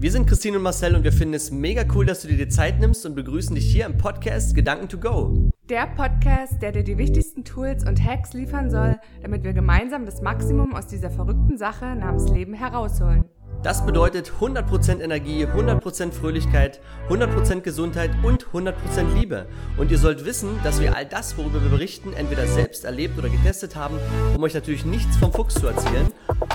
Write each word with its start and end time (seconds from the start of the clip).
Wir 0.00 0.12
sind 0.12 0.28
Christine 0.28 0.58
und 0.58 0.62
Marcel 0.62 0.94
und 0.94 1.02
wir 1.02 1.10
finden 1.10 1.34
es 1.34 1.50
mega 1.50 1.84
cool, 1.92 2.06
dass 2.06 2.22
du 2.22 2.28
dir 2.28 2.36
die 2.36 2.48
Zeit 2.48 2.78
nimmst 2.78 3.04
und 3.04 3.16
begrüßen 3.16 3.56
dich 3.56 3.64
hier 3.64 3.84
im 3.84 3.98
Podcast 3.98 4.54
Gedanken 4.54 4.88
to 4.88 4.96
Go. 4.96 5.50
Der 5.68 5.88
Podcast, 5.88 6.62
der 6.62 6.70
dir 6.70 6.84
die 6.84 6.98
wichtigsten 6.98 7.42
Tools 7.42 7.84
und 7.84 8.00
Hacks 8.04 8.32
liefern 8.32 8.70
soll, 8.70 9.00
damit 9.22 9.42
wir 9.42 9.52
gemeinsam 9.52 10.06
das 10.06 10.22
Maximum 10.22 10.72
aus 10.72 10.86
dieser 10.86 11.10
verrückten 11.10 11.58
Sache 11.58 11.96
namens 11.96 12.28
Leben 12.28 12.54
herausholen. 12.54 13.24
Das 13.64 13.84
bedeutet 13.84 14.30
100% 14.40 15.00
Energie, 15.00 15.44
100% 15.46 16.12
Fröhlichkeit, 16.12 16.80
100% 17.08 17.62
Gesundheit 17.62 18.12
und 18.22 18.46
100% 18.52 18.74
Liebe. 19.16 19.46
Und 19.78 19.90
ihr 19.90 19.98
sollt 19.98 20.24
wissen, 20.24 20.60
dass 20.62 20.80
wir 20.80 20.94
all 20.94 21.06
das, 21.06 21.36
worüber 21.36 21.60
wir 21.60 21.70
berichten, 21.70 22.12
entweder 22.12 22.46
selbst 22.46 22.84
erlebt 22.84 23.18
oder 23.18 23.30
getestet 23.30 23.74
haben, 23.74 23.98
um 24.36 24.42
euch 24.44 24.54
natürlich 24.54 24.84
nichts 24.84 25.16
vom 25.16 25.32
Fuchs 25.32 25.54
zu 25.54 25.66
erzählen. 25.66 26.06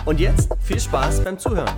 Und 0.05 0.21
jetzt 0.21 0.49
viel 0.61 0.79
Spaß 0.79 1.25
beim 1.25 1.37
Zuhören. 1.37 1.73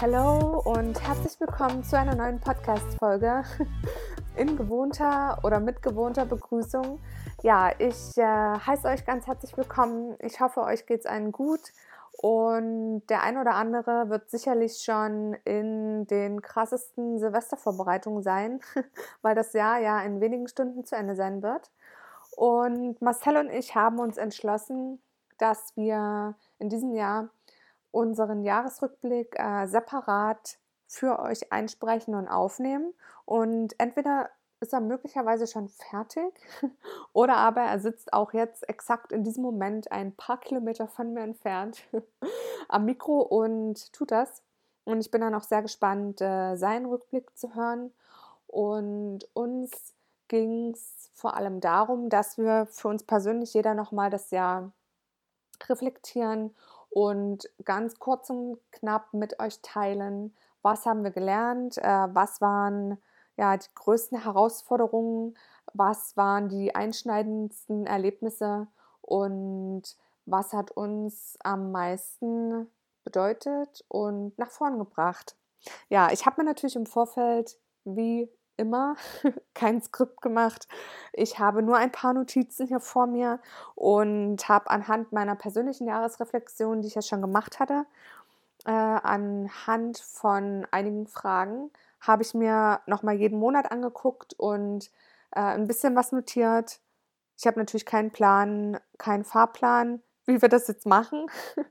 Hallo 0.00 0.60
und 0.60 1.02
herzlich 1.04 1.40
willkommen 1.40 1.82
zu 1.82 1.98
einer 1.98 2.14
neuen 2.14 2.38
Podcast-Folge 2.38 3.42
in 4.36 4.56
gewohnter 4.56 5.40
oder 5.42 5.58
mit 5.58 5.82
gewohnter 5.82 6.24
Begrüßung. 6.24 7.00
Ja, 7.42 7.72
ich 7.78 8.16
äh, 8.16 8.22
heiße 8.22 8.86
euch 8.86 9.04
ganz 9.04 9.26
herzlich 9.26 9.56
willkommen. 9.56 10.14
Ich 10.20 10.38
hoffe, 10.38 10.62
euch 10.62 10.86
geht 10.86 11.00
es 11.00 11.06
allen 11.06 11.32
gut 11.32 11.72
und 12.12 13.02
der 13.08 13.24
ein 13.24 13.38
oder 13.38 13.56
andere 13.56 14.08
wird 14.08 14.30
sicherlich 14.30 14.84
schon 14.84 15.34
in 15.44 16.06
den 16.06 16.42
krassesten 16.42 17.18
Silvestervorbereitungen 17.18 18.22
sein, 18.22 18.60
weil 19.22 19.34
das 19.34 19.52
Jahr 19.52 19.80
ja 19.80 20.00
in 20.02 20.20
wenigen 20.20 20.46
Stunden 20.46 20.84
zu 20.84 20.94
Ende 20.94 21.16
sein 21.16 21.42
wird. 21.42 21.72
Und 22.36 23.02
Marcel 23.02 23.36
und 23.36 23.50
ich 23.50 23.74
haben 23.74 23.98
uns 23.98 24.16
entschlossen, 24.16 25.02
dass 25.38 25.76
wir 25.76 26.36
in 26.60 26.68
diesem 26.68 26.94
Jahr 26.94 27.30
unseren 27.90 28.42
Jahresrückblick 28.42 29.38
äh, 29.38 29.66
separat 29.66 30.58
für 30.86 31.18
euch 31.18 31.52
einsprechen 31.52 32.14
und 32.14 32.28
aufnehmen. 32.28 32.94
Und 33.24 33.78
entweder 33.78 34.30
ist 34.60 34.72
er 34.72 34.80
möglicherweise 34.80 35.46
schon 35.46 35.68
fertig 35.68 36.32
oder 37.12 37.36
aber 37.36 37.60
er 37.62 37.78
sitzt 37.78 38.12
auch 38.12 38.32
jetzt 38.32 38.68
exakt 38.68 39.12
in 39.12 39.22
diesem 39.22 39.42
Moment 39.42 39.92
ein 39.92 40.14
paar 40.14 40.40
Kilometer 40.40 40.88
von 40.88 41.12
mir 41.12 41.22
entfernt 41.22 41.82
am 42.68 42.84
Mikro 42.84 43.20
und 43.20 43.92
tut 43.92 44.10
das. 44.10 44.42
Und 44.84 45.00
ich 45.00 45.10
bin 45.10 45.20
dann 45.20 45.34
auch 45.34 45.42
sehr 45.42 45.62
gespannt, 45.62 46.20
äh, 46.20 46.56
seinen 46.56 46.86
Rückblick 46.86 47.36
zu 47.36 47.54
hören. 47.54 47.92
Und 48.46 49.28
uns 49.34 49.70
ging 50.28 50.72
es 50.72 51.10
vor 51.12 51.34
allem 51.34 51.60
darum, 51.60 52.08
dass 52.08 52.38
wir 52.38 52.66
für 52.70 52.88
uns 52.88 53.04
persönlich 53.04 53.52
jeder 53.52 53.74
nochmal 53.74 54.08
das 54.08 54.30
Jahr 54.30 54.72
reflektieren 55.68 56.54
und 56.98 57.48
ganz 57.64 58.00
kurz 58.00 58.28
und 58.28 58.58
knapp 58.72 59.14
mit 59.14 59.38
euch 59.38 59.60
teilen, 59.62 60.34
was 60.62 60.84
haben 60.84 61.04
wir 61.04 61.12
gelernt, 61.12 61.78
äh, 61.78 62.08
was 62.12 62.40
waren 62.40 62.98
ja 63.36 63.56
die 63.56 63.68
größten 63.76 64.24
Herausforderungen, 64.24 65.36
was 65.72 66.16
waren 66.16 66.48
die 66.48 66.74
einschneidendsten 66.74 67.86
Erlebnisse? 67.86 68.66
Und 69.00 69.96
was 70.26 70.52
hat 70.52 70.72
uns 70.72 71.38
am 71.44 71.70
meisten 71.70 72.66
bedeutet 73.04 73.84
und 73.86 74.36
nach 74.36 74.50
vorn 74.50 74.78
gebracht. 74.78 75.36
Ja, 75.88 76.10
ich 76.10 76.26
habe 76.26 76.42
mir 76.42 76.50
natürlich 76.50 76.74
im 76.74 76.86
Vorfeld 76.86 77.58
wie 77.84 78.28
immer 78.58 78.96
kein 79.54 79.80
Skript 79.80 80.20
gemacht. 80.20 80.68
Ich 81.12 81.38
habe 81.38 81.62
nur 81.62 81.76
ein 81.76 81.92
paar 81.92 82.12
Notizen 82.12 82.66
hier 82.66 82.80
vor 82.80 83.06
mir 83.06 83.40
und 83.74 84.48
habe 84.48 84.68
anhand 84.70 85.12
meiner 85.12 85.36
persönlichen 85.36 85.86
Jahresreflexion, 85.86 86.82
die 86.82 86.88
ich 86.88 86.94
ja 86.94 87.02
schon 87.02 87.22
gemacht 87.22 87.60
hatte, 87.60 87.86
äh, 88.66 88.70
anhand 88.70 89.98
von 89.98 90.66
einigen 90.70 91.06
Fragen, 91.06 91.70
habe 92.00 92.22
ich 92.22 92.34
mir 92.34 92.80
nochmal 92.86 93.14
jeden 93.14 93.38
Monat 93.38 93.70
angeguckt 93.70 94.34
und 94.34 94.90
äh, 95.32 95.40
ein 95.40 95.66
bisschen 95.66 95.96
was 95.96 96.12
notiert. 96.12 96.80
Ich 97.38 97.46
habe 97.46 97.58
natürlich 97.58 97.86
keinen 97.86 98.10
Plan, 98.10 98.78
keinen 98.98 99.24
Fahrplan, 99.24 100.02
wie 100.26 100.42
wir 100.42 100.48
das 100.48 100.68
jetzt 100.68 100.86
machen. 100.86 101.26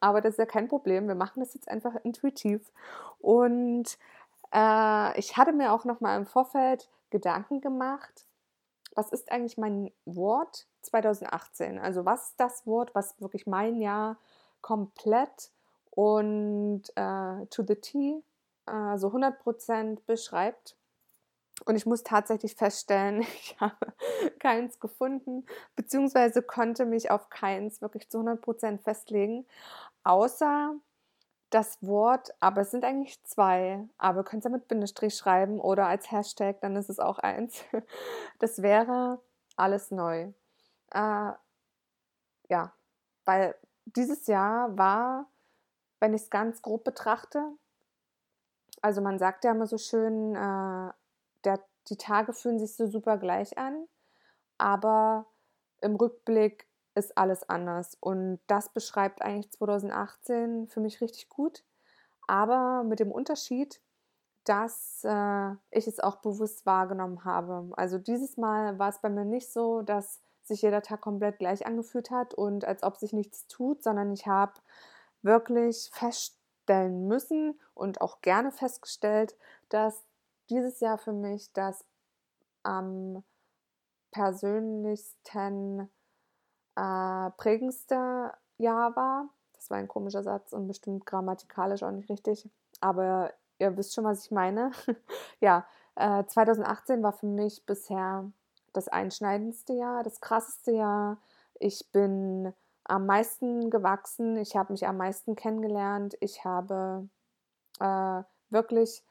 Aber 0.00 0.20
das 0.20 0.32
ist 0.34 0.38
ja 0.38 0.46
kein 0.46 0.68
Problem. 0.68 1.08
Wir 1.08 1.14
machen 1.14 1.40
das 1.40 1.54
jetzt 1.54 1.68
einfach 1.68 1.94
intuitiv. 2.02 2.72
Und 3.18 3.98
äh, 4.52 5.18
ich 5.18 5.36
hatte 5.36 5.52
mir 5.52 5.72
auch 5.72 5.84
noch 5.84 6.00
mal 6.00 6.16
im 6.16 6.26
Vorfeld 6.26 6.88
Gedanken 7.10 7.60
gemacht, 7.60 8.26
was 8.94 9.10
ist 9.12 9.30
eigentlich 9.30 9.58
mein 9.58 9.92
Wort 10.04 10.66
2018? 10.82 11.78
Also 11.78 12.04
was 12.04 12.30
ist 12.30 12.40
das 12.40 12.66
Wort, 12.66 12.94
was 12.94 13.20
wirklich 13.20 13.46
mein 13.46 13.80
Jahr 13.80 14.18
komplett 14.60 15.50
und 15.90 16.82
äh, 16.96 17.46
to 17.46 17.62
the 17.66 17.76
T, 17.76 18.22
äh, 18.66 18.96
so 18.98 19.08
100% 19.08 19.98
beschreibt? 20.06 20.76
Und 21.66 21.76
ich 21.76 21.86
muss 21.86 22.02
tatsächlich 22.02 22.54
feststellen, 22.54 23.20
ich 23.40 23.56
habe 23.60 23.92
keins 24.38 24.80
gefunden, 24.80 25.46
beziehungsweise 25.76 26.42
konnte 26.42 26.86
mich 26.86 27.10
auf 27.10 27.28
keins 27.30 27.80
wirklich 27.82 28.08
zu 28.08 28.18
100% 28.18 28.78
festlegen, 28.78 29.46
außer 30.04 30.74
das 31.50 31.82
Wort, 31.82 32.32
aber 32.40 32.62
es 32.62 32.70
sind 32.70 32.84
eigentlich 32.84 33.22
zwei, 33.24 33.88
aber 33.98 34.20
ihr 34.20 34.24
könnt 34.24 34.44
ja 34.44 34.50
mit 34.50 34.68
Bindestrich 34.68 35.16
schreiben 35.16 35.60
oder 35.60 35.86
als 35.86 36.10
Hashtag, 36.10 36.60
dann 36.60 36.76
ist 36.76 36.88
es 36.88 36.98
auch 36.98 37.18
eins. 37.18 37.64
Das 38.38 38.62
wäre 38.62 39.20
alles 39.56 39.90
neu. 39.90 40.32
Äh, 40.92 41.32
ja, 42.48 42.72
weil 43.24 43.54
dieses 43.84 44.26
Jahr 44.26 44.76
war, 44.78 45.26
wenn 45.98 46.14
ich 46.14 46.22
es 46.22 46.30
ganz 46.30 46.62
grob 46.62 46.84
betrachte, 46.84 47.44
also 48.80 49.00
man 49.00 49.18
sagt 49.18 49.44
ja 49.44 49.50
immer 49.50 49.66
so 49.66 49.76
schön, 49.76 50.34
äh, 50.34 50.92
der, 51.44 51.60
die 51.88 51.96
Tage 51.96 52.32
fühlen 52.32 52.58
sich 52.58 52.74
so 52.76 52.86
super 52.86 53.18
gleich 53.18 53.58
an, 53.58 53.86
aber 54.56 55.26
im 55.80 55.96
Rückblick 55.96 56.66
ist 56.94 57.16
alles 57.16 57.48
anders. 57.48 57.96
Und 58.00 58.40
das 58.46 58.68
beschreibt 58.68 59.22
eigentlich 59.22 59.50
2018 59.52 60.68
für 60.68 60.80
mich 60.80 61.00
richtig 61.00 61.28
gut. 61.28 61.64
Aber 62.26 62.84
mit 62.84 63.00
dem 63.00 63.12
Unterschied, 63.12 63.80
dass 64.44 65.02
äh, 65.04 65.50
ich 65.70 65.86
es 65.86 66.00
auch 66.00 66.16
bewusst 66.16 66.66
wahrgenommen 66.66 67.24
habe. 67.24 67.70
Also 67.76 67.98
dieses 67.98 68.36
Mal 68.36 68.78
war 68.78 68.88
es 68.88 69.00
bei 69.00 69.08
mir 69.08 69.24
nicht 69.24 69.52
so, 69.52 69.82
dass 69.82 70.20
sich 70.42 70.62
jeder 70.62 70.82
Tag 70.82 71.00
komplett 71.00 71.38
gleich 71.38 71.66
angefühlt 71.66 72.10
hat 72.10 72.34
und 72.34 72.64
als 72.64 72.82
ob 72.82 72.96
sich 72.96 73.12
nichts 73.12 73.46
tut, 73.46 73.82
sondern 73.82 74.12
ich 74.12 74.26
habe 74.26 74.54
wirklich 75.22 75.90
feststellen 75.92 77.06
müssen 77.06 77.60
und 77.74 78.00
auch 78.00 78.20
gerne 78.22 78.50
festgestellt, 78.50 79.36
dass 79.68 80.04
dieses 80.48 80.80
Jahr 80.80 80.98
für 80.98 81.12
mich 81.12 81.52
das 81.52 81.84
am 82.62 83.22
persönlichsten 84.10 85.88
äh, 86.80 87.30
prägendste 87.36 88.32
Jahr 88.56 88.96
war. 88.96 89.28
Das 89.54 89.70
war 89.70 89.76
ein 89.76 89.88
komischer 89.88 90.22
Satz 90.22 90.52
und 90.52 90.66
bestimmt 90.66 91.04
grammatikalisch 91.04 91.82
auch 91.82 91.90
nicht 91.90 92.08
richtig. 92.08 92.48
Aber 92.80 93.32
ihr 93.58 93.76
wisst 93.76 93.94
schon, 93.94 94.04
was 94.04 94.24
ich 94.24 94.30
meine. 94.30 94.70
ja, 95.40 95.66
äh, 95.96 96.24
2018 96.24 97.02
war 97.02 97.12
für 97.12 97.26
mich 97.26 97.66
bisher 97.66 98.30
das 98.72 98.88
einschneidendste 98.88 99.74
Jahr, 99.74 100.02
das 100.02 100.20
krasseste 100.20 100.72
Jahr. 100.72 101.18
Ich 101.58 101.90
bin 101.92 102.54
am 102.84 103.06
meisten 103.06 103.70
gewachsen, 103.70 104.36
ich 104.36 104.56
habe 104.56 104.72
mich 104.72 104.86
am 104.86 104.96
meisten 104.96 105.36
kennengelernt, 105.36 106.16
ich 106.20 106.44
habe 106.44 107.08
äh, 107.80 108.22
wirklich 108.48 109.04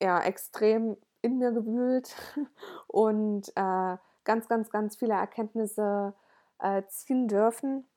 ja, 0.00 0.20
extrem 0.20 0.96
in 1.22 1.38
mir 1.38 1.50
gewühlt 1.50 2.14
und 2.86 3.48
äh, 3.56 3.96
ganz, 4.24 4.48
ganz, 4.48 4.70
ganz 4.70 4.96
viele 4.96 5.14
Erkenntnisse 5.14 6.14
äh, 6.62 6.82
ziehen 6.88 7.28
dürfen, 7.28 7.88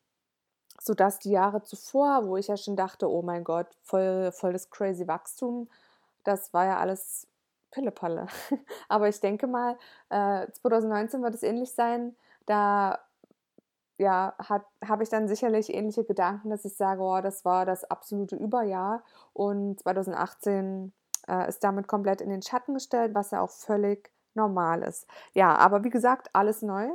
sodass 0.80 1.20
die 1.20 1.32
Jahre 1.32 1.64
zuvor, 1.64 2.28
wo 2.28 2.38
ich 2.38 2.48
ja 2.48 2.58
schon 2.58 2.76
dachte, 2.76 3.10
oh 3.10 3.22
mein 3.22 3.44
Gott, 3.44 3.68
voll, 3.84 4.32
voll 4.32 4.54
das 4.54 4.70
crazy 4.70 5.08
Wachstum, 5.08 5.70
das 6.24 6.54
war 6.54 6.66
ja 6.66 6.78
alles 6.80 7.28
Pillepalle. 7.72 8.28
Aber 8.90 9.10
ich 9.10 9.20
denke 9.20 9.48
mal, 9.48 9.78
äh, 10.10 10.48
2019 10.52 11.22
wird 11.24 11.36
es 11.36 11.44
ähnlich 11.44 11.72
sein. 11.74 12.16
Da 12.46 13.00
ja, 13.98 14.36
habe 14.40 15.04
ich 15.04 15.10
dann 15.10 15.28
sicherlich 15.28 15.74
ähnliche 15.74 16.04
Gedanken, 16.04 16.50
dass 16.50 16.66
ich 16.66 16.76
sage, 16.76 17.02
oh, 17.02 17.22
das 17.22 17.46
war 17.46 17.66
das 17.66 17.84
absolute 17.86 18.36
Überjahr 18.36 19.04
und 19.34 19.80
2018 19.82 20.94
äh, 21.28 21.48
ist 21.48 21.64
damit 21.64 21.88
komplett 21.88 22.22
in 22.22 22.30
den 22.30 22.42
Schatten 22.42 22.74
gestellt, 22.74 23.14
was 23.14 23.32
ja 23.32 23.42
auch 23.42 23.52
völlig 23.52 24.12
normal 24.34 24.82
ist. 24.84 25.08
Ja, 25.34 25.56
aber 25.56 25.84
wie 25.84 25.90
gesagt, 25.90 26.30
alles 26.34 26.62
neu 26.62 26.90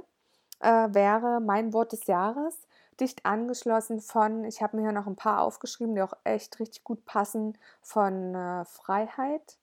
äh, 0.60 0.88
wäre 0.92 1.40
mein 1.40 1.72
Wort 1.72 1.92
des 1.92 2.06
Jahres. 2.06 2.66
Dicht 3.00 3.24
angeschlossen 3.24 4.00
von, 4.00 4.44
ich 4.44 4.60
habe 4.60 4.76
mir 4.76 4.82
hier 4.82 4.92
noch 4.92 5.06
ein 5.06 5.16
paar 5.16 5.42
aufgeschrieben, 5.42 5.94
die 5.94 6.02
auch 6.02 6.14
echt 6.24 6.58
richtig 6.58 6.82
gut 6.84 7.04
passen, 7.04 7.56
von 7.80 8.34
äh, 8.34 8.64
Freiheit, 8.64 9.58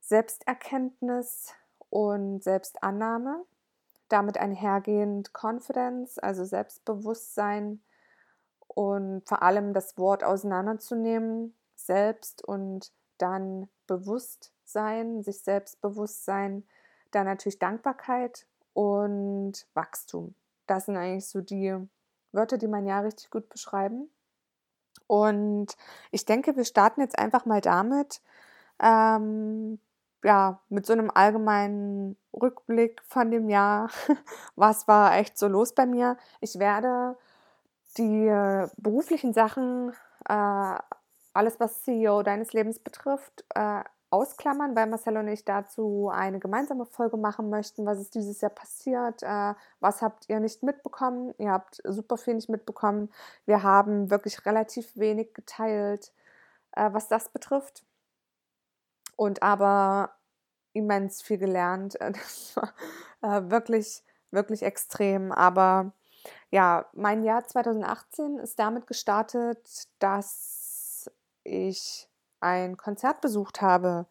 Selbsterkenntnis 0.00 1.54
und 1.90 2.42
Selbstannahme. 2.42 3.44
damit 4.08 4.36
einhergehend 4.36 5.32
Confidence, 5.32 6.18
also 6.18 6.44
Selbstbewusstsein 6.44 7.82
und 8.68 9.26
vor 9.26 9.42
allem 9.42 9.72
das 9.72 9.96
Wort 9.96 10.22
auseinanderzunehmen, 10.22 11.54
selbst 11.76 12.44
und 12.44 12.92
dann 13.18 13.68
Bewusstsein, 13.86 15.22
sich 15.22 15.42
Selbstbewusstsein, 15.42 16.66
dann 17.10 17.26
natürlich 17.26 17.58
Dankbarkeit 17.58 18.46
und 18.74 19.66
Wachstum. 19.74 20.34
Das 20.66 20.86
sind 20.86 20.96
eigentlich 20.96 21.28
so 21.28 21.40
die 21.40 21.76
Wörter, 22.32 22.58
die 22.58 22.68
mein 22.68 22.86
Jahr 22.86 23.04
richtig 23.04 23.30
gut 23.30 23.48
beschreiben. 23.48 24.10
Und 25.06 25.76
ich 26.10 26.24
denke, 26.24 26.56
wir 26.56 26.64
starten 26.64 27.00
jetzt 27.00 27.18
einfach 27.18 27.44
mal 27.44 27.60
damit, 27.60 28.22
ähm, 28.80 29.78
ja, 30.24 30.60
mit 30.68 30.86
so 30.86 30.92
einem 30.92 31.10
allgemeinen 31.10 32.16
Rückblick 32.32 33.02
von 33.06 33.30
dem 33.30 33.48
Jahr. 33.48 33.90
Was 34.56 34.88
war 34.88 35.16
echt 35.16 35.36
so 35.36 35.48
los 35.48 35.74
bei 35.74 35.86
mir? 35.86 36.16
Ich 36.40 36.58
werde 36.58 37.16
die 37.98 38.26
beruflichen 38.78 39.34
Sachen, 39.34 39.92
äh, 40.28 40.78
alles 41.34 41.60
was 41.60 41.82
CEO 41.82 42.22
deines 42.22 42.52
Lebens 42.52 42.78
betrifft, 42.78 43.44
äh, 43.54 43.82
ausklammern, 44.12 44.76
weil 44.76 44.86
Marcel 44.88 45.16
und 45.16 45.28
ich 45.28 45.44
dazu 45.44 46.10
eine 46.12 46.38
gemeinsame 46.38 46.84
Folge 46.84 47.16
machen 47.16 47.48
möchten. 47.48 47.86
Was 47.86 47.98
ist 47.98 48.14
dieses 48.14 48.40
Jahr 48.42 48.50
passiert? 48.50 49.22
Äh, 49.22 49.54
was 49.80 50.02
habt 50.02 50.28
ihr 50.28 50.38
nicht 50.38 50.62
mitbekommen? 50.62 51.34
Ihr 51.38 51.50
habt 51.50 51.80
super 51.84 52.18
viel 52.18 52.34
nicht 52.34 52.50
mitbekommen. 52.50 53.10
Wir 53.46 53.62
haben 53.62 54.10
wirklich 54.10 54.44
relativ 54.44 54.94
wenig 54.96 55.32
geteilt, 55.32 56.12
äh, 56.72 56.90
was 56.92 57.08
das 57.08 57.30
betrifft. 57.30 57.84
Und 59.16 59.42
aber 59.42 60.14
immens 60.74 61.22
viel 61.22 61.38
gelernt. 61.38 61.98
Das 62.00 62.54
war 62.56 62.72
äh, 63.22 63.50
wirklich, 63.50 64.04
wirklich 64.30 64.62
extrem. 64.62 65.32
Aber 65.32 65.92
ja, 66.50 66.86
mein 66.92 67.24
Jahr 67.24 67.44
2018 67.44 68.38
ist 68.38 68.58
damit 68.58 68.86
gestartet, 68.86 69.88
dass 69.98 71.10
ich 71.44 72.11
ein 72.42 72.76
Konzert 72.76 73.20
besucht 73.20 73.60
habe. 73.60 74.06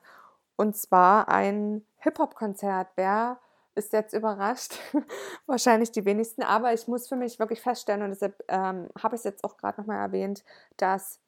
Und 0.56 0.76
zwar 0.76 1.30
ein 1.30 1.86
Hip-Hop-Konzert. 1.98 2.90
Wer 2.96 3.40
ist 3.76 3.94
jetzt 3.94 4.14
überrascht? 4.14 4.78
Wahrscheinlich 5.46 5.92
die 5.92 6.06
wenigsten. 6.06 6.44
Aber 6.44 6.74
ich 6.74 6.88
muss 6.88 7.08
für 7.08 7.16
mich 7.16 7.40
wirklich 7.40 7.62
feststellen, 7.62 8.04
und 8.04 8.10
deshalb 8.10 8.44
ähm, 8.48 8.90
habe 9.02 9.16
ich 9.16 9.20
es 9.20 9.24
jetzt 9.24 9.44
auch 9.44 9.58
gerade 9.58 9.80
nochmal 9.80 9.98
erwähnt, 9.98 10.44
dass 10.78 11.20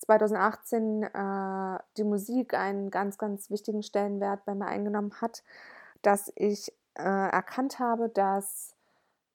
2018 0.00 1.02
äh, 1.02 1.78
die 1.96 2.04
Musik 2.04 2.54
einen 2.54 2.90
ganz, 2.90 3.18
ganz 3.18 3.50
wichtigen 3.50 3.82
Stellenwert 3.82 4.44
bei 4.44 4.54
mir 4.54 4.66
eingenommen 4.66 5.20
hat, 5.20 5.42
dass 6.02 6.32
ich 6.36 6.72
äh, 6.94 7.02
erkannt 7.02 7.78
habe, 7.78 8.08
dass 8.08 8.74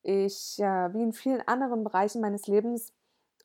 ich 0.03 0.59
äh, 0.59 0.93
wie 0.93 1.03
in 1.03 1.13
vielen 1.13 1.45
anderen 1.47 1.83
Bereichen 1.83 2.21
meines 2.21 2.47
Lebens 2.47 2.93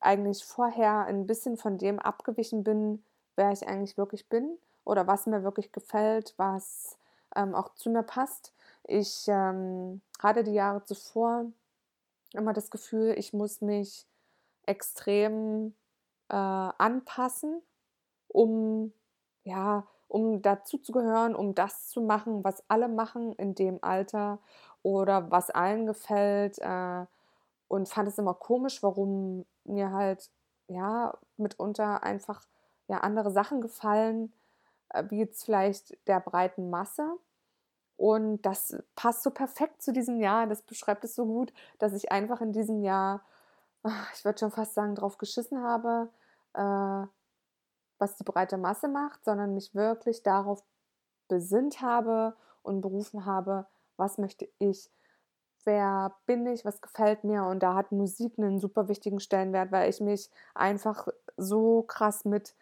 eigentlich 0.01 0.45
vorher 0.45 1.05
ein 1.05 1.27
bisschen 1.27 1.57
von 1.57 1.77
dem 1.77 1.99
abgewichen 1.99 2.63
bin, 2.63 3.03
wer 3.39 3.51
ich 3.51 3.67
eigentlich 3.67 3.97
wirklich 3.97 4.29
bin 4.29 4.59
oder 4.83 5.07
was 5.07 5.25
mir 5.25 5.43
wirklich 5.43 5.71
gefällt, 5.71 6.33
was 6.37 6.97
ähm, 7.35 7.55
auch 7.55 7.73
zu 7.75 7.89
mir 7.89 8.03
passt. 8.03 8.53
Ich 8.83 9.25
ähm, 9.27 10.01
hatte 10.19 10.43
die 10.43 10.53
Jahre 10.53 10.83
zuvor 10.83 11.45
immer 12.33 12.53
das 12.53 12.69
Gefühl, 12.69 13.15
ich 13.17 13.33
muss 13.33 13.61
mich 13.61 14.05
extrem 14.65 15.73
äh, 16.27 16.35
anpassen, 16.35 17.61
um 18.27 18.93
ja, 19.43 19.87
um 20.09 20.41
dazu 20.41 20.77
zu 20.77 20.91
gehören, 20.91 21.33
um 21.33 21.55
das 21.55 21.87
zu 21.87 22.01
machen, 22.01 22.43
was 22.43 22.63
alle 22.67 22.87
machen 22.87 23.33
in 23.33 23.55
dem 23.55 23.79
Alter 23.81 24.39
oder 24.83 25.31
was 25.31 25.49
allen 25.49 25.85
gefällt. 25.85 26.59
Äh, 26.59 27.05
und 27.67 27.87
fand 27.87 28.09
es 28.09 28.17
immer 28.17 28.33
komisch, 28.33 28.83
warum 28.83 29.45
mir 29.63 29.91
halt 29.91 30.29
ja 30.67 31.17
mitunter 31.37 32.03
einfach 32.03 32.45
ja 32.89 32.97
andere 32.97 33.31
Sachen 33.31 33.61
gefallen, 33.61 34.33
äh, 34.89 35.05
wie 35.09 35.19
jetzt 35.19 35.45
vielleicht 35.45 35.97
der 36.07 36.19
breiten 36.19 36.69
Masse. 36.69 37.17
Und 37.95 38.41
das 38.43 38.75
passt 38.95 39.23
so 39.23 39.31
perfekt 39.31 39.81
zu 39.81 39.93
diesem 39.93 40.19
Jahr. 40.19 40.47
Das 40.47 40.61
beschreibt 40.61 41.03
es 41.03 41.15
so 41.15 41.25
gut, 41.25 41.53
dass 41.79 41.93
ich 41.93 42.11
einfach 42.11 42.41
in 42.41 42.51
diesem 42.51 42.81
Jahr, 42.81 43.21
ich 44.13 44.25
würde 44.25 44.39
schon 44.39 44.51
fast 44.51 44.73
sagen, 44.73 44.95
drauf 44.95 45.17
geschissen 45.17 45.61
habe, 45.61 46.09
äh, 46.53 47.07
was 47.99 48.15
die 48.15 48.23
breite 48.23 48.57
Masse 48.57 48.87
macht, 48.87 49.23
sondern 49.25 49.53
mich 49.53 49.75
wirklich 49.75 50.23
darauf 50.23 50.63
besinnt 51.27 51.81
habe 51.81 52.35
und 52.63 52.81
berufen 52.81 53.25
habe, 53.25 53.67
was 53.97 54.17
möchte 54.17 54.49
ich, 54.59 54.89
wer 55.65 56.15
bin 56.25 56.45
ich, 56.47 56.65
was 56.65 56.81
gefällt 56.81 57.23
mir. 57.23 57.43
Und 57.43 57.61
da 57.61 57.75
hat 57.75 57.91
Musik 57.91 58.37
einen 58.37 58.59
super 58.59 58.87
wichtigen 58.87 59.19
Stellenwert, 59.19 59.71
weil 59.71 59.89
ich 59.89 59.99
mich 59.99 60.29
einfach 60.55 61.07
so 61.35 61.83
krass 61.83 62.25
mit 62.25 62.55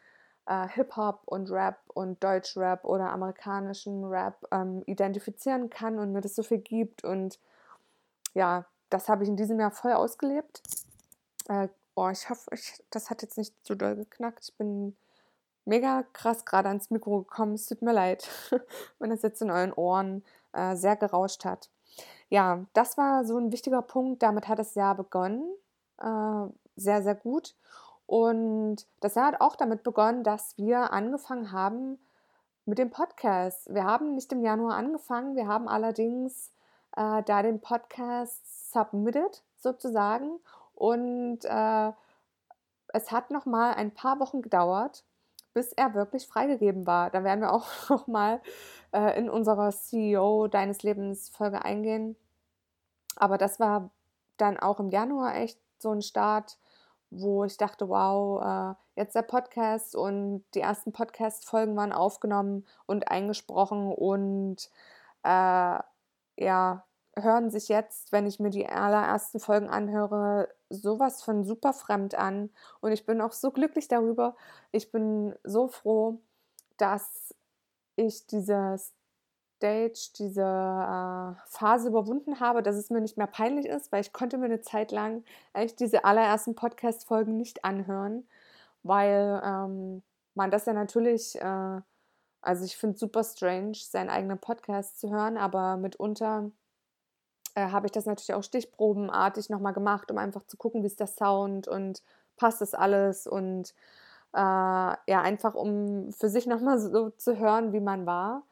äh, 0.47 0.67
Hip-Hop 0.69 1.21
und 1.25 1.51
Rap 1.51 1.79
und 1.93 2.23
Deutschrap 2.23 2.85
oder 2.85 3.11
amerikanischen 3.11 4.05
Rap 4.05 4.47
ähm, 4.51 4.81
identifizieren 4.85 5.69
kann 5.69 5.99
und 5.99 6.13
mir 6.13 6.21
das 6.21 6.35
so 6.35 6.43
viel 6.43 6.59
gibt. 6.59 7.03
Und 7.03 7.39
ja, 8.33 8.65
das 8.89 9.09
habe 9.09 9.23
ich 9.23 9.29
in 9.29 9.35
diesem 9.35 9.59
Jahr 9.59 9.71
voll 9.71 9.93
ausgelebt. 9.93 10.61
Äh, 11.49 11.67
oh, 11.95 12.09
ich 12.09 12.29
hoffe, 12.29 12.49
ich, 12.53 12.81
das 12.89 13.09
hat 13.09 13.21
jetzt 13.21 13.37
nicht 13.37 13.53
zu 13.65 13.75
doll 13.75 13.95
geknackt. 13.95 14.45
Ich 14.45 14.55
bin 14.55 14.95
mega 15.65 16.03
krass 16.13 16.45
gerade 16.45 16.69
ans 16.69 16.89
Mikro 16.89 17.23
gekommen. 17.23 17.55
Es 17.55 17.67
tut 17.67 17.81
mir 17.81 17.93
leid, 17.93 18.27
wenn 18.99 19.09
das 19.09 19.21
jetzt 19.21 19.41
in 19.41 19.51
euren 19.51 19.73
Ohren 19.73 20.23
äh, 20.53 20.75
sehr 20.75 20.95
gerauscht 20.95 21.43
hat. 21.43 21.69
Ja, 22.29 22.65
das 22.73 22.97
war 22.97 23.25
so 23.25 23.37
ein 23.37 23.51
wichtiger 23.51 23.81
Punkt. 23.81 24.23
Damit 24.23 24.47
hat 24.47 24.59
das 24.59 24.75
Jahr 24.75 24.95
begonnen. 24.95 25.43
Äh, 25.99 26.47
sehr, 26.75 27.03
sehr 27.03 27.15
gut. 27.15 27.55
Und 28.07 28.87
das 29.01 29.15
Jahr 29.15 29.27
hat 29.27 29.41
auch 29.41 29.55
damit 29.55 29.83
begonnen, 29.83 30.23
dass 30.23 30.57
wir 30.57 30.91
angefangen 30.93 31.51
haben 31.51 31.99
mit 32.65 32.77
dem 32.79 32.89
Podcast. 32.89 33.73
Wir 33.73 33.83
haben 33.83 34.15
nicht 34.15 34.31
im 34.31 34.41
Januar 34.41 34.75
angefangen, 34.75 35.35
wir 35.35 35.47
haben 35.47 35.67
allerdings 35.67 36.51
äh, 36.95 37.21
da 37.23 37.43
den 37.43 37.59
Podcast 37.59 38.71
submitted 38.71 39.43
sozusagen. 39.57 40.39
Und 40.73 41.39
äh, 41.43 41.91
es 42.89 43.11
hat 43.11 43.29
noch 43.29 43.45
mal 43.45 43.73
ein 43.73 43.93
paar 43.93 44.19
Wochen 44.19 44.41
gedauert, 44.41 45.03
bis 45.53 45.73
er 45.73 45.93
wirklich 45.93 46.27
freigegeben 46.27 46.87
war. 46.87 47.09
Da 47.09 47.23
werden 47.23 47.41
wir 47.41 47.51
auch 47.53 47.67
noch 47.89 48.07
mal 48.07 48.41
äh, 48.93 49.17
in 49.19 49.29
unserer 49.29 49.71
CEO 49.71 50.47
Deines 50.47 50.81
Lebens 50.83 51.29
Folge 51.29 51.63
eingehen. 51.63 52.15
Aber 53.17 53.37
das 53.37 53.59
war 53.59 53.89
dann 54.37 54.57
auch 54.57 54.79
im 54.79 54.91
Januar 54.91 55.35
echt 55.35 55.59
so 55.79 55.91
ein 55.91 56.01
Start, 56.01 56.57
wo 57.09 57.45
ich 57.45 57.57
dachte, 57.57 57.89
wow, 57.89 58.75
äh, 58.75 58.99
jetzt 58.99 59.15
der 59.15 59.21
Podcast 59.21 59.95
und 59.95 60.43
die 60.53 60.61
ersten 60.61 60.91
Podcast-Folgen 60.91 61.75
waren 61.75 61.93
aufgenommen 61.93 62.65
und 62.85 63.09
eingesprochen 63.09 63.91
und 63.91 64.69
äh, 65.23 65.79
ja, 66.39 66.83
hören 67.15 67.49
sich 67.49 67.67
jetzt, 67.67 68.11
wenn 68.11 68.27
ich 68.27 68.39
mir 68.39 68.49
die 68.49 68.67
allerersten 68.67 69.39
Folgen 69.39 69.69
anhöre, 69.69 70.49
sowas 70.69 71.23
von 71.23 71.43
super 71.43 71.73
fremd 71.73 72.15
an. 72.15 72.51
Und 72.81 72.91
ich 72.91 73.05
bin 73.05 73.21
auch 73.21 73.31
so 73.31 73.51
glücklich 73.51 73.87
darüber. 73.87 74.35
Ich 74.71 74.91
bin 74.91 75.35
so 75.43 75.67
froh, 75.67 76.19
dass 76.77 77.33
ich 77.95 78.27
dieses 78.27 78.93
Stage, 79.57 80.11
diese 80.17 80.41
äh, 80.41 81.35
Phase 81.47 81.89
überwunden 81.89 82.39
habe, 82.39 82.61
dass 82.61 82.75
es 82.75 82.89
mir 82.89 83.01
nicht 83.01 83.17
mehr 83.17 83.27
peinlich 83.27 83.65
ist, 83.65 83.91
weil 83.91 84.01
ich 84.01 84.13
konnte 84.13 84.37
mir 84.37 84.45
eine 84.45 84.61
Zeit 84.61 84.91
lang 84.91 85.23
eigentlich 85.53 85.75
diese 85.75 86.05
allerersten 86.05 86.55
Podcast-Folgen 86.55 87.35
nicht 87.37 87.65
anhören, 87.65 88.27
weil 88.83 89.41
ähm, 89.43 90.03
man 90.35 90.51
das 90.51 90.65
ja 90.67 90.73
natürlich, 90.73 91.35
äh, 91.41 91.81
also 92.41 92.65
ich 92.65 92.77
finde 92.77 92.93
es 92.95 92.99
super 92.99 93.23
strange, 93.23 93.73
seinen 93.75 94.09
eigenen 94.09 94.37
Podcast 94.37 94.99
zu 94.99 95.09
hören, 95.09 95.37
aber 95.37 95.77
mitunter 95.77 96.51
äh, 97.55 97.71
habe 97.71 97.87
ich 97.87 97.91
das 97.91 98.05
natürlich 98.05 98.35
auch 98.35 98.43
stichprobenartig 98.43 99.49
nochmal 99.49 99.73
gemacht, 99.73 100.11
um 100.11 100.19
einfach 100.19 100.45
zu 100.45 100.57
gucken, 100.57 100.83
wie 100.83 100.87
ist 100.87 100.99
der 100.99 101.07
Sound 101.07 101.67
und 101.67 102.03
passt 102.37 102.61
das 102.61 102.75
alles 102.75 103.25
und 103.25 103.73
äh, 104.33 104.37
ja, 104.37 105.21
einfach 105.21 105.55
um 105.55 106.13
für 106.13 106.29
sich 106.29 106.45
nochmal 106.45 106.79
so 106.79 107.09
zu 107.09 107.39
hören, 107.39 107.73
wie 107.73 107.79
man 107.79 108.05
war 108.05 108.43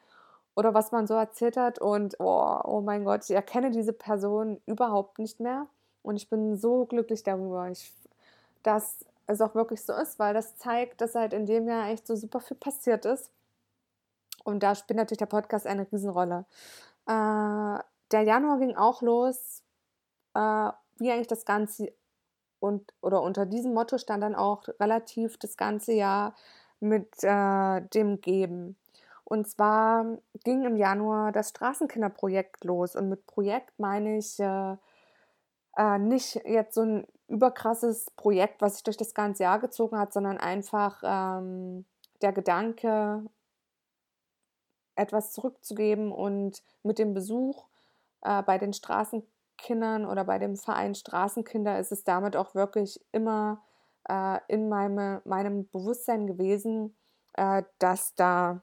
oder 0.55 0.74
was 0.74 0.91
man 0.91 1.07
so 1.07 1.13
erzählt 1.13 1.57
hat. 1.57 1.79
Und 1.79 2.15
oh, 2.19 2.59
oh 2.63 2.81
mein 2.81 3.05
Gott, 3.05 3.24
ich 3.25 3.35
erkenne 3.35 3.71
diese 3.71 3.93
Person 3.93 4.62
überhaupt 4.65 5.19
nicht 5.19 5.39
mehr. 5.39 5.67
Und 6.01 6.17
ich 6.17 6.29
bin 6.29 6.55
so 6.57 6.85
glücklich 6.85 7.24
darüber, 7.24 7.69
ich, 7.69 7.93
dass 8.63 9.05
es 9.27 9.41
auch 9.41 9.55
wirklich 9.55 9.83
so 9.83 9.93
ist, 9.93 10.19
weil 10.19 10.33
das 10.33 10.55
zeigt, 10.57 11.01
dass 11.01 11.15
halt 11.15 11.33
in 11.33 11.45
dem 11.45 11.67
Jahr 11.67 11.89
echt 11.89 12.05
so 12.07 12.15
super 12.15 12.39
viel 12.39 12.57
passiert 12.57 13.05
ist. 13.05 13.31
Und 14.43 14.62
da 14.62 14.75
spielt 14.75 14.97
natürlich 14.97 15.17
der 15.17 15.25
Podcast 15.25 15.65
eine 15.65 15.91
Riesenrolle. 15.91 16.45
Äh, 17.07 17.79
der 18.12 18.21
Januar 18.21 18.59
ging 18.59 18.75
auch 18.75 19.01
los, 19.01 19.63
äh, 20.35 20.69
wie 20.97 21.12
eigentlich 21.12 21.27
das 21.27 21.45
Ganze 21.45 21.91
und 22.59 22.93
oder 23.01 23.21
unter 23.21 23.45
diesem 23.45 23.74
Motto 23.74 23.97
stand 23.97 24.24
dann 24.24 24.35
auch 24.35 24.67
relativ 24.79 25.38
das 25.38 25.57
ganze 25.57 25.93
Jahr 25.93 26.35
mit 26.79 27.24
äh, 27.24 27.81
dem 27.93 28.21
Geben. 28.21 28.77
Und 29.25 29.48
zwar 29.50 30.05
ging 30.44 30.63
im 30.63 30.77
Januar 30.77 31.32
das 31.32 31.50
Straßenkinderprojekt 31.50 32.63
los. 32.63 32.96
Und 32.96 33.10
mit 33.10 33.25
Projekt 33.25 33.77
meine 33.79 34.17
ich 34.17 34.39
äh, 34.39 34.75
äh, 35.77 36.00
nicht 36.00 36.36
jetzt 36.46 36.75
so 36.75 36.82
ein 36.82 37.08
überkrasses 37.27 38.12
Projekt, 38.12 38.62
was 38.62 38.75
sich 38.75 38.84
durch 38.84 38.98
das 38.98 39.15
ganze 39.15 39.44
Jahr 39.44 39.60
gezogen 39.60 39.98
hat, 39.98 40.13
sondern 40.13 40.38
einfach 40.38 41.01
ähm, 41.03 41.86
der 42.22 42.34
Gedanke, 42.34 43.24
etwas 44.96 45.34
zurückzugeben 45.34 46.12
und 46.12 46.63
mit 46.84 47.00
dem 47.00 47.13
Besuch 47.13 47.65
äh, 48.22 48.41
bei 48.44 48.58
den 48.58 48.74
Straßenkindern 48.74 50.05
oder 50.05 50.24
bei 50.24 50.39
dem 50.39 50.55
Verein 50.55 50.96
Straßenkinder 50.96 51.79
ist 51.79 51.91
es 51.91 52.03
damit 52.03 52.36
auch 52.36 52.55
wirklich 52.55 53.01
immer 53.12 53.62
äh, 54.08 54.39
in 54.48 54.70
meine, 54.70 55.22
meinem 55.25 55.67
Bewusstsein 55.70 56.27
gewesen, 56.27 56.96
äh, 57.34 57.63
dass 57.79 58.15
da 58.15 58.62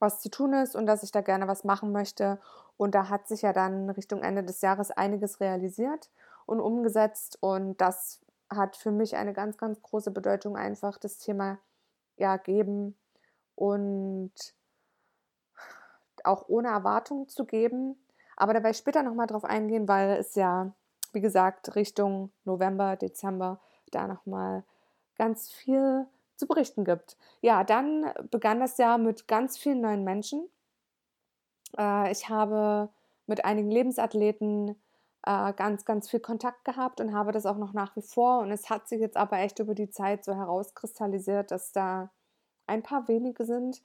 was 0.00 0.20
zu 0.20 0.30
tun 0.30 0.52
ist 0.54 0.74
und 0.74 0.86
dass 0.86 1.02
ich 1.02 1.12
da 1.12 1.20
gerne 1.20 1.46
was 1.46 1.64
machen 1.64 1.92
möchte. 1.92 2.40
Und 2.76 2.94
da 2.94 3.08
hat 3.08 3.28
sich 3.28 3.42
ja 3.42 3.52
dann 3.52 3.90
Richtung 3.90 4.22
Ende 4.22 4.42
des 4.42 4.60
Jahres 4.62 4.90
einiges 4.90 5.40
realisiert 5.40 6.10
und 6.46 6.60
umgesetzt. 6.60 7.38
Und 7.40 7.80
das 7.80 8.20
hat 8.48 8.76
für 8.76 8.90
mich 8.90 9.16
eine 9.16 9.32
ganz, 9.32 9.56
ganz 9.58 9.80
große 9.82 10.10
Bedeutung, 10.10 10.56
einfach 10.56 10.98
das 10.98 11.18
Thema 11.18 11.58
ja, 12.16 12.36
geben 12.36 12.96
und 13.54 14.32
auch 16.24 16.48
ohne 16.48 16.68
Erwartung 16.68 17.28
zu 17.28 17.44
geben. 17.44 17.96
Aber 18.36 18.54
da 18.54 18.60
werde 18.60 18.70
ich 18.70 18.78
später 18.78 19.02
nochmal 19.02 19.26
drauf 19.26 19.44
eingehen, 19.44 19.86
weil 19.86 20.10
es 20.18 20.34
ja, 20.34 20.72
wie 21.12 21.20
gesagt, 21.20 21.74
Richtung 21.76 22.32
November, 22.44 22.96
Dezember 22.96 23.60
da 23.90 24.06
nochmal 24.06 24.64
ganz 25.16 25.50
viel 25.50 26.06
zu 26.40 26.48
berichten 26.48 26.84
gibt. 26.84 27.16
Ja, 27.40 27.62
dann 27.62 28.12
begann 28.30 28.58
das 28.58 28.78
Jahr 28.78 28.98
mit 28.98 29.28
ganz 29.28 29.56
vielen 29.56 29.80
neuen 29.80 30.02
Menschen. 30.02 30.48
Äh, 31.78 32.10
ich 32.10 32.28
habe 32.28 32.88
mit 33.26 33.44
einigen 33.44 33.70
Lebensathleten 33.70 34.76
äh, 35.24 35.52
ganz, 35.52 35.84
ganz 35.84 36.10
viel 36.10 36.20
Kontakt 36.20 36.64
gehabt 36.64 37.00
und 37.00 37.14
habe 37.14 37.32
das 37.32 37.46
auch 37.46 37.56
noch 37.56 37.72
nach 37.72 37.94
wie 37.96 38.02
vor. 38.02 38.40
Und 38.40 38.50
es 38.50 38.70
hat 38.70 38.88
sich 38.88 39.00
jetzt 39.00 39.16
aber 39.16 39.38
echt 39.38 39.58
über 39.58 39.74
die 39.74 39.90
Zeit 39.90 40.24
so 40.24 40.34
herauskristallisiert, 40.34 41.50
dass 41.50 41.72
da 41.72 42.10
ein 42.66 42.82
paar 42.82 43.08
wenige 43.08 43.44
sind, 43.44 43.82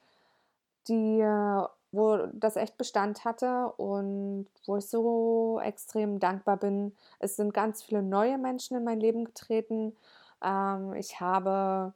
die, 0.88 1.20
äh, 1.20 1.68
wo 1.92 2.18
das 2.34 2.56
echt 2.56 2.78
Bestand 2.78 3.26
hatte 3.26 3.72
und 3.78 4.48
wo 4.66 4.78
ich 4.78 4.88
so 4.88 5.60
extrem 5.64 6.20
dankbar 6.20 6.58
bin. 6.58 6.96
Es 7.20 7.36
sind 7.36 7.54
ganz 7.54 7.84
viele 7.84 8.04
neue 8.04 8.38
Menschen 8.38 8.78
in 8.78 8.84
mein 8.84 9.00
Leben 9.00 9.26
getreten. 9.26 9.96
Ähm, 10.44 10.94
ich 10.94 11.20
habe 11.20 11.94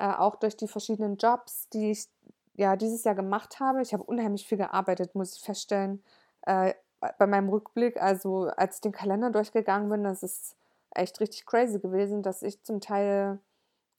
äh, 0.00 0.14
auch 0.16 0.36
durch 0.36 0.56
die 0.56 0.66
verschiedenen 0.66 1.16
Jobs, 1.18 1.68
die 1.68 1.90
ich 1.90 2.08
ja 2.54 2.74
dieses 2.76 3.04
Jahr 3.04 3.14
gemacht 3.14 3.60
habe, 3.60 3.82
ich 3.82 3.92
habe 3.92 4.02
unheimlich 4.02 4.46
viel 4.46 4.58
gearbeitet, 4.58 5.14
muss 5.14 5.34
ich 5.34 5.42
feststellen. 5.42 6.02
Äh, 6.42 6.74
bei 7.18 7.26
meinem 7.26 7.48
Rückblick, 7.48 8.00
also 8.00 8.50
als 8.56 8.76
ich 8.76 8.80
den 8.80 8.92
Kalender 8.92 9.30
durchgegangen 9.30 9.88
bin, 9.90 10.04
das 10.04 10.22
ist 10.22 10.56
echt 10.90 11.20
richtig 11.20 11.46
crazy 11.46 11.78
gewesen, 11.78 12.22
dass 12.22 12.42
ich 12.42 12.62
zum 12.62 12.80
Teil 12.80 13.40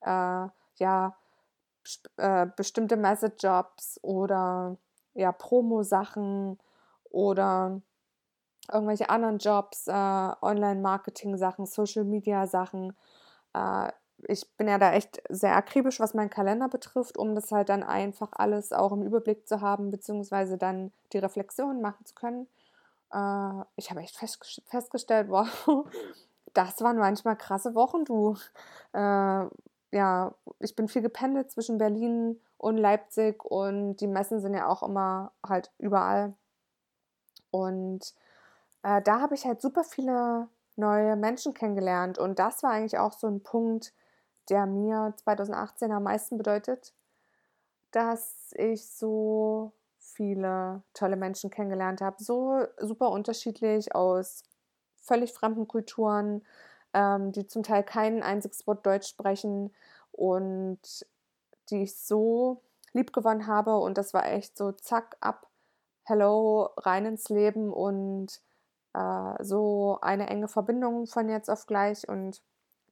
äh, 0.02 0.48
ja 0.76 1.16
äh, 2.18 2.48
bestimmte 2.56 2.98
Message-Jobs 2.98 4.00
oder 4.04 4.78
ja, 5.14 5.32
Promo-Sachen 5.32 6.60
oder 7.10 7.82
irgendwelche 8.72 9.10
anderen 9.10 9.38
Jobs, 9.38 9.88
äh, 9.88 9.92
Online-Marketing-Sachen, 9.92 11.66
Social-Media-Sachen. 11.66 12.96
Äh, 13.54 13.92
ich 14.28 14.50
bin 14.58 14.68
ja 14.68 14.78
da 14.78 14.94
echt 14.94 15.22
sehr 15.30 15.56
akribisch, 15.56 16.00
was 16.00 16.14
meinen 16.14 16.30
Kalender 16.30 16.68
betrifft, 16.68 17.18
um 17.18 17.36
das 17.36 17.52
halt 17.52 17.70
dann 17.70 17.84
einfach 17.84 18.30
alles 18.34 18.72
auch 18.72 18.92
im 18.92 19.04
Überblick 19.04 19.48
zu 19.48 19.62
haben, 19.62 19.90
beziehungsweise 19.92 20.58
dann 20.58 20.92
die 21.14 21.20
Reflexion 21.20 21.82
machen 21.82 22.06
zu 22.06 22.16
können. 22.16 22.48
Äh, 23.14 23.64
ich 23.76 23.90
habe 23.90 24.02
echt 24.02 24.18
fest, 24.18 24.62
festgestellt, 24.68 25.30
wow, 25.30 25.48
das 26.54 26.82
waren 26.82 26.98
manchmal 26.98 27.36
krasse 27.36 27.76
Wochen, 27.76 28.06
du. 28.06 28.36
Äh, 28.94 29.46
ja, 29.94 30.34
ich 30.60 30.76
bin 30.76 30.88
viel 30.88 31.02
gependelt 31.02 31.52
zwischen 31.52 31.78
Berlin 31.78 32.40
und 32.58 32.78
Leipzig 32.78 33.44
und 33.44 33.98
die 33.98 34.08
Messen 34.08 34.40
sind 34.40 34.54
ja 34.54 34.68
auch 34.68 34.84
immer 34.84 35.32
halt 35.46 35.72
überall. 35.78 36.34
Und 37.52 38.14
äh, 38.84 39.02
da 39.02 39.20
habe 39.20 39.36
ich 39.36 39.46
halt 39.46 39.62
super 39.62 39.84
viele 39.84 40.48
neue 40.78 41.18
Menschen 41.18 41.54
kennengelernt 41.54 42.18
und 42.18 42.40
das 42.40 42.64
war 42.64 42.72
eigentlich 42.72 42.98
auch 42.98 43.14
so 43.14 43.28
ein 43.28 43.44
Punkt, 43.44 43.94
der 44.50 44.66
mir 44.66 45.14
2018 45.18 45.92
am 45.92 46.04
meisten 46.04 46.38
bedeutet, 46.38 46.94
dass 47.92 48.54
ich 48.58 48.88
so 48.88 49.74
viele 49.98 50.82
tolle 50.94 51.16
Menschen 51.16 51.50
kennengelernt 51.50 52.02
habe, 52.02 52.24
so 52.24 52.66
super 52.80 53.12
unterschiedlich 53.12 53.94
aus 53.96 54.44
völlig 54.98 55.34
fremden 55.34 55.68
Kulturen, 55.68 56.44
ähm, 56.94 57.32
die 57.32 57.48
zum 57.48 57.64
Teil 57.64 57.84
kein 57.84 58.24
einziges 58.24 58.66
Wort 58.68 58.86
Deutsch 58.86 59.08
sprechen 59.08 59.74
und 60.12 61.06
die 61.70 61.84
ich 61.84 61.98
so 61.98 62.62
lieb 62.94 63.14
gewonnen 63.14 63.48
habe. 63.48 63.78
Und 63.78 63.98
das 63.98 64.14
war 64.14 64.26
echt 64.26 64.58
so 64.58 64.72
zack, 64.72 65.18
ab, 65.22 65.48
hello, 66.04 66.70
rein 66.78 67.06
ins 67.06 67.30
Leben 67.30 67.72
und 67.72 68.42
äh, 68.94 69.44
so 69.44 70.00
eine 70.02 70.28
enge 70.28 70.48
Verbindung 70.48 71.08
von 71.08 71.30
jetzt 71.30 71.50
auf 71.50 71.66
gleich. 71.66 72.08
Und 72.08 72.42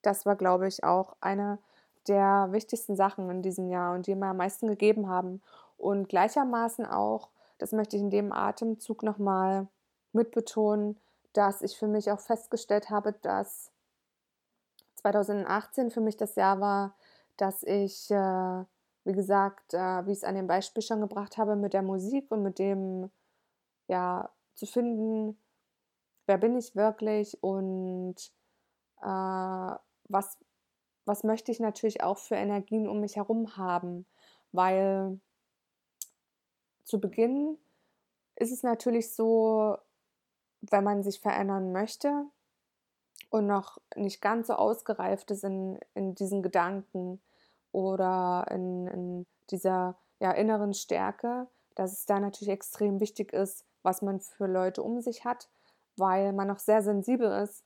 das 0.01 0.25
war, 0.25 0.36
glaube 0.36 0.68
ich, 0.68 0.84
auch 0.84 1.15
eine 1.22 1.60
der 2.08 2.48
wichtigsten 2.51 2.96
Sachen 2.96 3.29
in 3.29 3.41
diesem 3.41 3.70
Jahr 3.70 3.94
und 3.94 4.08
die 4.08 4.15
mir 4.15 4.27
am 4.27 4.38
meisten 4.38 4.68
gegeben 4.68 5.10
haben. 5.10 5.41
Und 5.77 6.10
gleichermaßen 6.10 6.86
auch, 6.86 7.29
das 7.58 7.72
möchte 7.72 7.96
ich 7.96 8.01
in 8.01 8.10
dem 8.10 8.32
Atemzug 8.32 9.03
nochmal 9.03 9.68
mitbetonen, 10.12 10.98
dass 11.34 11.62
ich 11.62 11.77
für 11.77 11.88
mich 11.88 12.12
auch 12.12 12.20
festgestellt 12.20 12.89
habe, 12.89 13.13
dass 13.22 13.72
2018 14.96 15.91
für 15.91 16.01
mich 16.01 16.18
das 16.18 16.36
Jahr 16.36 16.60
war, 16.60 16.96
dass 17.38 17.63
ich, 17.63 18.10
äh, 18.12 18.63
wie 19.06 19.13
gesagt, 19.13 19.74
äh, 19.74 20.06
wie 20.06 20.12
ich 20.12 20.18
es 20.20 20.24
an 20.24 20.36
dem 20.36 20.48
Beispiel 20.48 20.84
schon 20.84 21.01
gebracht 21.01 21.38
habe, 21.38 21.56
mit 21.56 21.74
der 21.74 21.84
Musik 21.84 22.32
und 22.32 22.44
mit 22.44 22.60
dem, 22.60 23.10
ja, 23.88 24.29
zu 24.56 24.65
finden, 24.65 25.38
wer 26.25 26.38
bin 26.38 26.58
ich 26.58 26.75
wirklich 26.75 27.41
und 27.41 28.15
äh, 29.01 29.75
was, 30.10 30.38
was 31.06 31.24
möchte 31.24 31.51
ich 31.51 31.60
natürlich 31.60 32.04
auch 32.04 32.18
für 32.18 32.36
Energien 32.36 32.88
um 32.88 33.00
mich 33.00 33.16
herum 33.16 33.56
haben, 33.58 34.06
weil 34.51 35.20
zu 36.84 37.00
Beginn 37.00 37.58
ist 38.36 38.51
es 38.51 38.63
natürlich 38.63 39.13
so, 39.13 39.78
wenn 40.62 40.84
man 40.84 41.04
sich 41.04 41.20
verändern 41.20 41.72
möchte, 41.72 42.25
und 43.30 43.46
noch 43.46 43.78
nicht 43.96 44.22
ganz 44.22 44.48
so 44.48 44.54
ausgereift 44.54 45.32
ist 45.32 45.44
in, 45.44 45.80
in 45.94 46.16
diesen 46.16 46.42
Gedanken 46.42 47.22
oder 47.72 48.46
in, 48.50 48.88
in 48.88 49.25
dieser 49.51 49.96
ja, 50.20 50.32
inneren 50.32 50.74
Stärke, 50.74 51.48
dass 51.75 51.94
es 51.94 52.06
da 52.06 52.20
natürlich 52.20 52.51
extrem 52.51 53.00
wichtig 53.00 53.32
ist, 53.34 53.66
was 53.84 54.01
man 54.01 54.20
für 54.20 54.48
Leute 54.48 54.84
um 54.84 55.00
sich 55.01 55.25
hat, 55.25 55.48
weil 55.96 56.34
man 56.34 56.48
noch 56.48 56.60
sehr 56.60 56.82
sensibel 56.82 57.32
ist 57.44 57.63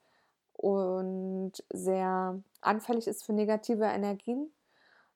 und 0.63 1.51
sehr 1.73 2.41
anfällig 2.61 3.07
ist 3.07 3.25
für 3.25 3.33
negative 3.33 3.83
Energien. 3.83 4.49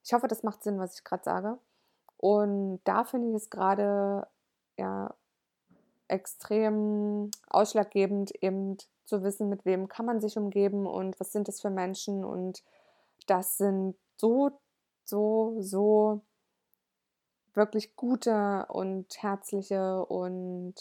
Ich 0.03 0.11
hoffe, 0.11 0.27
das 0.27 0.43
macht 0.43 0.61
Sinn, 0.61 0.77
was 0.77 0.95
ich 0.95 1.05
gerade 1.05 1.23
sage. 1.23 1.57
Und 2.17 2.81
da 2.83 3.05
finde 3.05 3.29
ich 3.29 3.35
es 3.35 3.49
gerade 3.49 4.27
ja, 4.75 5.13
extrem 6.09 7.31
ausschlaggebend, 7.47 8.33
eben 8.43 8.75
zu 9.05 9.23
wissen, 9.23 9.47
mit 9.47 9.63
wem 9.63 9.87
kann 9.87 10.05
man 10.05 10.19
sich 10.19 10.35
umgeben 10.35 10.85
und 10.85 11.17
was 11.17 11.31
sind 11.31 11.47
das 11.47 11.61
für 11.61 11.69
Menschen. 11.69 12.25
Und 12.25 12.61
das 13.27 13.57
sind 13.57 13.95
so, 14.17 14.51
so, 15.05 15.55
so 15.61 16.19
wirklich 17.53 17.95
gute 17.95 18.65
und 18.67 19.23
herzliche 19.23 20.05
und 20.07 20.75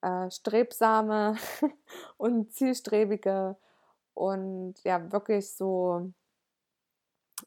äh, 0.00 0.30
strebsame 0.30 1.36
und 2.16 2.54
zielstrebige 2.54 3.58
und 4.20 4.74
ja, 4.84 5.10
wirklich 5.12 5.50
so, 5.54 6.12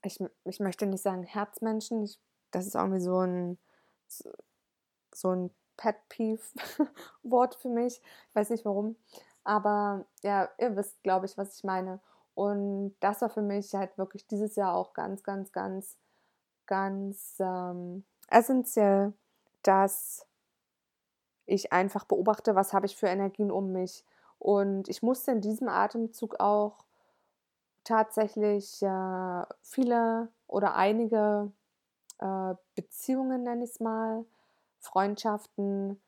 ich, 0.01 0.19
ich 0.43 0.59
möchte 0.59 0.87
nicht 0.87 1.03
sagen 1.03 1.21
Herzmenschen, 1.21 2.01
ich, 2.01 2.19
das 2.49 2.65
ist 2.65 2.73
irgendwie 2.73 2.99
so 2.99 3.19
ein, 3.19 3.59
so 5.13 5.29
ein 5.29 5.51
Pet 5.77 5.97
Peeve 6.09 6.41
Wort 7.23 7.53
für 7.53 7.69
mich. 7.69 8.01
Ich 8.29 8.35
weiß 8.35 8.49
nicht 8.49 8.65
warum. 8.65 8.95
Aber 9.43 10.07
ja, 10.23 10.49
ihr 10.57 10.75
wisst, 10.75 11.03
glaube 11.03 11.27
ich, 11.27 11.37
was 11.37 11.55
ich 11.55 11.63
meine. 11.63 11.99
Und 12.33 12.95
das 13.01 13.21
war 13.21 13.29
für 13.29 13.43
mich 13.43 13.75
halt 13.75 13.95
wirklich 13.99 14.25
dieses 14.25 14.55
Jahr 14.55 14.73
auch 14.73 14.93
ganz, 14.93 15.21
ganz, 15.21 15.51
ganz, 15.51 15.99
ganz 16.65 17.35
ähm, 17.39 18.03
essentiell, 18.29 19.13
dass 19.61 20.25
ich 21.45 21.71
einfach 21.71 22.05
beobachte, 22.05 22.55
was 22.55 22.73
habe 22.73 22.87
ich 22.87 22.95
für 22.95 23.09
Energien 23.09 23.51
um 23.51 23.71
mich. 23.71 24.03
Und 24.43 24.89
ich 24.89 25.01
musste 25.01 25.31
in 25.31 25.39
diesem 25.39 25.69
Atemzug 25.69 26.41
auch 26.41 26.83
tatsächlich 27.85 28.81
äh, 28.81 29.43
viele 29.61 30.27
oder 30.47 30.75
einige 30.75 31.49
äh, 32.19 32.53
Beziehungen, 32.75 33.43
nenne 33.43 33.63
ich 33.63 33.69
es 33.69 33.79
mal, 33.79 34.25
Freundschaften 34.79 36.01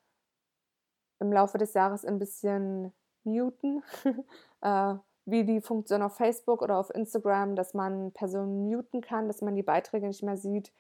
im 1.20 1.32
Laufe 1.32 1.58
des 1.58 1.74
Jahres 1.76 2.04
ein 2.04 2.20
bisschen 2.20 2.92
muten, 3.24 3.82
äh, 4.62 4.96
wie 5.24 5.46
die 5.46 5.62
Funktion 5.62 6.02
auf 6.02 6.18
Facebook 6.18 6.62
oder 6.62 6.78
auf 6.78 6.94
Instagram, 6.94 7.56
dass 7.56 7.74
man 7.74 8.12
Personen 8.12 8.70
muten 8.70 9.00
kann, 9.00 9.28
dass 9.28 9.42
man 9.42 9.56
die 9.56 9.64
Beiträge 9.64 10.08
nicht 10.08 10.24
mehr 10.24 10.36
sieht, 10.36 10.74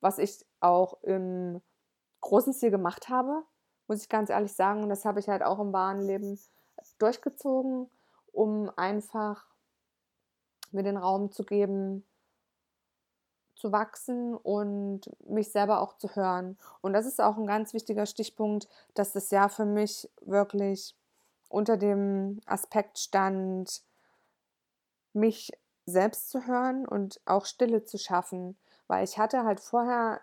was 0.00 0.16
ich 0.16 0.46
auch 0.60 1.02
im 1.02 1.60
großen 2.22 2.54
Stil 2.54 2.70
gemacht 2.70 3.10
habe, 3.10 3.42
muss 3.86 4.00
ich 4.00 4.08
ganz 4.08 4.30
ehrlich 4.30 4.54
sagen. 4.54 4.82
Und 4.82 4.88
das 4.88 5.04
habe 5.04 5.20
ich 5.20 5.28
halt 5.28 5.42
auch 5.42 5.58
im 5.58 5.74
wahren 5.74 6.00
Leben 6.00 6.38
durchgezogen, 6.98 7.90
um 8.32 8.70
einfach 8.76 9.46
mir 10.70 10.82
den 10.82 10.96
Raum 10.96 11.30
zu 11.30 11.44
geben, 11.44 12.04
zu 13.54 13.70
wachsen 13.70 14.34
und 14.34 15.02
mich 15.28 15.52
selber 15.52 15.80
auch 15.80 15.96
zu 15.96 16.16
hören. 16.16 16.58
Und 16.80 16.94
das 16.94 17.06
ist 17.06 17.20
auch 17.20 17.36
ein 17.36 17.46
ganz 17.46 17.74
wichtiger 17.74 18.06
Stichpunkt, 18.06 18.68
dass 18.94 19.12
das 19.12 19.30
Jahr 19.30 19.48
für 19.48 19.64
mich 19.64 20.10
wirklich 20.22 20.96
unter 21.48 21.76
dem 21.76 22.40
Aspekt 22.46 22.98
stand, 22.98 23.82
mich 25.12 25.52
selbst 25.86 26.30
zu 26.30 26.46
hören 26.46 26.88
und 26.88 27.20
auch 27.24 27.44
Stille 27.44 27.84
zu 27.84 27.98
schaffen. 27.98 28.56
Weil 28.88 29.04
ich 29.04 29.18
hatte 29.18 29.44
halt 29.44 29.60
vorher, 29.60 30.20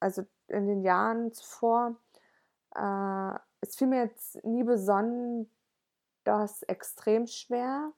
also 0.00 0.26
in 0.48 0.66
den 0.66 0.82
Jahren 0.82 1.32
zuvor, 1.32 1.96
äh, 2.74 3.38
es 3.60 3.76
fiel 3.76 3.86
mir 3.86 4.04
jetzt 4.04 4.44
nie 4.44 4.64
besonders 6.26 6.62
extrem 6.64 7.26
schwer, 7.26 7.92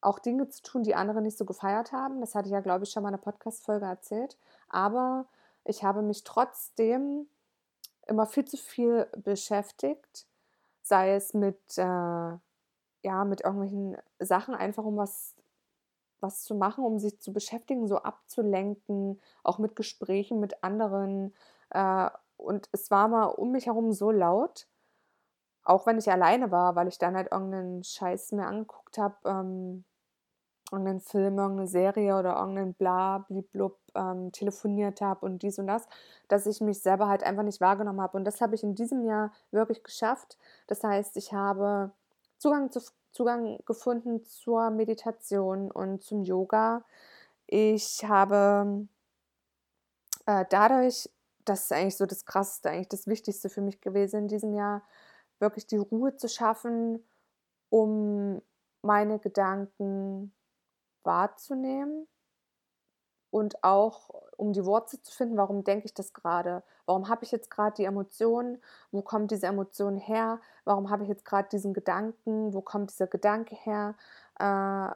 auch 0.00 0.18
Dinge 0.20 0.48
zu 0.48 0.62
tun, 0.62 0.82
die 0.84 0.94
andere 0.94 1.20
nicht 1.20 1.36
so 1.36 1.44
gefeiert 1.44 1.92
haben. 1.92 2.20
Das 2.20 2.34
hatte 2.34 2.48
ich 2.48 2.52
ja, 2.52 2.60
glaube 2.60 2.84
ich, 2.84 2.90
schon 2.90 3.02
mal 3.02 3.08
in 3.08 3.14
einer 3.14 3.22
Podcast-Folge 3.22 3.84
erzählt. 3.84 4.38
Aber 4.68 5.26
ich 5.64 5.82
habe 5.82 6.02
mich 6.02 6.22
trotzdem 6.24 7.28
immer 8.06 8.26
viel 8.26 8.44
zu 8.44 8.56
viel 8.56 9.06
beschäftigt, 9.16 10.26
sei 10.82 11.14
es 11.14 11.34
mit, 11.34 11.60
äh, 11.76 11.82
ja, 11.82 13.24
mit 13.24 13.42
irgendwelchen 13.42 13.96
Sachen, 14.20 14.54
einfach 14.54 14.84
um 14.84 14.96
was, 14.96 15.34
was 16.20 16.42
zu 16.44 16.54
machen, 16.54 16.84
um 16.84 16.98
sich 16.98 17.20
zu 17.20 17.32
beschäftigen, 17.32 17.88
so 17.88 17.98
abzulenken, 17.98 19.20
auch 19.42 19.58
mit 19.58 19.74
Gesprächen 19.76 20.40
mit 20.40 20.62
anderen. 20.62 21.34
Äh, 21.70 22.08
und 22.36 22.68
es 22.70 22.90
war 22.90 23.08
mal 23.08 23.24
um 23.24 23.50
mich 23.50 23.66
herum 23.66 23.92
so 23.92 24.12
laut, 24.12 24.68
auch 25.68 25.86
wenn 25.86 25.98
ich 25.98 26.10
alleine 26.10 26.50
war, 26.50 26.76
weil 26.76 26.88
ich 26.88 26.98
dann 26.98 27.14
halt 27.14 27.30
irgendeinen 27.30 27.84
Scheiß 27.84 28.32
mir 28.32 28.46
angeguckt 28.46 28.96
habe, 28.96 29.16
ähm, 29.26 29.84
irgendeinen 30.72 31.00
Film, 31.00 31.38
irgendeine 31.38 31.68
Serie 31.68 32.18
oder 32.18 32.36
irgendeinen 32.36 32.74
bla, 32.74 33.18
bliblub 33.18 33.78
ähm, 33.94 34.32
telefoniert 34.32 35.00
habe 35.02 35.24
und 35.26 35.42
dies 35.42 35.58
und 35.58 35.66
das, 35.66 35.86
dass 36.28 36.46
ich 36.46 36.60
mich 36.60 36.80
selber 36.80 37.08
halt 37.08 37.22
einfach 37.22 37.42
nicht 37.42 37.60
wahrgenommen 37.60 38.00
habe. 38.00 38.16
Und 38.16 38.24
das 38.24 38.40
habe 38.40 38.54
ich 38.54 38.62
in 38.62 38.74
diesem 38.74 39.04
Jahr 39.04 39.32
wirklich 39.50 39.82
geschafft. 39.82 40.38
Das 40.66 40.82
heißt, 40.82 41.16
ich 41.18 41.32
habe 41.34 41.90
Zugang, 42.38 42.70
zu, 42.70 42.80
Zugang 43.12 43.58
gefunden 43.66 44.24
zur 44.24 44.70
Meditation 44.70 45.70
und 45.70 46.02
zum 46.02 46.22
Yoga. 46.24 46.82
Ich 47.46 48.04
habe 48.06 48.86
äh, 50.26 50.44
dadurch, 50.48 51.10
das 51.44 51.64
ist 51.64 51.72
eigentlich 51.72 51.96
so 51.96 52.06
das 52.06 52.24
Krasseste, 52.24 52.70
eigentlich 52.70 52.88
das 52.88 53.06
Wichtigste 53.06 53.50
für 53.50 53.60
mich 53.60 53.80
gewesen 53.80 54.22
in 54.22 54.28
diesem 54.28 54.54
Jahr, 54.54 54.82
wirklich 55.38 55.66
die 55.66 55.76
Ruhe 55.76 56.16
zu 56.16 56.28
schaffen, 56.28 57.04
um 57.70 58.42
meine 58.82 59.18
Gedanken 59.18 60.32
wahrzunehmen 61.02 62.06
und 63.30 63.62
auch 63.62 64.10
um 64.36 64.52
die 64.52 64.64
Worte 64.64 65.02
zu 65.02 65.12
finden, 65.12 65.36
warum 65.36 65.64
denke 65.64 65.86
ich 65.86 65.94
das 65.94 66.12
gerade? 66.12 66.62
Warum 66.86 67.08
habe 67.08 67.24
ich 67.24 67.32
jetzt 67.32 67.50
gerade 67.50 67.74
die 67.74 67.84
Emotion? 67.84 68.58
Wo 68.90 69.02
kommt 69.02 69.30
diese 69.30 69.46
Emotion 69.46 69.96
her? 69.96 70.40
Warum 70.64 70.90
habe 70.90 71.02
ich 71.02 71.08
jetzt 71.08 71.24
gerade 71.24 71.48
diesen 71.48 71.74
Gedanken? 71.74 72.54
Wo 72.54 72.62
kommt 72.62 72.90
dieser 72.90 73.06
Gedanke 73.08 73.54
her? 73.56 73.94
Äh, 74.38 74.94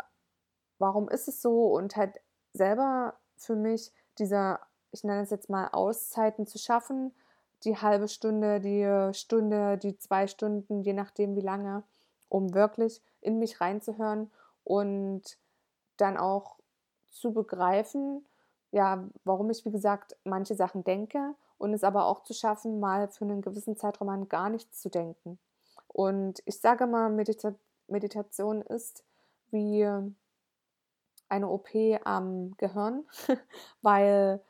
warum 0.79 1.09
ist 1.09 1.29
es 1.29 1.43
so? 1.43 1.67
Und 1.67 1.97
halt 1.97 2.21
selber 2.55 3.15
für 3.37 3.57
mich 3.57 3.93
dieser, 4.19 4.61
ich 4.93 5.05
nenne 5.05 5.23
es 5.23 5.31
jetzt 5.31 5.51
mal 5.51 5.69
Auszeiten 5.69 6.47
zu 6.47 6.59
schaffen, 6.59 7.13
die 7.65 7.77
halbe 7.77 8.09
Stunde, 8.09 8.61
die 8.61 9.15
Stunde, 9.15 9.79
die 9.79 9.97
zwei 9.99 10.27
Stunden, 10.27 10.83
je 10.83 10.93
nachdem 10.93 11.37
wie 11.37 11.41
lange, 11.41 11.83
um 12.29 12.55
wirklich 12.55 13.01
in 13.21 13.39
mich 13.39 13.61
reinzuhören 13.61 14.31
und 14.65 15.23
dann 15.97 16.17
auch 16.17 16.57
zu 17.11 17.33
begreifen, 17.33 18.25
ja, 18.73 19.05
warum 19.25 19.51
ich, 19.51 19.65
wie 19.65 19.71
gesagt, 19.71 20.17
manche 20.25 20.55
Sachen 20.55 20.83
denke 20.83 21.35
und 21.59 21.75
es 21.75 21.85
aber 21.85 22.07
auch 22.07 22.25
zu 22.25 22.35
schaffen, 22.35 22.81
mal 22.81 23.09
für 23.09 23.25
einen 23.25 23.43
gewissen 23.43 23.77
Zeitraum 23.77 24.09
an 24.09 24.29
gar 24.29 24.49
nichts 24.49 24.81
zu 24.81 24.89
denken. 24.89 25.39
Und 25.89 26.43
ich 26.47 26.59
sage 26.59 26.87
mal, 26.87 27.11
Medita 27.11 27.55
Meditation 27.89 28.63
ist 28.63 29.05
wie 29.51 29.87
eine 31.29 31.49
OP 31.49 31.69
am 32.05 32.57
Gehirn, 32.57 33.05
weil 33.83 34.41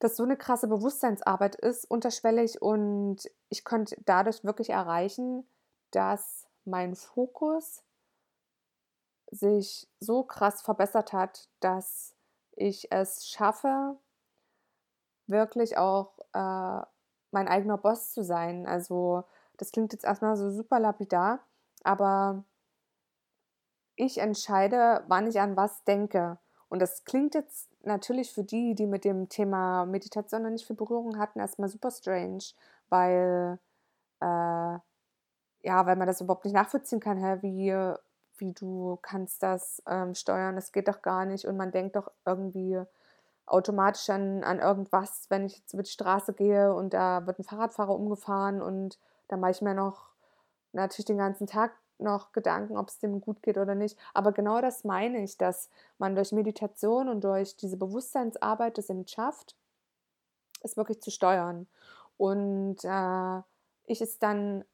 das 0.00 0.16
so 0.16 0.24
eine 0.24 0.36
krasse 0.36 0.66
Bewusstseinsarbeit 0.66 1.54
ist, 1.56 1.88
unterschwellig 1.88 2.60
und 2.60 3.30
ich 3.50 3.64
konnte 3.64 3.96
dadurch 4.04 4.42
wirklich 4.44 4.70
erreichen, 4.70 5.46
dass 5.90 6.46
mein 6.64 6.96
Fokus 6.96 7.82
sich 9.30 9.88
so 10.00 10.24
krass 10.24 10.62
verbessert 10.62 11.12
hat, 11.12 11.48
dass 11.60 12.14
ich 12.56 12.90
es 12.90 13.28
schaffe, 13.28 13.96
wirklich 15.26 15.76
auch 15.78 16.18
äh, 16.32 16.82
mein 17.30 17.48
eigener 17.48 17.78
Boss 17.78 18.12
zu 18.12 18.24
sein. 18.24 18.66
Also 18.66 19.24
das 19.58 19.70
klingt 19.70 19.92
jetzt 19.92 20.04
erstmal 20.04 20.36
so 20.36 20.50
super 20.50 20.80
lapidar, 20.80 21.40
aber 21.84 22.42
ich 23.96 24.18
entscheide, 24.18 25.04
wann 25.08 25.26
ich 25.26 25.40
an 25.40 25.56
was 25.56 25.84
denke. 25.84 26.38
Und 26.68 26.80
das 26.80 27.04
klingt 27.04 27.34
jetzt 27.34 27.69
natürlich 27.82 28.32
für 28.32 28.44
die, 28.44 28.74
die 28.74 28.86
mit 28.86 29.04
dem 29.04 29.28
Thema 29.28 29.86
Meditation 29.86 30.42
noch 30.42 30.50
nicht 30.50 30.66
viel 30.66 30.76
Berührung 30.76 31.18
hatten, 31.18 31.40
erstmal 31.40 31.68
super 31.68 31.90
strange, 31.90 32.44
weil 32.88 33.58
äh, 34.20 34.78
ja, 35.62 35.86
weil 35.86 35.96
man 35.96 36.06
das 36.06 36.20
überhaupt 36.20 36.44
nicht 36.44 36.54
nachvollziehen 36.54 37.00
kann, 37.00 37.18
hä, 37.18 37.38
wie 37.42 37.74
wie 38.40 38.52
du 38.52 38.98
kannst 39.02 39.42
das 39.42 39.82
ähm, 39.86 40.14
steuern, 40.14 40.56
das 40.56 40.72
geht 40.72 40.88
doch 40.88 41.02
gar 41.02 41.26
nicht. 41.26 41.44
Und 41.44 41.56
man 41.56 41.70
denkt 41.70 41.96
doch 41.96 42.10
irgendwie 42.24 42.80
automatisch 43.46 44.08
an, 44.10 44.44
an 44.44 44.60
irgendwas, 44.60 45.26
wenn 45.28 45.44
ich 45.44 45.58
jetzt 45.58 45.74
über 45.74 45.82
die 45.82 45.90
Straße 45.90 46.32
gehe 46.32 46.74
und 46.74 46.94
da 46.94 47.26
wird 47.26 47.38
ein 47.38 47.44
Fahrradfahrer 47.44 47.94
umgefahren 47.94 48.62
und 48.62 48.98
da 49.28 49.36
mache 49.36 49.52
ich 49.52 49.62
mir 49.62 49.74
noch 49.74 50.10
natürlich 50.72 51.06
den 51.06 51.18
ganzen 51.18 51.46
Tag 51.46 51.72
noch 52.02 52.32
Gedanken, 52.32 52.76
ob 52.76 52.88
es 52.88 52.98
dem 52.98 53.20
gut 53.20 53.42
geht 53.42 53.58
oder 53.58 53.74
nicht. 53.74 53.98
Aber 54.14 54.32
genau 54.32 54.60
das 54.60 54.84
meine 54.84 55.22
ich, 55.22 55.38
dass 55.38 55.70
man 55.98 56.14
durch 56.14 56.32
Meditation 56.32 57.08
und 57.08 57.24
durch 57.24 57.56
diese 57.56 57.76
Bewusstseinsarbeit 57.76 58.78
es 58.78 58.90
eben 58.90 59.06
schafft, 59.06 59.56
es 60.62 60.76
wirklich 60.76 61.00
zu 61.00 61.10
steuern. 61.10 61.66
Und 62.16 62.78
äh, 62.84 63.42
ich 63.86 64.00
es 64.00 64.18
dann 64.18 64.64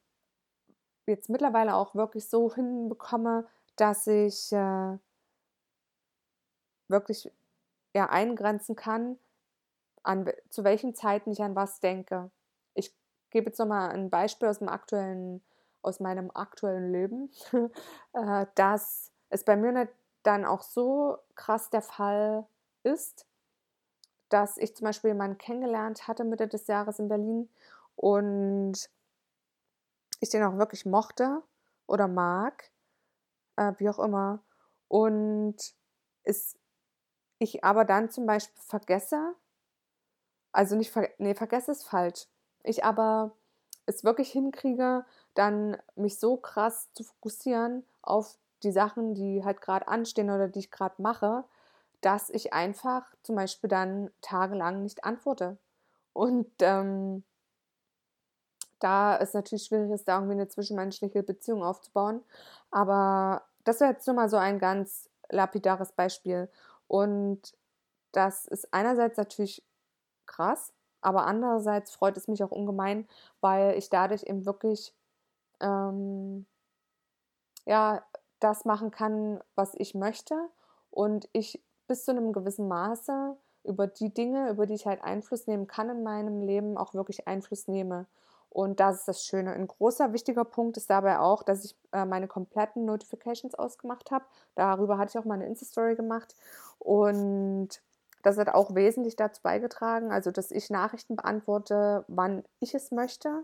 jetzt 1.05 1.29
mittlerweile 1.29 1.75
auch 1.75 1.95
wirklich 1.95 2.27
so 2.27 2.53
hinbekomme, 2.53 3.47
dass 3.77 4.07
ich 4.07 4.51
äh, 4.51 4.97
wirklich 6.87 7.31
ja, 7.93 8.09
eingrenzen 8.09 8.75
kann, 8.75 9.17
an, 10.03 10.29
zu 10.49 10.63
welchen 10.63 10.95
Zeiten 10.95 11.31
ich 11.31 11.41
an 11.41 11.55
was 11.55 11.79
denke. 11.79 12.31
Ich 12.73 12.93
gebe 13.29 13.47
jetzt 13.47 13.59
nochmal 13.59 13.89
ein 13.91 14.09
Beispiel 14.09 14.47
aus, 14.47 14.59
dem 14.59 14.69
aktuellen, 14.69 15.43
aus 15.87 15.99
meinem 15.99 16.29
aktuellen 16.33 16.91
Leben, 16.91 17.31
äh, 18.13 18.45
dass 18.55 19.11
es 19.29 19.43
bei 19.43 19.55
mir 19.55 19.89
dann 20.23 20.45
auch 20.45 20.61
so 20.61 21.17
krass 21.35 21.69
der 21.69 21.81
Fall 21.81 22.45
ist, 22.83 23.25
dass 24.29 24.57
ich 24.57 24.75
zum 24.75 24.85
Beispiel 24.85 25.11
jemanden 25.11 25.37
kennengelernt 25.37 26.07
hatte 26.07 26.23
Mitte 26.23 26.47
des 26.47 26.67
Jahres 26.67 26.99
in 26.99 27.07
Berlin 27.07 27.49
und 27.95 28.89
ich 30.19 30.29
den 30.29 30.43
auch 30.43 30.57
wirklich 30.57 30.85
mochte 30.85 31.41
oder 31.87 32.07
mag 32.07 32.71
äh, 33.57 33.73
wie 33.77 33.89
auch 33.89 33.99
immer. 33.99 34.39
Und 34.87 35.55
es, 36.23 36.57
ich 37.39 37.63
aber 37.63 37.83
dann 37.83 38.09
zum 38.09 38.25
Beispiel 38.25 38.61
vergesse, 38.61 39.35
also 40.53 40.75
nicht, 40.75 40.91
ver 40.91 41.09
nee, 41.17 41.35
vergesse 41.35 41.71
es 41.71 41.83
falsch. 41.83 42.27
Ich 42.63 42.85
aber 42.85 43.35
es 43.85 44.03
wirklich 44.03 44.31
hinkriege, 44.31 45.05
dann 45.37 45.77
mich 45.95 46.19
so 46.19 46.37
krass 46.37 46.89
zu 46.93 47.03
fokussieren 47.03 47.83
auf 48.01 48.37
die 48.63 48.71
Sachen, 48.71 49.13
die 49.13 49.43
halt 49.45 49.61
gerade 49.61 49.87
anstehen 49.87 50.31
oder 50.31 50.47
die 50.47 50.59
ich 50.59 50.71
gerade 50.71 51.01
mache, 51.01 51.43
dass 52.01 52.29
ich 52.29 52.53
einfach 52.53 53.05
zum 53.23 53.35
Beispiel 53.35 53.69
dann 53.69 54.11
tagelang 54.21 54.83
nicht 54.83 55.03
antworte. 55.03 55.57
Und 56.13 56.49
ähm, 56.59 57.23
da 58.79 59.15
ist 59.15 59.33
natürlich 59.33 59.65
schwierig 59.65 59.91
ist, 59.91 60.07
da 60.07 60.15
irgendwie 60.15 60.33
eine 60.33 60.47
zwischenmenschliche 60.47 61.23
Beziehung 61.23 61.63
aufzubauen. 61.63 62.23
Aber 62.71 63.43
das 63.63 63.79
wäre 63.79 63.91
jetzt 63.91 64.07
nur 64.07 64.15
mal 64.15 64.29
so 64.29 64.37
ein 64.37 64.59
ganz 64.59 65.09
lapidares 65.29 65.91
Beispiel. 65.91 66.49
Und 66.87 67.53
das 68.11 68.45
ist 68.45 68.73
einerseits 68.73 69.17
natürlich 69.17 69.63
krass, 70.25 70.73
aber 71.01 71.25
andererseits 71.25 71.91
freut 71.91 72.17
es 72.17 72.27
mich 72.27 72.43
auch 72.43 72.51
ungemein, 72.51 73.07
weil 73.41 73.77
ich 73.77 73.89
dadurch 73.89 74.23
eben 74.23 74.45
wirklich 74.45 74.93
ähm, 75.59 76.45
ja, 77.65 78.03
das 78.39 78.65
machen 78.65 78.91
kann, 78.91 79.41
was 79.55 79.73
ich 79.75 79.95
möchte 79.95 80.35
und 80.91 81.27
ich 81.33 81.63
bis 81.87 82.05
zu 82.05 82.11
einem 82.11 82.33
gewissen 82.33 82.67
Maße 82.67 83.35
über 83.63 83.87
die 83.87 84.13
Dinge, 84.13 84.49
über 84.49 84.65
die 84.65 84.75
ich 84.75 84.85
halt 84.85 85.03
Einfluss 85.03 85.47
nehmen 85.47 85.67
kann 85.67 85.89
in 85.89 86.03
meinem 86.03 86.41
Leben, 86.41 86.77
auch 86.77 86.93
wirklich 86.93 87.27
Einfluss 87.27 87.67
nehme. 87.67 88.05
Und 88.49 88.79
das 88.79 88.99
ist 88.99 89.07
das 89.07 89.23
Schöne. 89.25 89.51
Ein 89.51 89.67
großer 89.67 90.13
wichtiger 90.13 90.45
Punkt 90.45 90.77
ist 90.77 90.89
dabei 90.89 91.19
auch, 91.19 91.43
dass 91.43 91.65
ich 91.65 91.75
äh, 91.91 92.05
meine 92.05 92.27
kompletten 92.27 92.85
Notifications 92.85 93.55
ausgemacht 93.55 94.09
habe. 94.09 94.25
Darüber 94.55 94.97
hatte 94.97 95.11
ich 95.11 95.19
auch 95.19 95.25
mal 95.25 95.35
eine 95.35 95.45
Insta-Story 95.47 95.95
gemacht. 95.95 96.33
Und 96.79 97.81
das 98.23 98.37
hat 98.37 98.49
auch 98.49 98.73
wesentlich 98.73 99.15
dazu 99.15 99.41
beigetragen, 99.43 100.11
also 100.11 100.31
dass 100.31 100.51
ich 100.51 100.69
Nachrichten 100.69 101.15
beantworte, 101.15 102.03
wann 102.07 102.43
ich 102.59 102.73
es 102.73 102.91
möchte 102.91 103.43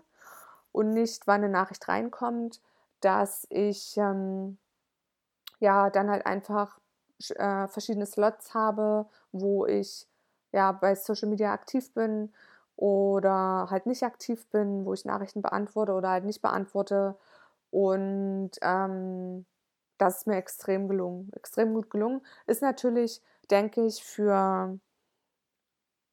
und 0.74 0.92
nicht, 0.92 1.28
wann 1.28 1.44
eine 1.44 1.50
Nachricht 1.50 1.88
reinkommt, 1.88 2.62
dass 3.00 3.48
ich 3.50 3.96
ähm, 3.98 4.58
ja 5.60 5.90
dann 5.90 6.10
halt 6.10 6.26
einfach 6.26 6.80
äh, 7.36 7.68
verschiedene 7.68 8.06
Slots 8.06 8.54
habe, 8.54 9.06
wo 9.32 9.66
ich 9.66 10.08
ja 10.52 10.72
bei 10.74 10.96
Social 10.96 11.30
Media 11.30 11.54
aktiv 11.54 11.94
bin 11.94 12.34
oder 12.76 13.68
halt 13.70 13.86
nicht 13.86 14.04
aktiv 14.04 14.48
bin, 14.50 14.86
wo 14.86 14.94
ich 14.94 15.06
Nachrichten 15.06 15.42
beantworte 15.42 15.94
oder 15.94 16.10
halt 16.10 16.26
nicht 16.26 16.42
beantworte. 16.42 17.16
Und 17.72 18.52
ähm, 18.62 19.46
das 19.98 20.20
ist 20.20 20.28
mir 20.28 20.38
extrem 20.38 20.88
gelungen, 20.90 21.32
extrem 21.34 21.74
gut 21.74 21.90
gelungen. 21.90 22.22
Ist 22.48 22.62
natürlich, 22.62 23.22
denke 23.52 23.86
ich, 23.86 24.04
für 24.04 24.80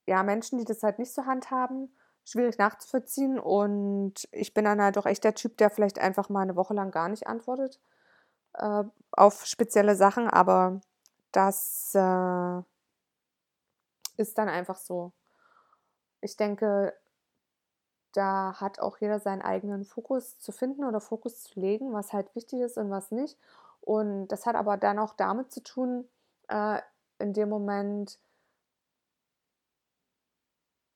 ja, 0.06 0.22
Menschen, 0.22 0.58
die 0.58 0.64
das 0.64 0.82
halt 0.82 0.98
nicht 0.98 1.12
so 1.12 1.24
handhaben, 1.26 1.94
schwierig 2.30 2.58
nachzuvollziehen. 2.58 3.38
Und 3.38 4.28
ich 4.32 4.54
bin 4.54 4.64
dann 4.64 4.80
halt 4.80 4.98
auch 4.98 5.06
echt 5.06 5.24
der 5.24 5.34
Typ, 5.34 5.56
der 5.56 5.70
vielleicht 5.70 5.98
einfach 5.98 6.28
mal 6.28 6.42
eine 6.42 6.56
Woche 6.56 6.74
lang 6.74 6.90
gar 6.90 7.08
nicht 7.08 7.26
antwortet 7.26 7.80
äh, 8.54 8.84
auf 9.12 9.46
spezielle 9.46 9.96
Sachen. 9.96 10.28
Aber 10.28 10.80
das 11.32 11.92
äh, 11.94 12.58
ist 14.16 14.38
dann 14.38 14.48
einfach 14.48 14.76
so. 14.76 15.12
Ich 16.20 16.36
denke, 16.36 16.94
da 18.12 18.60
hat 18.60 18.80
auch 18.80 18.98
jeder 18.98 19.20
seinen 19.20 19.42
eigenen 19.42 19.84
Fokus 19.84 20.38
zu 20.40 20.52
finden 20.52 20.84
oder 20.84 21.00
Fokus 21.00 21.44
zu 21.44 21.60
legen, 21.60 21.92
was 21.92 22.12
halt 22.12 22.34
wichtig 22.34 22.60
ist 22.60 22.76
und 22.76 22.90
was 22.90 23.10
nicht. 23.10 23.38
Und 23.80 24.28
das 24.28 24.46
hat 24.46 24.56
aber 24.56 24.76
dann 24.76 24.98
auch 24.98 25.14
damit 25.14 25.52
zu 25.52 25.62
tun, 25.62 26.08
äh, 26.48 26.80
in 27.18 27.32
dem 27.32 27.48
Moment, 27.48 28.18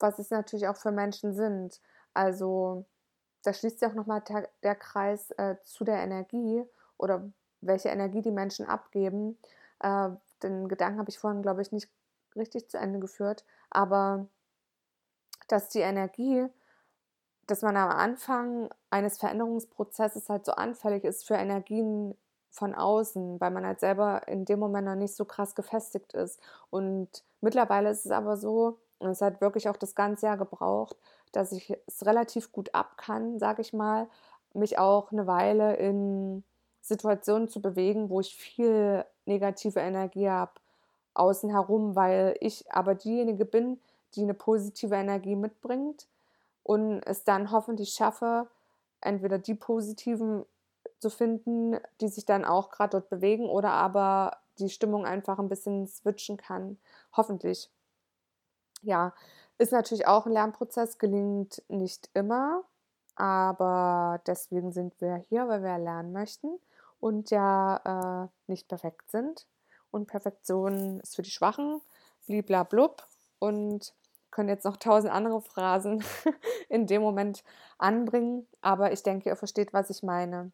was 0.04 0.18
es 0.18 0.28
natürlich 0.28 0.68
auch 0.68 0.76
für 0.76 0.92
Menschen 0.92 1.32
sind. 1.32 1.80
Also 2.12 2.84
da 3.42 3.54
schließt 3.54 3.80
sich 3.80 3.88
auch 3.88 3.94
nochmal 3.94 4.22
der, 4.62 4.74
Kreis 4.74 5.30
äh, 5.32 5.56
zu 5.62 5.82
der 5.82 6.02
Energie 6.02 6.62
oder 6.98 7.30
welche 7.62 7.88
Energie 7.88 8.20
die 8.20 8.30
Menschen 8.30 8.66
abgeben. 8.66 9.38
Äh, 9.80 10.10
den 10.42 10.68
Gedanken 10.68 10.98
habe 10.98 11.08
ich 11.08 11.18
vorhin, 11.18 11.40
glaube 11.40 11.62
ich, 11.62 11.72
nicht 11.72 11.88
richtig 12.36 12.68
zu 12.68 12.76
Ende 12.76 13.00
geführt, 13.00 13.46
aber 13.70 14.26
dass 15.48 15.70
die 15.70 15.80
Energie, 15.80 16.46
dass 17.46 17.62
man 17.62 17.76
am 17.76 17.90
Anfang 17.90 18.68
eines 18.90 19.16
Veränderungsprozesses 19.16 20.28
halt 20.28 20.44
so 20.44 20.52
anfällig 20.52 21.04
ist 21.04 21.26
für 21.26 21.34
Energien 21.34 22.14
von 22.50 22.74
außen, 22.74 23.40
weil 23.40 23.50
man 23.50 23.64
halt 23.64 23.80
selber 23.80 24.28
in 24.28 24.44
dem 24.44 24.58
Moment 24.58 24.86
noch 24.86 24.96
nicht 24.96 25.14
so 25.14 25.24
krass 25.24 25.54
gefestigt 25.54 26.12
ist. 26.12 26.40
Und 26.68 27.24
mittlerweile 27.40 27.88
ist 27.88 28.04
es 28.04 28.12
aber 28.12 28.36
so, 28.36 28.78
und 29.04 29.10
es 29.10 29.20
hat 29.20 29.40
wirklich 29.40 29.68
auch 29.68 29.76
das 29.76 29.94
ganze 29.94 30.26
Jahr 30.26 30.36
gebraucht, 30.36 30.96
dass 31.32 31.52
ich 31.52 31.76
es 31.86 32.06
relativ 32.06 32.52
gut 32.52 32.74
ab 32.74 32.96
kann, 32.96 33.38
sage 33.38 33.62
ich 33.62 33.72
mal, 33.72 34.08
mich 34.54 34.78
auch 34.78 35.12
eine 35.12 35.26
Weile 35.26 35.76
in 35.76 36.44
Situationen 36.80 37.48
zu 37.48 37.60
bewegen, 37.60 38.10
wo 38.10 38.20
ich 38.20 38.36
viel 38.36 39.04
negative 39.26 39.80
Energie 39.80 40.28
habe 40.28 40.52
außen 41.14 41.50
herum, 41.50 41.96
weil 41.96 42.36
ich 42.40 42.70
aber 42.72 42.94
diejenige 42.94 43.44
bin, 43.44 43.80
die 44.14 44.22
eine 44.22 44.34
positive 44.34 44.94
Energie 44.94 45.36
mitbringt 45.36 46.06
und 46.62 47.02
es 47.06 47.24
dann 47.24 47.50
hoffentlich 47.50 47.90
schaffe, 47.90 48.48
entweder 49.00 49.38
die 49.38 49.54
positiven 49.54 50.44
zu 50.98 51.10
finden, 51.10 51.78
die 52.00 52.08
sich 52.08 52.24
dann 52.24 52.44
auch 52.44 52.70
gerade 52.70 52.92
dort 52.92 53.10
bewegen 53.10 53.48
oder 53.48 53.70
aber 53.72 54.38
die 54.58 54.70
Stimmung 54.70 55.04
einfach 55.04 55.38
ein 55.38 55.48
bisschen 55.48 55.86
switchen 55.86 56.36
kann. 56.36 56.78
Hoffentlich. 57.16 57.70
Ja, 58.84 59.14
ist 59.58 59.72
natürlich 59.72 60.06
auch 60.06 60.26
ein 60.26 60.32
Lernprozess, 60.32 60.98
gelingt 60.98 61.62
nicht 61.68 62.10
immer, 62.14 62.64
aber 63.16 64.20
deswegen 64.26 64.72
sind 64.72 65.00
wir 65.00 65.16
hier, 65.16 65.48
weil 65.48 65.62
wir 65.62 65.78
lernen 65.78 66.12
möchten 66.12 66.58
und 67.00 67.30
ja 67.30 68.26
äh, 68.26 68.50
nicht 68.50 68.68
perfekt 68.68 69.10
sind. 69.10 69.46
Und 69.90 70.06
Perfektion 70.06 71.00
ist 71.00 71.16
für 71.16 71.22
die 71.22 71.30
Schwachen, 71.30 71.80
bliblablub. 72.26 73.06
Und 73.38 73.94
können 74.34 74.48
jetzt 74.48 74.64
noch 74.64 74.76
tausend 74.76 75.12
andere 75.12 75.40
Phrasen 75.40 76.02
in 76.68 76.86
dem 76.86 77.02
Moment 77.02 77.44
anbringen, 77.78 78.46
aber 78.60 78.92
ich 78.92 79.02
denke, 79.02 79.28
ihr 79.28 79.36
versteht, 79.36 79.72
was 79.72 79.90
ich 79.90 80.02
meine. 80.02 80.50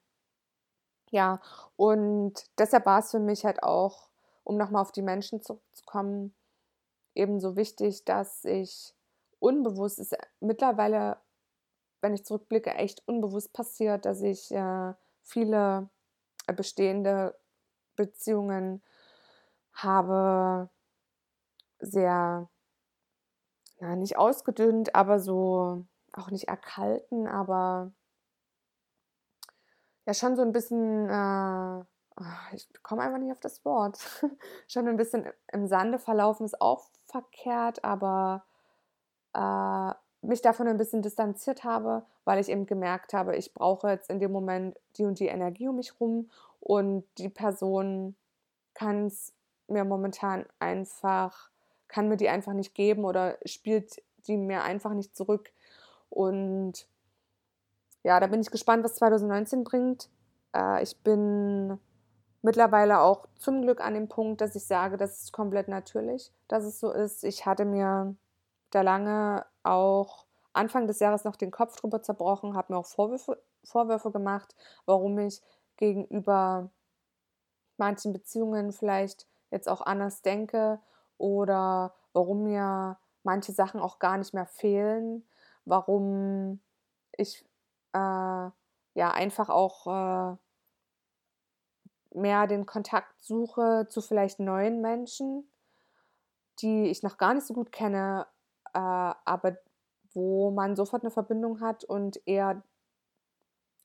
Ja, 1.10 1.40
und 1.76 2.34
deshalb 2.58 2.86
war 2.86 3.00
es 3.00 3.10
für 3.10 3.18
mich 3.18 3.44
halt 3.44 3.62
auch, 3.62 4.10
um 4.44 4.56
nochmal 4.56 4.82
auf 4.82 4.92
die 4.92 5.02
Menschen 5.02 5.42
zurückzukommen, 5.42 6.34
ebenso 7.14 7.56
wichtig, 7.56 8.04
dass 8.04 8.44
ich 8.44 8.94
unbewusst 9.38 9.98
ist 9.98 10.16
mittlerweile, 10.40 11.18
wenn 12.00 12.14
ich 12.14 12.24
zurückblicke, 12.24 12.74
echt 12.74 13.06
unbewusst 13.06 13.52
passiert, 13.52 14.04
dass 14.04 14.22
ich 14.22 14.50
äh, 14.52 14.94
viele 15.22 15.88
bestehende 16.46 17.38
Beziehungen 17.96 18.82
habe 19.72 20.70
sehr, 21.78 22.48
ja, 23.80 23.96
nicht 23.96 24.16
ausgedünnt, 24.16 24.94
aber 24.94 25.20
so 25.20 25.86
auch 26.12 26.30
nicht 26.30 26.48
erkalten, 26.48 27.26
aber 27.26 27.92
ja, 30.06 30.14
schon 30.14 30.36
so 30.36 30.42
ein 30.42 30.52
bisschen, 30.52 31.08
äh, 31.08 31.84
ich 32.52 32.68
komme 32.82 33.02
einfach 33.02 33.18
nicht 33.18 33.32
auf 33.32 33.40
das 33.40 33.64
Wort, 33.64 33.98
schon 34.68 34.88
ein 34.88 34.96
bisschen 34.96 35.26
im 35.52 35.66
Sande 35.66 35.98
verlaufen 35.98 36.46
ist 36.46 36.60
auch 36.60 36.86
verkehrt, 37.06 37.84
aber 37.84 38.44
äh, 39.34 39.92
mich 40.26 40.42
davon 40.42 40.68
ein 40.68 40.76
bisschen 40.76 41.02
distanziert 41.02 41.64
habe, 41.64 42.04
weil 42.24 42.40
ich 42.40 42.48
eben 42.48 42.66
gemerkt 42.66 43.14
habe, 43.14 43.36
ich 43.36 43.54
brauche 43.54 43.88
jetzt 43.88 44.10
in 44.10 44.20
dem 44.20 44.32
Moment 44.32 44.78
die 44.96 45.04
und 45.04 45.18
die 45.18 45.28
Energie 45.28 45.68
um 45.68 45.76
mich 45.76 45.98
rum 46.00 46.30
und 46.60 47.04
die 47.18 47.28
Person 47.28 48.14
kann 48.74 49.06
es 49.06 49.32
mir 49.68 49.84
momentan 49.84 50.44
einfach, 50.58 51.50
kann 51.88 52.08
mir 52.08 52.16
die 52.16 52.28
einfach 52.28 52.52
nicht 52.52 52.74
geben 52.74 53.04
oder 53.04 53.38
spielt 53.44 54.02
die 54.26 54.36
mir 54.36 54.62
einfach 54.62 54.92
nicht 54.92 55.16
zurück. 55.16 55.50
Und 56.10 56.86
ja, 58.02 58.20
da 58.20 58.26
bin 58.26 58.40
ich 58.40 58.50
gespannt, 58.50 58.84
was 58.84 58.96
2019 58.96 59.64
bringt. 59.64 60.08
Äh, 60.54 60.82
ich 60.82 60.96
bin 60.98 61.78
mittlerweile 62.42 63.00
auch 63.00 63.26
zum 63.36 63.62
Glück 63.62 63.80
an 63.80 63.94
dem 63.94 64.08
Punkt, 64.08 64.40
dass 64.40 64.54
ich 64.54 64.66
sage, 64.66 64.96
das 64.96 65.22
ist 65.22 65.32
komplett 65.32 65.68
natürlich, 65.68 66.32
dass 66.48 66.64
es 66.64 66.80
so 66.80 66.90
ist. 66.92 67.24
Ich 67.24 67.46
hatte 67.46 67.64
mir 67.64 68.16
da 68.70 68.82
lange 68.82 69.44
auch 69.62 70.26
Anfang 70.52 70.86
des 70.86 71.00
Jahres 71.00 71.24
noch 71.24 71.36
den 71.36 71.50
Kopf 71.50 71.76
drüber 71.76 72.02
zerbrochen, 72.02 72.56
habe 72.56 72.72
mir 72.72 72.78
auch 72.78 72.86
Vorwürfe, 72.86 73.42
Vorwürfe 73.64 74.10
gemacht, 74.10 74.54
warum 74.86 75.18
ich 75.18 75.42
gegenüber 75.76 76.70
manchen 77.76 78.12
Beziehungen 78.12 78.72
vielleicht 78.72 79.26
jetzt 79.50 79.68
auch 79.68 79.80
anders 79.80 80.22
denke 80.22 80.80
oder 81.18 81.94
warum 82.12 82.44
mir 82.44 82.98
manche 83.22 83.52
Sachen 83.52 83.80
auch 83.80 83.98
gar 83.98 84.18
nicht 84.18 84.34
mehr 84.34 84.46
fehlen, 84.46 85.26
warum 85.64 86.60
ich 87.16 87.44
äh, 87.92 87.98
ja 87.98 88.52
einfach 88.94 89.48
auch 89.48 89.86
äh, 89.86 90.36
mehr 92.12 92.46
den 92.46 92.66
Kontakt 92.66 93.22
suche 93.22 93.86
zu 93.88 94.00
vielleicht 94.00 94.40
neuen 94.40 94.80
Menschen, 94.80 95.50
die 96.60 96.86
ich 96.86 97.02
noch 97.02 97.18
gar 97.18 97.34
nicht 97.34 97.46
so 97.46 97.54
gut 97.54 97.72
kenne, 97.72 98.26
äh, 98.74 98.78
aber 98.78 99.56
wo 100.12 100.50
man 100.50 100.76
sofort 100.76 101.02
eine 101.02 101.10
Verbindung 101.10 101.60
hat 101.60 101.84
und 101.84 102.20
eher 102.26 102.62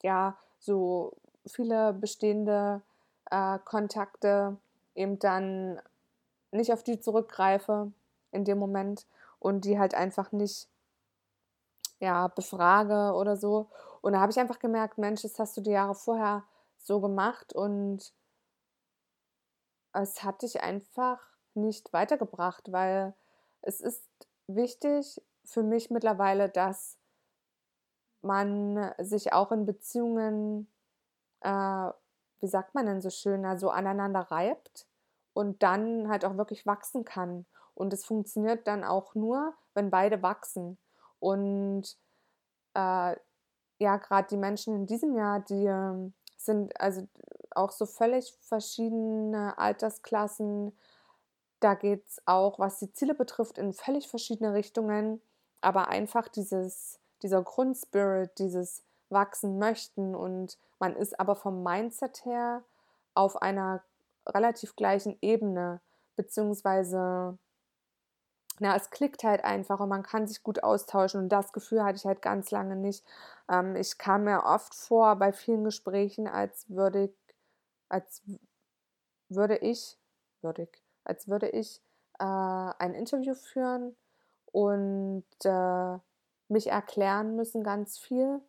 ja 0.01 0.37
so 0.59 1.13
viele 1.45 1.93
bestehende 1.93 2.81
äh, 3.29 3.59
Kontakte 3.59 4.57
eben 4.95 5.19
dann 5.19 5.79
nicht 6.51 6.71
auf 6.71 6.83
die 6.83 6.99
zurückgreife 6.99 7.91
in 8.31 8.45
dem 8.45 8.57
Moment 8.57 9.05
und 9.39 9.65
die 9.65 9.77
halt 9.77 9.93
einfach 9.93 10.31
nicht 10.31 10.67
ja, 11.99 12.27
befrage 12.27 13.13
oder 13.15 13.37
so. 13.37 13.67
Und 14.01 14.13
da 14.13 14.19
habe 14.19 14.31
ich 14.31 14.39
einfach 14.39 14.59
gemerkt, 14.59 14.97
Mensch, 14.97 15.21
das 15.21 15.39
hast 15.39 15.57
du 15.57 15.61
die 15.61 15.71
Jahre 15.71 15.95
vorher 15.95 16.43
so 16.85 17.01
gemacht 17.01 17.53
und 17.53 18.13
es 19.93 20.23
hat 20.23 20.41
dich 20.41 20.61
einfach 20.61 21.19
nicht 21.53 21.93
weitergebracht, 21.93 22.71
weil 22.71 23.13
es 23.61 23.81
ist 23.81 24.07
wichtig, 24.47 25.21
für 25.45 25.63
mich 25.63 25.89
mittlerweile, 25.89 26.49
dass 26.49 26.97
man 28.21 28.93
sich 28.99 29.33
auch 29.33 29.51
in 29.51 29.65
Beziehungen, 29.65 30.71
äh, 31.41 31.49
wie 32.39 32.47
sagt 32.47 32.75
man 32.75 32.85
denn 32.85 33.01
so 33.01 33.09
schön, 33.09 33.45
also 33.45 33.69
aneinander 33.69 34.21
reibt 34.31 34.87
und 35.33 35.63
dann 35.63 36.09
halt 36.09 36.25
auch 36.25 36.37
wirklich 36.37 36.65
wachsen 36.65 37.05
kann. 37.05 37.45
Und 37.73 37.93
es 37.93 38.05
funktioniert 38.05 38.67
dann 38.67 38.83
auch 38.83 39.15
nur, 39.15 39.53
wenn 39.73 39.91
beide 39.91 40.21
wachsen. 40.21 40.77
Und 41.19 41.97
äh, 42.73 43.15
ja, 43.79 43.97
gerade 43.97 44.27
die 44.29 44.37
Menschen 44.37 44.75
in 44.75 44.85
diesem 44.85 45.15
Jahr, 45.15 45.41
die 45.41 45.65
äh, 45.65 46.11
sind 46.37 46.79
also 46.79 47.07
auch 47.51 47.71
so 47.71 47.85
völlig 47.85 48.33
verschiedene 48.41 49.57
Altersklassen. 49.57 50.77
Da 51.59 51.73
geht 51.73 52.05
es 52.07 52.21
auch, 52.25 52.59
was 52.59 52.79
die 52.79 52.91
Ziele 52.91 53.13
betrifft, 53.13 53.57
in 53.57 53.73
völlig 53.73 54.07
verschiedene 54.07 54.53
Richtungen. 54.53 55.21
Aber 55.61 55.87
einfach 55.87 56.27
dieses, 56.27 56.99
dieser 57.23 57.41
Grundspirit, 57.41 58.37
dieses 58.37 58.83
Wachsen 59.09 59.57
möchten 59.57 60.15
und 60.15 60.57
man 60.79 60.95
ist 60.95 61.19
aber 61.19 61.35
vom 61.35 61.63
Mindset 61.63 62.25
her 62.25 62.63
auf 63.13 63.41
einer 63.41 63.83
relativ 64.27 64.75
gleichen 64.75 65.17
Ebene, 65.21 65.79
beziehungsweise 66.15 67.37
na, 68.59 68.75
es 68.75 68.89
klickt 68.89 69.23
halt 69.23 69.43
einfach 69.43 69.79
und 69.79 69.89
man 69.89 70.03
kann 70.03 70.27
sich 70.27 70.43
gut 70.43 70.63
austauschen 70.63 71.21
und 71.21 71.29
das 71.29 71.51
Gefühl 71.53 71.83
hatte 71.83 71.97
ich 71.97 72.05
halt 72.05 72.21
ganz 72.21 72.51
lange 72.51 72.75
nicht. 72.75 73.05
Ähm, 73.49 73.75
ich 73.75 73.97
kam 73.97 74.23
mir 74.25 74.43
oft 74.43 74.73
vor 74.73 75.15
bei 75.17 75.33
vielen 75.33 75.63
Gesprächen, 75.63 76.27
als 76.27 76.69
würde 76.69 77.05
ich, 77.05 77.15
als 77.89 78.21
würde 79.29 79.57
ich, 79.57 79.97
würde 80.41 80.63
ich, 80.63 80.83
als 81.03 81.27
würde 81.27 81.49
ich 81.49 81.81
äh, 82.19 82.23
ein 82.23 82.93
Interview 82.93 83.33
führen 83.33 83.95
und 84.51 85.25
äh, 85.43 85.97
mich 86.47 86.67
erklären 86.67 87.35
müssen 87.35 87.63
ganz 87.63 87.97
viel. 87.97 88.41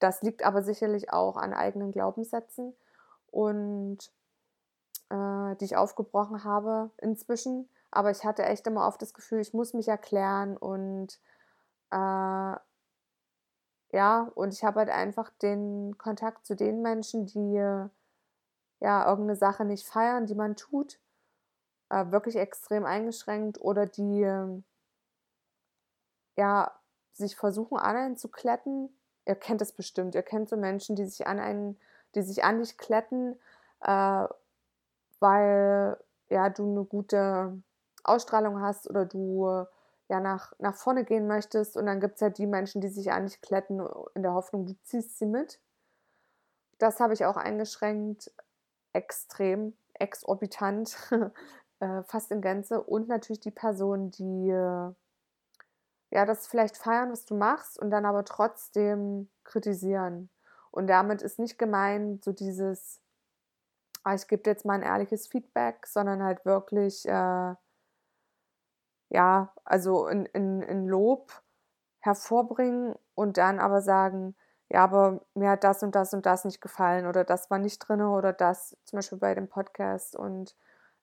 Das 0.00 0.22
liegt 0.22 0.44
aber 0.44 0.62
sicherlich 0.62 1.12
auch 1.12 1.36
an 1.36 1.52
eigenen 1.52 1.92
Glaubenssätzen 1.92 2.74
und 3.30 3.98
äh, 5.10 5.56
die 5.56 5.64
ich 5.64 5.76
aufgebrochen 5.76 6.44
habe 6.44 6.90
inzwischen 6.98 7.68
aber 7.98 8.12
ich 8.12 8.24
hatte 8.24 8.44
echt 8.44 8.64
immer 8.68 8.86
oft 8.86 9.02
das 9.02 9.12
Gefühl, 9.12 9.40
ich 9.40 9.52
muss 9.52 9.74
mich 9.74 9.88
erklären 9.88 10.56
und 10.56 11.18
äh, 11.90 12.56
ja, 13.90 14.30
und 14.36 14.54
ich 14.54 14.62
habe 14.62 14.78
halt 14.78 14.88
einfach 14.88 15.30
den 15.42 15.98
Kontakt 15.98 16.46
zu 16.46 16.54
den 16.54 16.80
Menschen, 16.80 17.26
die 17.26 17.54
ja 17.54 17.90
irgendeine 18.80 19.34
Sache 19.34 19.64
nicht 19.64 19.88
feiern, 19.88 20.26
die 20.26 20.36
man 20.36 20.54
tut, 20.54 21.00
äh, 21.88 22.08
wirklich 22.12 22.36
extrem 22.36 22.84
eingeschränkt 22.84 23.60
oder 23.60 23.86
die 23.86 24.62
ja 26.36 26.80
sich 27.14 27.34
versuchen 27.34 27.78
an 27.78 27.96
einen 27.96 28.16
zu 28.16 28.28
kletten. 28.28 28.96
Ihr 29.26 29.34
kennt 29.34 29.60
es 29.60 29.72
bestimmt. 29.72 30.14
Ihr 30.14 30.22
kennt 30.22 30.48
so 30.48 30.56
Menschen, 30.56 30.94
die 30.94 31.04
sich 31.04 31.26
an 31.26 31.40
einen, 31.40 31.80
die 32.14 32.22
sich 32.22 32.44
an 32.44 32.60
dich 32.60 32.78
kletten, 32.78 33.40
äh, 33.80 34.28
weil 35.18 35.98
ja 36.28 36.48
du 36.48 36.64
eine 36.70 36.84
gute 36.84 37.60
Ausstrahlung 38.08 38.60
hast 38.60 38.88
oder 38.88 39.04
du 39.04 39.66
ja 40.08 40.20
nach, 40.20 40.52
nach 40.58 40.74
vorne 40.74 41.04
gehen 41.04 41.26
möchtest. 41.26 41.76
Und 41.76 41.86
dann 41.86 42.00
gibt 42.00 42.16
es 42.16 42.22
halt 42.22 42.38
die 42.38 42.46
Menschen, 42.46 42.80
die 42.80 42.88
sich 42.88 43.12
eigentlich 43.12 43.40
kletten 43.40 43.80
in 44.14 44.22
der 44.22 44.34
Hoffnung, 44.34 44.66
du 44.66 44.74
ziehst 44.82 45.18
sie 45.18 45.26
mit. 45.26 45.60
Das 46.78 47.00
habe 47.00 47.12
ich 47.12 47.24
auch 47.24 47.36
eingeschränkt, 47.36 48.32
extrem, 48.92 49.76
exorbitant, 49.94 50.96
äh, 51.80 52.02
fast 52.04 52.30
in 52.30 52.40
Gänze. 52.40 52.82
Und 52.82 53.08
natürlich 53.08 53.40
die 53.40 53.50
Personen, 53.50 54.10
die 54.10 54.48
ja 56.10 56.24
das 56.24 56.46
vielleicht 56.46 56.76
feiern, 56.76 57.12
was 57.12 57.26
du 57.26 57.34
machst, 57.36 57.78
und 57.78 57.90
dann 57.90 58.06
aber 58.06 58.24
trotzdem 58.24 59.28
kritisieren. 59.44 60.30
Und 60.70 60.86
damit 60.86 61.22
ist 61.22 61.38
nicht 61.38 61.58
gemeint 61.58 62.24
so 62.24 62.32
dieses, 62.32 63.00
ah, 64.04 64.14
ich 64.14 64.26
gebe 64.26 64.48
jetzt 64.48 64.64
mal 64.64 64.74
ein 64.74 64.82
ehrliches 64.82 65.26
Feedback, 65.26 65.86
sondern 65.86 66.22
halt 66.22 66.44
wirklich 66.44 67.06
äh, 67.06 67.54
ja, 69.10 69.52
also 69.64 70.06
in, 70.08 70.26
in, 70.26 70.62
in 70.62 70.86
Lob 70.86 71.32
hervorbringen 72.00 72.94
und 73.14 73.36
dann 73.38 73.58
aber 73.58 73.82
sagen, 73.82 74.36
ja, 74.70 74.84
aber 74.84 75.22
mir 75.34 75.50
hat 75.50 75.64
das 75.64 75.82
und 75.82 75.94
das 75.94 76.12
und 76.12 76.26
das 76.26 76.44
nicht 76.44 76.60
gefallen 76.60 77.06
oder 77.06 77.24
das 77.24 77.50
war 77.50 77.58
nicht 77.58 77.78
drin 77.78 78.02
oder 78.02 78.32
das, 78.32 78.76
zum 78.84 78.98
Beispiel 78.98 79.18
bei 79.18 79.34
dem 79.34 79.48
Podcast 79.48 80.14
und 80.14 80.54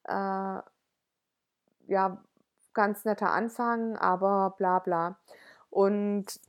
äh, 0.03 0.59
ja, 1.87 2.23
ganz 2.73 3.05
netter 3.05 3.31
Anfang, 3.31 3.95
aber 3.97 4.55
bla 4.57 4.79
bla. 4.79 5.17
Und 5.69 6.39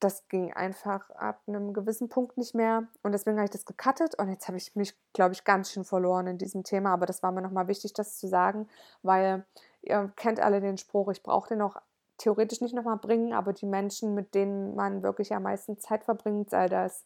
das 0.00 0.26
ging 0.28 0.52
einfach 0.52 1.10
ab 1.10 1.42
einem 1.46 1.72
gewissen 1.72 2.08
Punkt 2.08 2.36
nicht 2.36 2.54
mehr 2.54 2.88
und 3.02 3.12
deswegen 3.12 3.36
habe 3.36 3.44
ich 3.44 3.52
das 3.52 3.64
gecuttet 3.64 4.16
und 4.18 4.28
jetzt 4.28 4.48
habe 4.48 4.58
ich 4.58 4.74
mich, 4.74 4.96
glaube 5.12 5.32
ich, 5.32 5.44
ganz 5.44 5.70
schön 5.70 5.84
verloren 5.84 6.26
in 6.26 6.38
diesem 6.38 6.64
Thema, 6.64 6.92
aber 6.92 7.06
das 7.06 7.22
war 7.22 7.30
mir 7.30 7.42
nochmal 7.42 7.68
wichtig, 7.68 7.92
das 7.92 8.18
zu 8.18 8.26
sagen, 8.26 8.68
weil 9.02 9.46
ihr 9.82 10.12
kennt 10.16 10.40
alle 10.40 10.60
den 10.60 10.78
Spruch, 10.78 11.08
ich 11.10 11.22
brauche 11.22 11.48
den 11.48 11.62
auch 11.62 11.76
theoretisch 12.18 12.60
nicht 12.60 12.74
nochmal 12.74 12.98
bringen, 12.98 13.32
aber 13.32 13.52
die 13.52 13.66
Menschen, 13.66 14.14
mit 14.14 14.34
denen 14.34 14.74
man 14.74 15.02
wirklich 15.02 15.34
am 15.34 15.42
meisten 15.42 15.78
Zeit 15.78 16.04
verbringt, 16.04 16.50
sei 16.50 16.68
das 16.68 17.04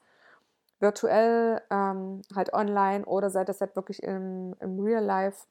virtuell, 0.79 1.63
ähm, 1.71 2.23
halt 2.35 2.53
online 2.53 3.05
oder 3.07 3.31
sei 3.31 3.45
das 3.45 3.61
halt 3.61 3.77
wirklich 3.77 4.03
im, 4.03 4.55
im 4.61 4.79
Real 4.81 5.03
Life, 5.03 5.47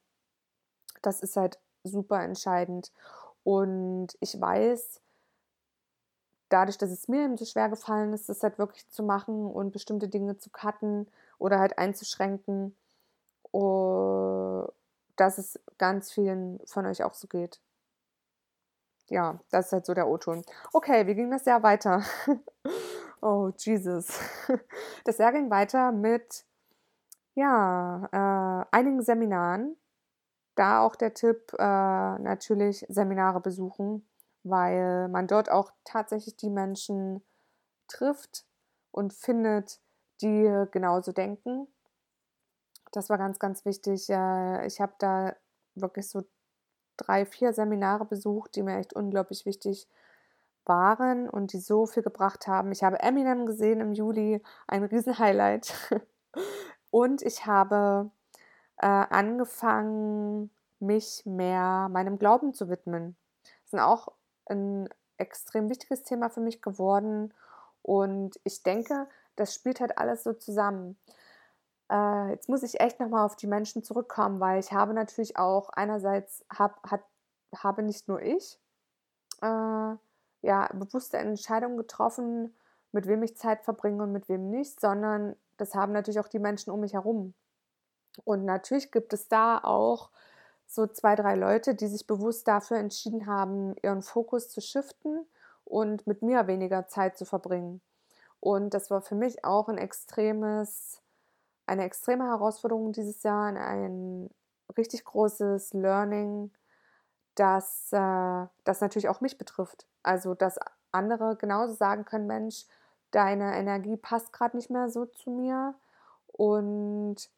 das 1.02 1.22
ist 1.22 1.36
halt 1.36 1.58
super 1.84 2.22
entscheidend. 2.22 2.92
Und 3.44 4.10
ich 4.20 4.40
weiß, 4.40 5.02
dadurch, 6.50 6.78
dass 6.78 6.92
es 6.92 7.08
mir 7.08 7.26
eben 7.26 7.38
so 7.38 7.46
schwer 7.46 7.70
gefallen 7.70 8.14
ist, 8.14 8.30
das 8.30 8.44
halt 8.44 8.60
wirklich 8.60 8.88
zu 8.90 9.04
machen 9.04 9.48
und 9.48 9.72
bestimmte 9.72 10.08
Dinge 10.08 10.38
zu 10.38 10.50
cutten 10.50 11.08
oder 11.38 11.60
halt 11.60 11.78
einzuschränken, 11.78 12.76
uh, 13.54 14.68
dass 15.16 15.38
es 15.38 15.60
ganz 15.78 16.12
vielen 16.12 16.60
von 16.66 16.86
euch 16.86 17.04
auch 17.04 17.14
so 17.14 17.28
geht. 17.28 17.62
Ja, 19.08 19.40
das 19.52 19.68
ist 19.68 19.72
halt 19.72 19.86
so 19.86 19.94
der 19.94 20.08
O-Ton. 20.08 20.44
Okay, 20.74 21.06
wie 21.06 21.14
ging 21.16 21.30
das 21.30 21.46
Jahr 21.46 21.62
weiter? 21.62 22.04
oh, 23.22 23.52
Jesus. 23.58 24.20
Das 25.04 25.20
Jahr 25.20 25.32
ging 25.32 25.52
weiter 25.52 25.92
mit, 25.92 26.46
ja, 27.36 28.10
äh, 28.12 28.76
einigen 28.76 29.04
Seminaren. 29.04 29.78
Da 30.56 30.82
auch 30.82 30.96
der 30.96 31.14
Tipp, 31.14 31.54
äh, 31.54 31.64
natürlich 31.64 32.86
Seminare 32.90 33.42
besuchen, 33.42 34.08
weil 34.44 35.08
man 35.10 35.28
dort 35.28 35.52
auch 35.52 35.72
tatsächlich 35.84 36.38
die 36.38 36.50
Menschen 36.50 37.24
trifft 37.88 38.46
und 38.92 39.14
findet, 39.14 39.80
die 40.22 40.66
genauso 40.72 41.12
denken 41.12 41.68
das 42.92 43.10
war 43.10 43.18
ganz, 43.18 43.40
ganz 43.40 43.66
wichtig. 43.66 44.10
Äh, 44.10 44.66
ich 44.66 44.82
habe 44.82 44.94
da 45.00 45.36
wirklich 45.76 46.10
so 46.10 46.24
drei, 46.98 47.26
vier 47.26 47.54
Seminare 47.54 48.06
besucht, 48.06 48.56
die 48.56 48.64
mir 48.64 48.78
echt 48.78 48.94
unglaublich 48.94 49.46
wichtig 49.46 49.88
waren 50.66 51.30
und 51.30 51.54
die 51.54 51.60
so 51.60 51.86
viel 51.86 52.04
gebracht 52.04 52.48
haben. 52.48 52.72
Ich 52.72 52.84
habe 52.84 53.00
Eminem 53.00 53.46
gesehen 53.46 53.82
im 53.82 53.94
Juli, 53.94 54.42
ein 54.68 54.84
Riesenhighlight. 54.84 55.74
und 56.90 57.22
ich 57.22 57.46
habe 57.46 58.10
äh, 58.78 58.88
angefangen, 58.88 60.50
mich 60.80 61.24
mehr 61.26 61.90
meinem 61.90 62.20
Glauben 62.20 62.54
zu 62.54 62.70
widmen. 62.70 63.16
Das 63.64 63.74
ist 63.74 63.80
auch 63.80 64.10
ein 64.46 64.90
extrem 65.18 65.70
wichtiges 65.70 66.04
Thema 66.04 66.30
für 66.30 66.42
mich 66.42 66.62
geworden. 66.62 67.34
Und 67.82 68.40
ich 68.44 68.64
denke, 68.64 69.08
das 69.36 69.54
spielt 69.54 69.80
halt 69.80 69.98
alles 69.98 70.24
so 70.24 70.34
zusammen. 70.34 70.98
Äh, 71.92 72.32
jetzt 72.32 72.50
muss 72.50 72.64
ich 72.64 72.80
echt 72.80 73.00
nochmal 73.00 73.26
auf 73.26 73.36
die 73.36 73.48
Menschen 73.48 73.84
zurückkommen, 73.84 74.40
weil 74.40 74.60
ich 74.60 74.72
habe 74.72 74.94
natürlich 74.94 75.38
auch 75.38 75.70
einerseits 75.70 76.46
hab, 76.50 76.82
hat, 76.90 77.04
habe 77.56 77.84
nicht 77.84 78.08
nur 78.08 78.22
ich 78.22 78.60
äh, 79.42 79.96
ja 80.42 80.70
bewusste 80.74 81.18
Entscheidungen 81.18 81.78
getroffen, 81.78 82.56
mit 82.92 83.08
wem 83.08 83.24
ich 83.24 83.38
Zeit 83.38 83.64
verbringe 83.64 84.04
und 84.04 84.12
mit 84.12 84.30
wem 84.30 84.50
nicht, 84.50 84.80
sondern 84.80 85.36
das 85.58 85.76
haben 85.76 85.94
natürlich 85.94 86.20
auch 86.20 86.28
die 86.28 86.40
Menschen 86.40 86.72
um 86.72 86.80
mich 86.80 86.94
herum. 86.94 87.34
Und 88.24 88.46
natürlich 88.46 88.92
gibt 88.92 89.14
es 89.14 89.28
da 89.28 89.60
auch 89.60 90.10
so 90.68 90.88
zwei, 90.88 91.16
drei 91.16 91.36
Leute, 91.36 91.76
die 91.76 91.88
sich 91.88 92.08
bewusst 92.08 92.48
dafür 92.48 92.78
entschieden 92.78 93.28
haben, 93.28 93.76
ihren 93.84 94.02
Fokus 94.02 94.50
zu 94.50 94.62
shiften 94.62 95.26
und 95.64 96.08
mit 96.08 96.22
mir 96.22 96.48
weniger 96.48 96.88
Zeit 96.88 97.18
zu 97.18 97.26
verbringen. 97.26 97.82
Und 98.40 98.74
das 98.74 98.90
war 98.90 99.02
für 99.02 99.16
mich 99.16 99.44
auch 99.44 99.68
ein 99.68 99.78
extremes 99.78 101.02
eine 101.68 101.84
extreme 101.84 102.26
Herausforderung 102.26 102.92
dieses 102.92 103.24
Jahr, 103.24 103.48
ein 103.48 104.30
richtig 104.78 105.06
großes 105.06 105.74
Learning, 105.74 106.52
das, 107.36 107.92
äh, 107.92 108.46
das 108.64 108.82
natürlich 108.82 109.10
auch 109.10 109.22
mich 109.22 109.38
betrifft. 109.38 109.86
Also, 110.04 110.34
dass 110.34 110.60
andere 110.92 111.36
genauso 111.36 111.74
sagen 111.74 112.06
können, 112.06 112.28
Mensch, 112.28 112.66
deine 113.12 113.56
Energie 113.58 113.98
passt 113.98 114.34
gerade 114.34 114.58
nicht 114.58 114.70
mehr 114.70 114.90
so 114.90 115.06
zu 115.06 115.30
mir 115.30 115.76
und 116.28 117.30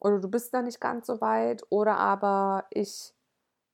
oder 0.00 0.20
du 0.20 0.28
bist 0.28 0.54
da 0.54 0.62
nicht 0.62 0.80
ganz 0.80 1.06
so 1.06 1.20
weit 1.20 1.64
oder 1.70 1.96
aber 1.98 2.66
ich 2.70 3.14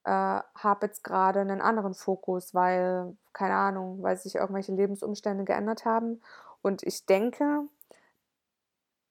äh, 0.05 0.09
habe 0.09 0.85
jetzt 0.85 1.03
gerade 1.03 1.41
einen 1.41 1.61
anderen 1.61 1.93
Fokus, 1.93 2.53
weil, 2.53 3.15
keine 3.33 3.55
Ahnung, 3.55 4.01
weil 4.01 4.17
sich 4.17 4.35
irgendwelche 4.35 4.73
Lebensumstände 4.73 5.43
geändert 5.45 5.85
haben. 5.85 6.21
Und 6.61 6.83
ich 6.83 7.05
denke, 7.05 7.63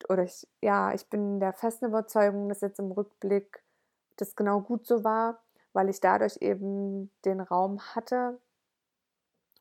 oder 0.08 0.24
ich, 0.24 0.46
ja, 0.60 0.92
ich 0.92 1.08
bin 1.08 1.40
der 1.40 1.52
festen 1.52 1.86
Überzeugung, 1.86 2.48
dass 2.48 2.60
jetzt 2.60 2.78
im 2.78 2.92
Rückblick 2.92 3.62
das 4.16 4.36
genau 4.36 4.60
gut 4.60 4.86
so 4.86 5.04
war, 5.04 5.42
weil 5.72 5.88
ich 5.88 6.00
dadurch 6.00 6.38
eben 6.40 7.10
den 7.24 7.40
Raum 7.40 7.80
hatte, 7.94 8.38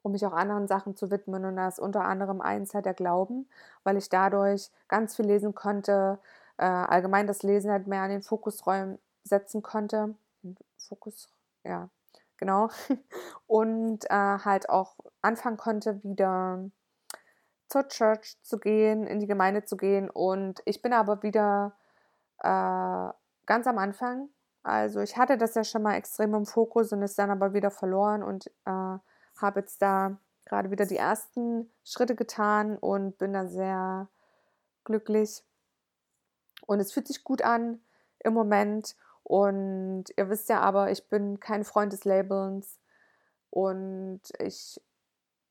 um 0.01 0.12
mich 0.12 0.25
auch 0.25 0.34
anderen 0.34 0.67
Sachen 0.67 0.95
zu 0.95 1.12
widmen. 1.12 1.45
Und 1.45 1.56
das 1.56 1.79
unter 1.79 2.06
anderem 2.06 2.41
eins 2.41 2.73
halt 2.73 2.86
der 2.86 2.93
Glauben, 2.93 3.49
weil 3.84 3.97
ich 3.97 4.10
dadurch 4.10 4.69
ganz 4.88 5.15
viel 5.15 5.25
lesen 5.25 5.56
konnte, 5.56 6.19
äh, 6.58 6.65
allgemein 6.65 7.27
das 7.27 7.43
Lesen 7.43 7.71
halt 7.71 7.88
mehr 7.88 8.01
an 8.03 8.10
den 8.12 8.21
Fokusräumen 8.21 8.99
setzen 9.23 9.63
konnte. 9.63 10.15
Fokus, 10.77 11.29
ja, 11.63 11.89
genau. 12.38 12.69
Und 13.47 14.06
äh, 14.10 14.13
halt 14.13 14.69
auch 14.69 14.95
anfangen 15.21 15.58
konnte, 15.58 16.03
wieder 16.03 16.60
zur 17.73 17.88
Church 17.88 18.38
zu 18.43 18.59
gehen, 18.59 19.07
in 19.07 19.19
die 19.19 19.25
Gemeinde 19.25 19.65
zu 19.65 19.77
gehen. 19.77 20.09
Und 20.09 20.62
ich 20.65 20.81
bin 20.83 20.93
aber 20.93 21.23
wieder 21.23 21.73
äh, 22.39 23.09
ganz 23.47 23.67
am 23.67 23.79
Anfang. 23.79 24.29
Also 24.62 25.01
ich 25.01 25.17
hatte 25.17 25.38
das 25.38 25.55
ja 25.55 25.63
schon 25.63 25.81
mal 25.81 25.95
extrem 25.95 26.36
im 26.36 26.45
Fokus 26.45 26.93
und 26.93 27.01
ist 27.01 27.17
dann 27.17 27.31
aber 27.31 27.53
wieder 27.53 27.71
verloren 27.71 28.21
und 28.21 28.47
äh, 28.65 28.97
habe 29.38 29.59
jetzt 29.59 29.81
da 29.81 30.17
gerade 30.45 30.69
wieder 30.69 30.86
die 30.86 30.97
ersten 30.97 31.69
Schritte 31.83 32.15
getan 32.15 32.77
und 32.77 33.17
bin 33.17 33.33
da 33.33 33.47
sehr 33.47 34.07
glücklich. 34.83 35.43
Und 36.67 36.79
es 36.79 36.93
fühlt 36.93 37.07
sich 37.07 37.23
gut 37.23 37.41
an 37.41 37.81
im 38.19 38.33
Moment. 38.33 38.95
Und 39.23 40.05
ihr 40.15 40.29
wisst 40.29 40.47
ja 40.49 40.59
aber, 40.62 40.91
ich 40.91 41.09
bin 41.09 41.39
kein 41.39 41.63
Freund 41.63 41.91
des 41.91 42.05
Labelns. 42.05 42.79
Und 43.49 44.21
ich, 44.39 44.79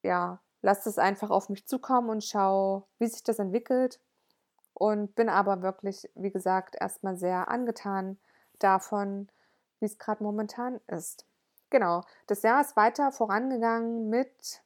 ja, 0.03 0.41
lasse 0.63 0.89
es 0.89 0.99
einfach 0.99 1.31
auf 1.31 1.49
mich 1.49 1.67
zukommen 1.67 2.09
und 2.09 2.25
schaue, 2.25 2.85
wie 2.99 3.07
sich 3.07 3.23
das 3.23 3.39
entwickelt. 3.39 4.01
Und 4.75 5.15
bin 5.15 5.29
aber 5.29 5.63
wirklich, 5.63 6.11
wie 6.15 6.31
gesagt, 6.31 6.77
erstmal 6.81 7.17
sehr 7.17 7.49
angetan 7.49 8.19
davon, 8.59 9.29
wie 9.81 9.87
es 9.87 9.99
gerade 9.99 10.23
momentan 10.23 10.81
ist. 10.87 11.27
Genau, 11.69 12.03
das 12.27 12.43
Jahr 12.43 12.61
ist 12.61 12.77
weiter 12.77 13.13
vorangegangen 13.13 14.09
mit 14.09 14.63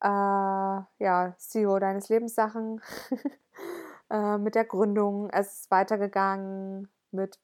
äh, 0.00 0.08
ja, 0.08 1.34
CEO 1.38 1.78
deines 1.78 2.08
Lebenssachen, 2.08 2.80
äh, 4.10 4.38
mit 4.38 4.54
der 4.54 4.64
Gründung. 4.64 5.30
Es 5.30 5.60
ist 5.60 5.70
weitergegangen 5.70 6.88
mit 7.10 7.40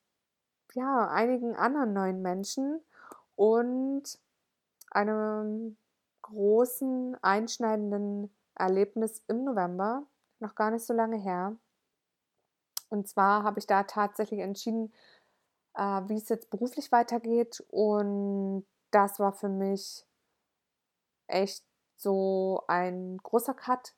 ja, 0.74 1.08
einigen 1.08 1.56
anderen 1.56 1.92
neuen 1.92 2.22
Menschen 2.22 2.80
und 3.36 4.18
einem 4.90 5.76
großen, 6.32 7.16
einschneidenden 7.22 8.34
Erlebnis 8.54 9.22
im 9.28 9.44
November, 9.44 10.04
noch 10.40 10.54
gar 10.54 10.70
nicht 10.70 10.84
so 10.84 10.94
lange 10.94 11.18
her. 11.18 11.56
Und 12.88 13.08
zwar 13.08 13.42
habe 13.42 13.58
ich 13.58 13.66
da 13.66 13.84
tatsächlich 13.84 14.40
entschieden, 14.40 14.92
äh, 15.74 16.02
wie 16.06 16.16
es 16.16 16.28
jetzt 16.28 16.50
beruflich 16.50 16.90
weitergeht. 16.92 17.64
Und 17.68 18.66
das 18.90 19.18
war 19.18 19.32
für 19.32 19.48
mich 19.48 20.06
echt 21.26 21.64
so 21.96 22.62
ein 22.66 23.18
großer 23.18 23.54
Cut, 23.54 23.94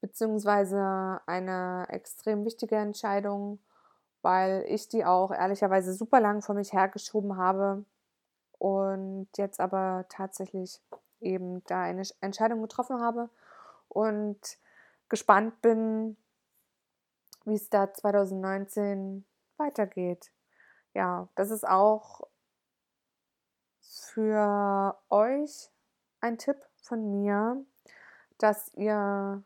beziehungsweise 0.00 1.20
eine 1.26 1.86
extrem 1.88 2.44
wichtige 2.44 2.76
Entscheidung, 2.76 3.60
weil 4.22 4.64
ich 4.68 4.88
die 4.88 5.04
auch 5.04 5.32
ehrlicherweise 5.32 5.94
super 5.94 6.20
lang 6.20 6.42
vor 6.42 6.54
mich 6.54 6.72
hergeschoben 6.72 7.36
habe 7.36 7.84
und 8.58 9.28
jetzt 9.36 9.60
aber 9.60 10.06
tatsächlich 10.08 10.80
eben 11.20 11.64
da 11.64 11.82
eine 11.82 12.02
Entscheidung 12.20 12.62
getroffen 12.62 13.00
habe 13.00 13.30
und 13.88 14.38
gespannt 15.08 15.60
bin, 15.62 16.16
wie 17.44 17.54
es 17.54 17.70
da 17.70 17.92
2019 17.92 19.24
weitergeht. 19.56 20.30
Ja, 20.94 21.28
das 21.34 21.50
ist 21.50 21.66
auch 21.66 22.22
für 23.80 24.98
euch 25.08 25.70
ein 26.20 26.38
Tipp 26.38 26.56
von 26.82 27.10
mir, 27.10 27.64
dass 28.38 28.72
ihr, 28.74 29.42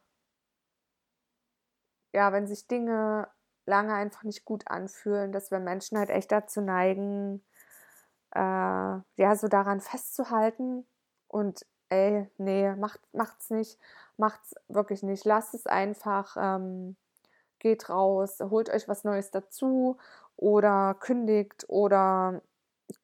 ja, 2.13 2.33
wenn 2.33 2.47
sich 2.47 2.67
Dinge 2.67 3.29
lange 3.65 3.95
einfach 3.95 4.25
nicht 4.25 4.45
gut 4.45 4.67
anfühlen, 4.69 5.33
dass 5.33 5.51
wir 5.51 5.61
Menschen 5.61 5.99
halt 5.99 6.11
echt 6.11 6.33
dazu 6.33 6.61
neigen, 6.61 7.45
äh, 8.35 8.41
ja, 8.41 9.37
so 9.37 9.49
daran 9.49 9.81
festzuhalten 9.81 10.87
und 11.33 11.67
ey, 11.89 12.29
nee, 12.39 12.75
macht, 12.77 13.01
macht's 13.13 13.51
nicht, 13.51 13.79
macht's 14.17 14.55
wirklich 14.69 15.03
nicht. 15.03 15.25
Lasst 15.25 15.55
es 15.55 15.67
einfach, 15.67 16.37
ähm, 16.39 16.97
geht 17.59 17.89
raus, 17.91 18.39
holt 18.41 18.71
euch 18.71 18.89
was 18.89 19.05
Neues 19.05 19.31
dazu 19.31 19.99
oder 20.37 20.95
kündigt 21.01 21.65
oder 21.69 22.43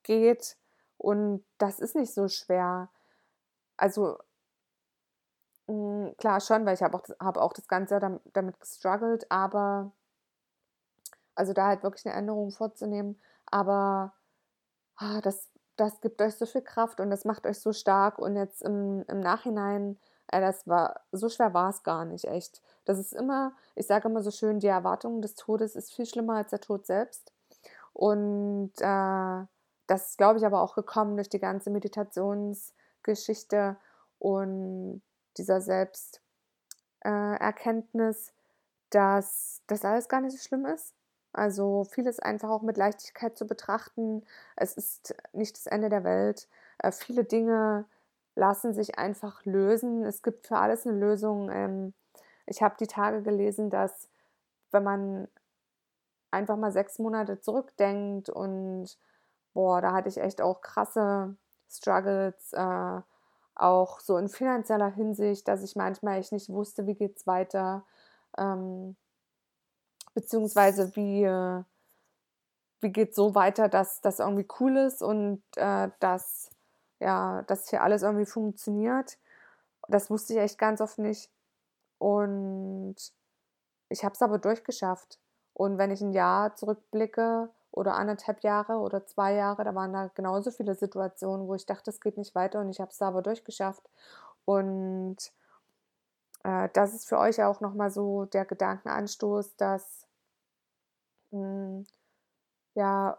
geht 0.02 0.56
und 0.98 1.44
das 1.58 1.80
ist 1.80 1.96
nicht 1.96 2.14
so 2.14 2.28
schwer. 2.28 2.90
Also 3.76 4.18
mh, 5.68 6.08
hm, 6.08 6.16
klar 6.18 6.40
schon, 6.40 6.66
weil 6.66 6.74
ich 6.74 6.82
habe 6.82 6.96
auch, 6.96 7.04
hab 7.20 7.36
auch 7.38 7.52
das 7.52 7.68
Ganze 7.68 8.00
damit, 8.00 8.22
damit 8.34 8.60
gestruggelt, 8.60 9.30
aber 9.30 9.92
also 11.34 11.52
da 11.52 11.68
halt 11.68 11.82
wirklich 11.82 12.06
eine 12.06 12.16
Änderung 12.16 12.50
vorzunehmen, 12.50 13.20
aber 13.46 14.12
ah, 14.96 15.20
das, 15.22 15.48
das 15.78 16.00
gibt 16.00 16.20
euch 16.20 16.34
so 16.34 16.44
viel 16.44 16.62
Kraft 16.62 16.98
und 17.00 17.10
das 17.10 17.24
macht 17.24 17.46
euch 17.46 17.60
so 17.60 17.72
stark 17.72 18.18
und 18.18 18.34
jetzt 18.36 18.62
im, 18.62 19.04
im 19.08 19.20
Nachhinein, 19.20 19.96
äh, 20.28 20.40
das 20.40 20.66
war, 20.66 21.02
so 21.12 21.28
schwer 21.28 21.54
war 21.54 21.70
es 21.70 21.84
gar 21.84 22.04
nicht, 22.04 22.24
echt. 22.24 22.60
Das 22.84 22.98
ist 22.98 23.12
immer, 23.12 23.52
ich 23.76 23.86
sage 23.86 24.08
immer 24.08 24.22
so 24.22 24.30
schön, 24.30 24.60
die 24.60 24.66
Erwartung 24.66 25.22
des 25.22 25.34
Todes 25.34 25.76
ist 25.76 25.94
viel 25.94 26.06
schlimmer 26.06 26.36
als 26.36 26.50
der 26.50 26.60
Tod 26.60 26.86
selbst. 26.86 27.32
Und 27.92 28.72
äh, 28.78 29.46
das 29.86 30.10
ist, 30.10 30.18
glaube 30.18 30.38
ich, 30.38 30.46
aber 30.46 30.60
auch 30.62 30.74
gekommen 30.74 31.16
durch 31.16 31.28
die 31.28 31.38
ganze 31.38 31.70
Meditationsgeschichte 31.70 33.76
und 34.18 35.02
dieser 35.36 35.60
Selbsterkenntnis, 35.60 38.28
äh, 38.28 38.32
dass 38.90 39.62
das 39.66 39.84
alles 39.84 40.08
gar 40.08 40.20
nicht 40.20 40.36
so 40.36 40.38
schlimm 40.38 40.66
ist. 40.66 40.94
Also 41.38 41.84
vieles 41.84 42.18
einfach 42.18 42.50
auch 42.50 42.62
mit 42.62 42.76
Leichtigkeit 42.76 43.38
zu 43.38 43.46
betrachten. 43.46 44.24
Es 44.56 44.76
ist 44.76 45.14
nicht 45.32 45.56
das 45.56 45.66
Ende 45.66 45.88
der 45.88 46.04
Welt. 46.04 46.48
Äh, 46.78 46.92
viele 46.92 47.24
Dinge 47.24 47.86
lassen 48.34 48.74
sich 48.74 48.98
einfach 48.98 49.44
lösen. 49.44 50.04
Es 50.04 50.22
gibt 50.22 50.48
für 50.48 50.58
alles 50.58 50.86
eine 50.86 50.98
Lösung. 50.98 51.50
Ähm, 51.50 51.94
ich 52.46 52.62
habe 52.62 52.76
die 52.80 52.86
Tage 52.86 53.22
gelesen, 53.22 53.70
dass 53.70 54.08
wenn 54.72 54.82
man 54.84 55.28
einfach 56.30 56.56
mal 56.56 56.72
sechs 56.72 56.98
Monate 56.98 57.40
zurückdenkt 57.40 58.28
und 58.30 58.98
boah, 59.54 59.80
da 59.80 59.92
hatte 59.92 60.08
ich 60.08 60.18
echt 60.18 60.40
auch 60.40 60.60
krasse 60.60 61.36
Struggles, 61.70 62.52
äh, 62.52 63.00
auch 63.54 64.00
so 64.00 64.16
in 64.18 64.28
finanzieller 64.28 64.90
Hinsicht, 64.90 65.48
dass 65.48 65.62
ich 65.62 65.76
manchmal 65.76 66.18
echt 66.18 66.32
nicht 66.32 66.48
wusste, 66.48 66.86
wie 66.86 66.94
geht's 66.94 67.26
weiter, 67.26 67.84
ähm, 68.36 68.96
beziehungsweise 70.18 70.96
wie, 70.96 71.22
äh, 71.22 71.62
wie 72.80 72.90
geht 72.90 73.14
so 73.14 73.36
weiter, 73.36 73.68
dass 73.68 74.00
das 74.00 74.18
irgendwie 74.18 74.48
cool 74.58 74.76
ist 74.76 75.00
und 75.00 75.44
äh, 75.54 75.90
dass, 76.00 76.50
ja, 76.98 77.42
dass 77.42 77.70
hier 77.70 77.84
alles 77.84 78.02
irgendwie 78.02 78.26
funktioniert. 78.26 79.16
Das 79.86 80.10
wusste 80.10 80.32
ich 80.32 80.40
echt 80.40 80.58
ganz 80.58 80.80
oft 80.80 80.98
nicht. 80.98 81.30
Und 81.98 82.96
ich 83.88 84.04
habe 84.04 84.14
es 84.14 84.22
aber 84.22 84.38
durchgeschafft. 84.38 85.20
Und 85.54 85.78
wenn 85.78 85.92
ich 85.92 86.00
ein 86.00 86.12
Jahr 86.12 86.56
zurückblicke 86.56 87.48
oder 87.70 87.94
anderthalb 87.94 88.42
Jahre 88.42 88.78
oder 88.78 89.06
zwei 89.06 89.34
Jahre, 89.34 89.62
da 89.62 89.76
waren 89.76 89.92
da 89.92 90.10
genauso 90.16 90.50
viele 90.50 90.74
Situationen, 90.74 91.46
wo 91.46 91.54
ich 91.54 91.64
dachte, 91.64 91.90
es 91.90 92.00
geht 92.00 92.16
nicht 92.16 92.34
weiter 92.34 92.60
und 92.60 92.70
ich 92.70 92.80
habe 92.80 92.90
es 92.90 93.00
aber 93.00 93.22
durchgeschafft. 93.22 93.88
Und 94.44 95.18
äh, 96.42 96.68
das 96.72 96.92
ist 96.92 97.08
für 97.08 97.18
euch 97.18 97.40
auch 97.44 97.60
nochmal 97.60 97.90
so 97.90 98.24
der 98.24 98.44
Gedankenanstoß, 98.44 99.54
dass 99.56 100.07
mh, 101.30 101.84
ja 102.74 103.18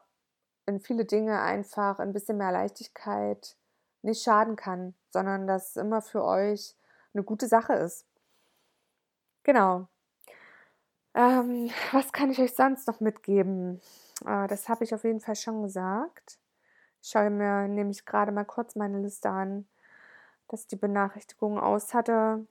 in 0.67 0.79
viele 0.79 1.05
Dinge 1.05 1.41
einfach 1.41 1.99
ein 1.99 2.13
bisschen 2.13 2.37
mehr 2.37 2.51
Leichtigkeit 2.51 3.57
nicht 4.03 4.23
schaden 4.23 4.55
kann, 4.55 4.95
sondern 5.11 5.47
dass 5.47 5.71
es 5.71 5.75
immer 5.77 6.01
für 6.01 6.23
euch 6.23 6.75
eine 7.13 7.23
gute 7.23 7.47
Sache 7.47 7.73
ist. 7.73 8.05
Genau. 9.43 9.87
Ähm, 11.15 11.69
was 11.91 12.11
kann 12.13 12.31
ich 12.31 12.39
euch 12.39 12.55
sonst 12.55 12.87
noch 12.87 12.99
mitgeben? 12.99 13.81
Äh, 14.25 14.47
das 14.47 14.69
habe 14.69 14.83
ich 14.83 14.93
auf 14.93 15.03
jeden 15.03 15.19
Fall 15.21 15.35
schon 15.35 15.63
gesagt. 15.63 16.39
Ich 17.01 17.09
schaue 17.09 17.29
mir 17.29 17.67
nämlich 17.67 18.05
gerade 18.05 18.31
mal 18.31 18.45
kurz 18.45 18.75
meine 18.75 18.99
Liste 19.01 19.29
an, 19.29 19.67
dass 20.49 20.67
die 20.67 20.75
Benachrichtigung 20.75 21.59
aus 21.59 21.93
hatte, 21.93 22.47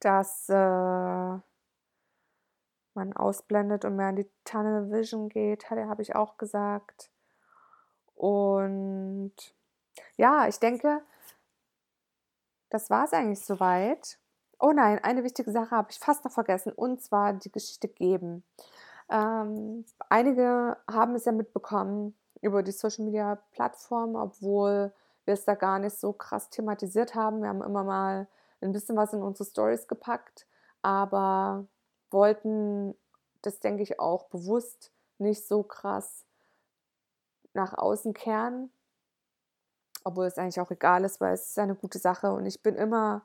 dass 0.00 0.48
äh, 0.48 1.38
man 2.96 3.12
ausblendet 3.12 3.84
und 3.84 3.96
mehr 3.96 4.08
an 4.08 4.16
die 4.16 4.30
Tunnel 4.44 4.90
Vision 4.90 5.28
geht, 5.28 5.70
habe 5.70 6.02
ich 6.02 6.16
auch 6.16 6.36
gesagt. 6.38 7.10
Und 8.14 9.32
ja, 10.16 10.48
ich 10.48 10.58
denke, 10.58 11.02
das 12.70 12.90
war 12.90 13.04
es 13.04 13.12
eigentlich 13.12 13.44
soweit. 13.44 14.18
Oh 14.58 14.72
nein, 14.72 14.98
eine 15.02 15.22
wichtige 15.22 15.52
Sache 15.52 15.70
habe 15.70 15.88
ich 15.90 15.98
fast 15.98 16.24
noch 16.24 16.32
vergessen, 16.32 16.72
und 16.72 17.02
zwar 17.02 17.34
die 17.34 17.52
Geschichte 17.52 17.88
geben. 17.88 18.42
Ähm, 19.08 19.84
einige 20.08 20.76
haben 20.90 21.14
es 21.14 21.26
ja 21.26 21.32
mitbekommen 21.32 22.16
über 22.40 22.62
die 22.62 22.72
Social 22.72 23.04
Media 23.04 23.38
Plattform, 23.52 24.16
obwohl 24.16 24.92
wir 25.24 25.34
es 25.34 25.44
da 25.44 25.54
gar 25.54 25.78
nicht 25.78 25.96
so 25.98 26.12
krass 26.12 26.50
thematisiert 26.50 27.14
haben. 27.14 27.42
Wir 27.42 27.48
haben 27.48 27.62
immer 27.62 27.84
mal 27.84 28.28
ein 28.60 28.72
bisschen 28.72 28.96
was 28.96 29.12
in 29.12 29.22
unsere 29.22 29.48
Stories 29.48 29.86
gepackt, 29.86 30.46
aber 30.82 31.66
wollten 32.10 32.94
das, 33.42 33.60
denke 33.60 33.82
ich, 33.82 34.00
auch 34.00 34.24
bewusst 34.24 34.92
nicht 35.18 35.46
so 35.46 35.62
krass 35.62 36.24
nach 37.54 37.76
außen 37.76 38.12
kehren, 38.12 38.70
obwohl 40.04 40.26
es 40.26 40.38
eigentlich 40.38 40.60
auch 40.60 40.70
egal 40.70 41.04
ist, 41.04 41.20
weil 41.20 41.34
es 41.34 41.48
ist 41.48 41.58
eine 41.58 41.74
gute 41.74 41.98
Sache 41.98 42.32
und 42.32 42.46
ich 42.46 42.62
bin 42.62 42.76
immer 42.76 43.22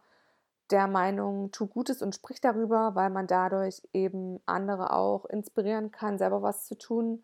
der 0.72 0.88
Meinung, 0.88 1.52
tu 1.52 1.68
Gutes 1.68 2.02
und 2.02 2.16
sprich 2.16 2.40
darüber, 2.40 2.96
weil 2.96 3.10
man 3.10 3.28
dadurch 3.28 3.82
eben 3.94 4.40
andere 4.46 4.94
auch 4.94 5.26
inspirieren 5.26 5.92
kann, 5.92 6.18
selber 6.18 6.42
was 6.42 6.66
zu 6.66 6.78
tun. 6.78 7.24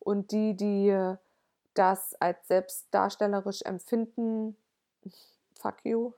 Und 0.00 0.32
die, 0.32 0.56
die 0.56 1.14
das 1.74 2.14
als 2.20 2.48
selbstdarstellerisch 2.48 3.62
empfinden, 3.62 4.56
fuck 5.54 5.76
you. 5.84 6.12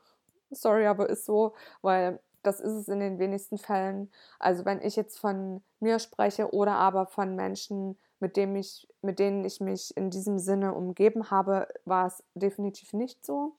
Sorry, 0.51 0.87
aber 0.87 1.09
ist 1.11 1.27
so, 1.27 1.55
weil 1.83 2.19
das 2.43 2.61
ist 2.61 2.73
es 2.73 2.89
in 2.89 3.01
den 3.01 3.19
wenigsten 3.19 3.59
Fällen. 3.59 4.11
Also 4.39 4.65
wenn 4.65 4.81
ich 4.81 4.97
jetzt 4.97 5.19
von 5.19 5.63
mir 5.81 5.99
spreche 5.99 6.53
oder 6.53 6.73
aber 6.73 7.07
von 7.07 7.37
Menschen, 7.37 7.99
mit, 8.19 8.37
dem 8.37 8.57
ich, 8.57 8.89
mit 9.03 9.19
denen 9.19 9.45
ich 9.45 9.61
mich 9.61 9.97
in 9.97 10.11
diesem 10.11 10.39
Sinne 10.39 10.75
umgeben 10.75 11.31
habe, 11.31 11.69
war 11.85 12.07
es 12.07 12.23
definitiv 12.35 12.93
nicht 12.93 13.25
so. 13.25 13.57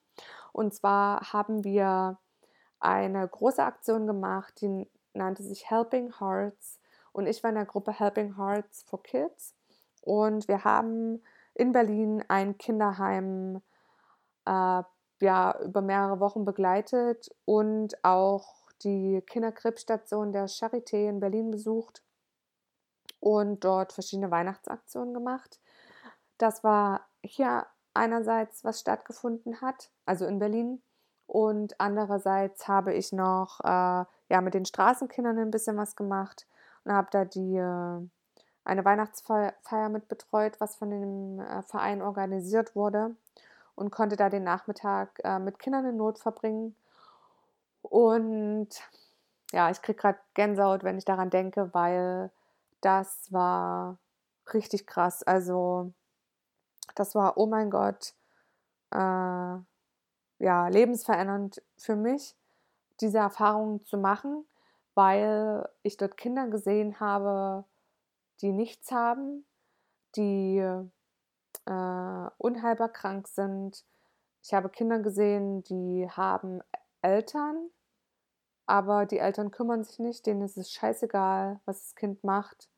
Und 0.53 0.73
zwar 0.73 1.34
haben 1.34 1.63
wir 1.63 2.17
eine 2.79 3.27
große 3.27 3.63
Aktion 3.63 4.07
gemacht, 4.07 4.61
die 4.61 4.89
nannte 5.13 5.43
sich 5.43 5.69
Helping 5.69 6.19
Hearts. 6.19 6.79
Und 7.11 7.27
ich 7.27 7.43
war 7.43 7.49
in 7.49 7.55
der 7.55 7.65
Gruppe 7.65 7.91
Helping 7.91 8.38
Hearts 8.38 8.84
for 8.84 9.01
Kids. 9.03 9.55
Und 10.01 10.47
wir 10.47 10.63
haben 10.63 11.21
in 11.53 11.71
Berlin 11.71 12.23
ein 12.27 12.57
Kinderheim 12.57 13.61
äh, 14.45 14.84
ja, 15.21 15.59
über 15.63 15.82
mehrere 15.82 16.19
Wochen 16.19 16.45
begleitet 16.45 17.29
und 17.45 18.03
auch 18.03 18.61
die 18.84 19.21
Kinderkrebsstation 19.21 20.32
der 20.32 20.47
Charité 20.47 21.07
in 21.09 21.19
Berlin 21.19 21.51
besucht 21.51 22.03
und 23.19 23.63
dort 23.63 23.93
verschiedene 23.93 24.32
Weihnachtsaktionen 24.32 25.13
gemacht. 25.13 25.59
Das 26.38 26.63
war 26.63 27.07
hier 27.23 27.67
einerseits, 27.93 28.63
was 28.63 28.79
stattgefunden 28.79 29.61
hat, 29.61 29.91
also 30.05 30.25
in 30.25 30.39
Berlin, 30.39 30.82
und 31.32 31.79
andererseits 31.79 32.67
habe 32.67 32.93
ich 32.93 33.13
noch 33.13 33.61
äh, 33.61 34.03
ja, 34.29 34.41
mit 34.41 34.53
den 34.53 34.65
Straßenkindern 34.65 35.39
ein 35.39 35.49
bisschen 35.49 35.77
was 35.77 35.95
gemacht 35.95 36.45
und 36.84 36.91
habe 36.91 37.07
da 37.09 37.23
die 37.23 37.55
äh, 37.55 38.09
eine 38.65 38.84
Weihnachtsfeier 38.84 39.88
mit 39.89 40.09
betreut, 40.09 40.59
was 40.59 40.75
von 40.75 40.89
dem 40.89 41.39
äh, 41.39 41.61
Verein 41.63 42.01
organisiert 42.01 42.75
wurde 42.75 43.15
und 43.75 43.91
konnte 43.91 44.17
da 44.17 44.29
den 44.29 44.43
Nachmittag 44.43 45.21
äh, 45.23 45.39
mit 45.39 45.57
Kindern 45.57 45.86
in 45.86 45.95
Not 45.95 46.19
verbringen. 46.19 46.75
Und 47.82 48.69
ja, 49.51 49.69
ich 49.69 49.82
kriege 49.82 49.99
gerade 49.99 50.19
Gänsehaut, 50.34 50.84
wenn 50.84 50.97
ich 50.97 51.05
daran 51.05 51.29
denke, 51.29 51.73
weil 51.73 52.32
das 52.82 53.32
war 53.32 53.97
richtig 54.53 54.88
krass. 54.88 55.23
Also 55.23 55.93
das 56.95 57.15
war, 57.15 57.38
oh 57.38 57.45
mein 57.45 57.69
Gott, 57.69 58.13
äh, 58.91 58.97
ja, 60.39 60.67
lebensverändernd 60.67 61.61
für 61.77 61.95
mich, 61.95 62.36
diese 62.99 63.19
Erfahrung 63.19 63.86
zu 63.86 63.97
machen, 63.97 64.45
weil 64.95 65.67
ich 65.84 65.97
dort 65.97 66.17
Kinder 66.17 66.47
gesehen 66.47 66.99
habe, 66.99 67.63
die 68.41 68.51
nichts 68.51 68.91
haben, 68.91 69.45
die 70.15 70.57
äh, 71.65 72.29
unheilbar 72.38 72.89
krank 72.89 73.27
sind. 73.27 73.84
Ich 74.43 74.53
habe 74.53 74.69
Kinder 74.69 74.99
gesehen, 74.99 75.63
die 75.63 76.09
haben 76.09 76.61
Eltern, 77.02 77.70
aber 78.66 79.06
die 79.06 79.20
Eltern 79.20 79.52
kümmern 79.52 79.84
sich 79.84 79.99
nicht, 79.99 80.26
denen 80.26 80.41
ist 80.41 80.58
es 80.58 80.72
scheißegal, 80.72 81.60
was 81.66 81.82
das 81.82 81.95
Kind 81.95 82.24
macht. 82.24 82.70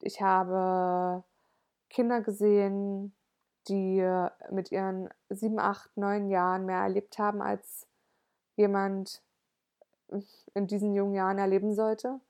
Ich 0.00 0.20
habe 0.20 1.24
Kinder 1.88 2.20
gesehen, 2.20 3.14
die 3.68 4.02
mit 4.50 4.72
ihren 4.72 5.08
sieben, 5.28 5.58
acht, 5.58 5.96
neun 5.96 6.28
Jahren 6.28 6.66
mehr 6.66 6.80
erlebt 6.80 7.18
haben, 7.18 7.40
als 7.40 7.86
jemand 8.56 9.22
in 10.54 10.66
diesen 10.66 10.94
jungen 10.94 11.14
Jahren 11.14 11.38
erleben 11.38 11.74
sollte. 11.74 12.20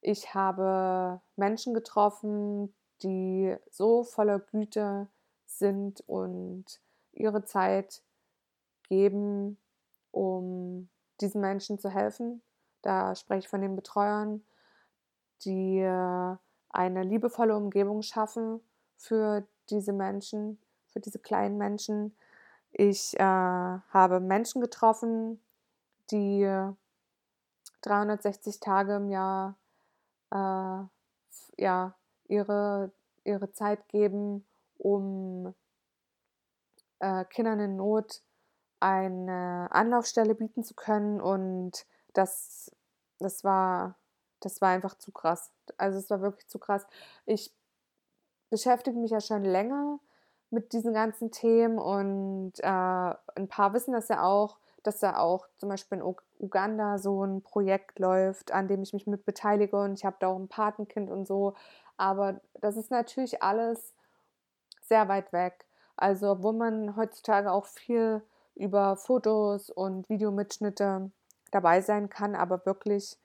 Ich 0.00 0.34
habe 0.34 1.20
Menschen 1.36 1.74
getroffen, 1.74 2.74
die 3.02 3.54
so 3.70 4.04
voller 4.04 4.38
Güte 4.38 5.08
sind 5.46 6.02
und 6.06 6.80
ihre 7.12 7.44
Zeit 7.44 8.02
geben, 8.88 9.58
um 10.12 10.88
diesen 11.20 11.40
Menschen 11.40 11.78
zu 11.78 11.90
helfen. 11.90 12.42
Da 12.82 13.14
spreche 13.14 13.40
ich 13.40 13.48
von 13.48 13.60
den 13.60 13.76
Betreuern, 13.76 14.42
die 15.44 15.80
eine 16.70 17.02
liebevolle 17.02 17.56
Umgebung 17.56 18.02
schaffen 18.02 18.60
für 18.96 19.46
diese 19.70 19.92
Menschen, 19.92 20.58
für 20.88 21.00
diese 21.00 21.18
kleinen 21.18 21.58
Menschen. 21.58 22.16
Ich 22.72 23.18
äh, 23.18 23.22
habe 23.22 24.20
Menschen 24.20 24.60
getroffen, 24.60 25.40
die 26.10 26.48
360 27.82 28.60
Tage 28.60 28.96
im 28.96 29.10
Jahr 29.10 29.56
äh, 30.30 30.84
ja, 31.62 31.94
ihre, 32.28 32.92
ihre 33.24 33.52
Zeit 33.52 33.88
geben, 33.88 34.44
um 34.78 35.54
äh, 37.00 37.24
Kindern 37.24 37.60
in 37.60 37.76
Not 37.76 38.22
eine 38.80 39.68
Anlaufstelle 39.70 40.34
bieten 40.34 40.64
zu 40.64 40.74
können. 40.74 41.20
Und 41.20 41.86
das, 42.14 42.74
das 43.18 43.44
war, 43.44 43.96
das 44.40 44.60
war 44.60 44.70
einfach 44.70 44.96
zu 44.96 45.12
krass. 45.12 45.52
Also 45.76 45.98
es 45.98 46.10
war 46.10 46.20
wirklich 46.20 46.48
zu 46.48 46.58
krass. 46.58 46.86
Ich 47.26 47.54
beschäftige 48.50 48.98
mich 48.98 49.12
ja 49.12 49.20
schon 49.20 49.44
länger 49.44 50.00
mit 50.50 50.72
diesen 50.72 50.92
ganzen 50.92 51.30
Themen 51.30 51.78
und 51.78 52.54
äh, 52.58 52.66
ein 52.66 53.48
paar 53.48 53.72
wissen 53.72 53.92
das 53.92 54.08
ja 54.08 54.24
auch, 54.24 54.58
dass 54.82 54.98
da 54.98 55.18
auch 55.18 55.46
zum 55.58 55.68
Beispiel 55.68 55.98
in 55.98 56.14
Uganda 56.38 56.98
so 56.98 57.24
ein 57.24 57.42
Projekt 57.42 57.98
läuft, 57.98 58.50
an 58.50 58.66
dem 58.66 58.82
ich 58.82 58.92
mich 58.92 59.06
mit 59.06 59.24
beteilige 59.24 59.76
und 59.76 59.94
ich 59.94 60.04
habe 60.04 60.16
da 60.18 60.28
auch 60.28 60.38
ein 60.38 60.48
Patenkind 60.48 61.10
und 61.10 61.26
so. 61.26 61.54
Aber 61.96 62.40
das 62.54 62.76
ist 62.76 62.90
natürlich 62.90 63.42
alles 63.42 63.94
sehr 64.82 65.06
weit 65.08 65.32
weg. 65.32 65.66
Also, 65.96 66.30
obwohl 66.30 66.54
man 66.54 66.96
heutzutage 66.96 67.52
auch 67.52 67.66
viel 67.66 68.22
über 68.54 68.96
Fotos 68.96 69.70
und 69.70 70.08
Videomitschnitte 70.08 71.10
dabei 71.50 71.80
sein 71.80 72.08
kann, 72.08 72.34
aber 72.34 72.64
wirklich 72.66 73.18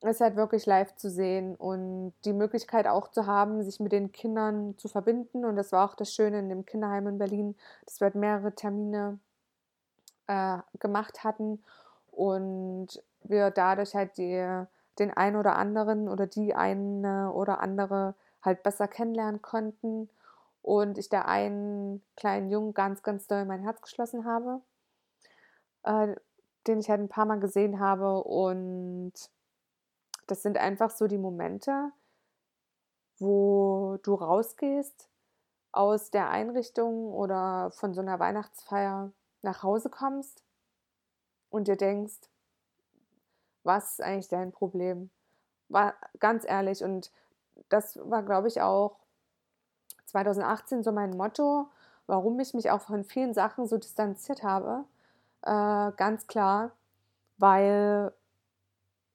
ist 0.00 0.20
halt 0.20 0.36
wirklich 0.36 0.66
live 0.66 0.96
zu 0.96 1.10
sehen 1.10 1.54
und 1.54 2.12
die 2.24 2.32
Möglichkeit 2.32 2.88
auch 2.88 3.08
zu 3.08 3.26
haben, 3.26 3.62
sich 3.62 3.78
mit 3.78 3.92
den 3.92 4.10
Kindern 4.10 4.76
zu 4.76 4.88
verbinden. 4.88 5.44
Und 5.44 5.54
das 5.56 5.70
war 5.70 5.88
auch 5.88 5.94
das 5.94 6.12
Schöne 6.12 6.40
in 6.40 6.48
dem 6.48 6.66
Kinderheim 6.66 7.06
in 7.06 7.18
Berlin, 7.18 7.54
dass 7.86 8.00
wir 8.00 8.06
halt 8.06 8.16
mehrere 8.16 8.52
Termine 8.52 9.20
äh, 10.26 10.58
gemacht 10.80 11.22
hatten 11.22 11.62
und 12.10 12.88
wir 13.22 13.50
dadurch 13.50 13.94
halt 13.94 14.16
die, 14.18 14.64
den 14.98 15.16
einen 15.16 15.36
oder 15.36 15.56
anderen 15.56 16.08
oder 16.08 16.26
die 16.26 16.54
eine 16.54 17.32
oder 17.32 17.60
andere 17.60 18.14
halt 18.42 18.64
besser 18.64 18.88
kennenlernen 18.88 19.40
konnten 19.40 20.08
und 20.62 20.98
ich 20.98 21.08
der 21.08 21.26
einen 21.28 22.02
kleinen 22.16 22.48
Jungen 22.48 22.72
ganz, 22.74 23.02
ganz 23.02 23.26
doll 23.26 23.44
mein 23.44 23.62
Herz 23.62 23.82
geschlossen 23.82 24.24
habe, 24.24 24.62
äh, 25.82 26.14
den 26.66 26.78
ich 26.78 26.88
halt 26.88 27.00
ein 27.00 27.08
paar 27.08 27.26
Mal 27.26 27.40
gesehen 27.40 27.80
habe 27.80 28.22
und 28.22 29.12
das 30.26 30.42
sind 30.42 30.56
einfach 30.56 30.90
so 30.90 31.08
die 31.08 31.18
Momente, 31.18 31.90
wo 33.18 33.98
du 34.02 34.14
rausgehst 34.14 35.08
aus 35.72 36.10
der 36.10 36.30
Einrichtung 36.30 37.12
oder 37.12 37.70
von 37.72 37.94
so 37.94 38.00
einer 38.00 38.20
Weihnachtsfeier 38.20 39.12
nach 39.42 39.62
Hause 39.62 39.90
kommst 39.90 40.44
und 41.50 41.66
dir 41.66 41.76
denkst, 41.76 42.20
was 43.64 43.92
ist 43.92 44.02
eigentlich 44.02 44.28
dein 44.28 44.52
Problem? 44.52 45.10
War 45.68 45.94
ganz 46.18 46.44
ehrlich 46.44 46.84
und 46.84 47.10
das 47.68 47.98
war, 47.98 48.22
glaube 48.22 48.48
ich, 48.48 48.60
auch 48.60 49.01
2018 50.12 50.82
so 50.82 50.92
mein 50.92 51.16
Motto, 51.16 51.68
warum 52.06 52.38
ich 52.40 52.54
mich 52.54 52.70
auch 52.70 52.80
von 52.82 53.04
vielen 53.04 53.34
Sachen 53.34 53.66
so 53.66 53.76
distanziert 53.76 54.42
habe. 54.42 54.84
Äh, 55.42 55.92
ganz 55.96 56.26
klar, 56.26 56.72
weil 57.38 58.12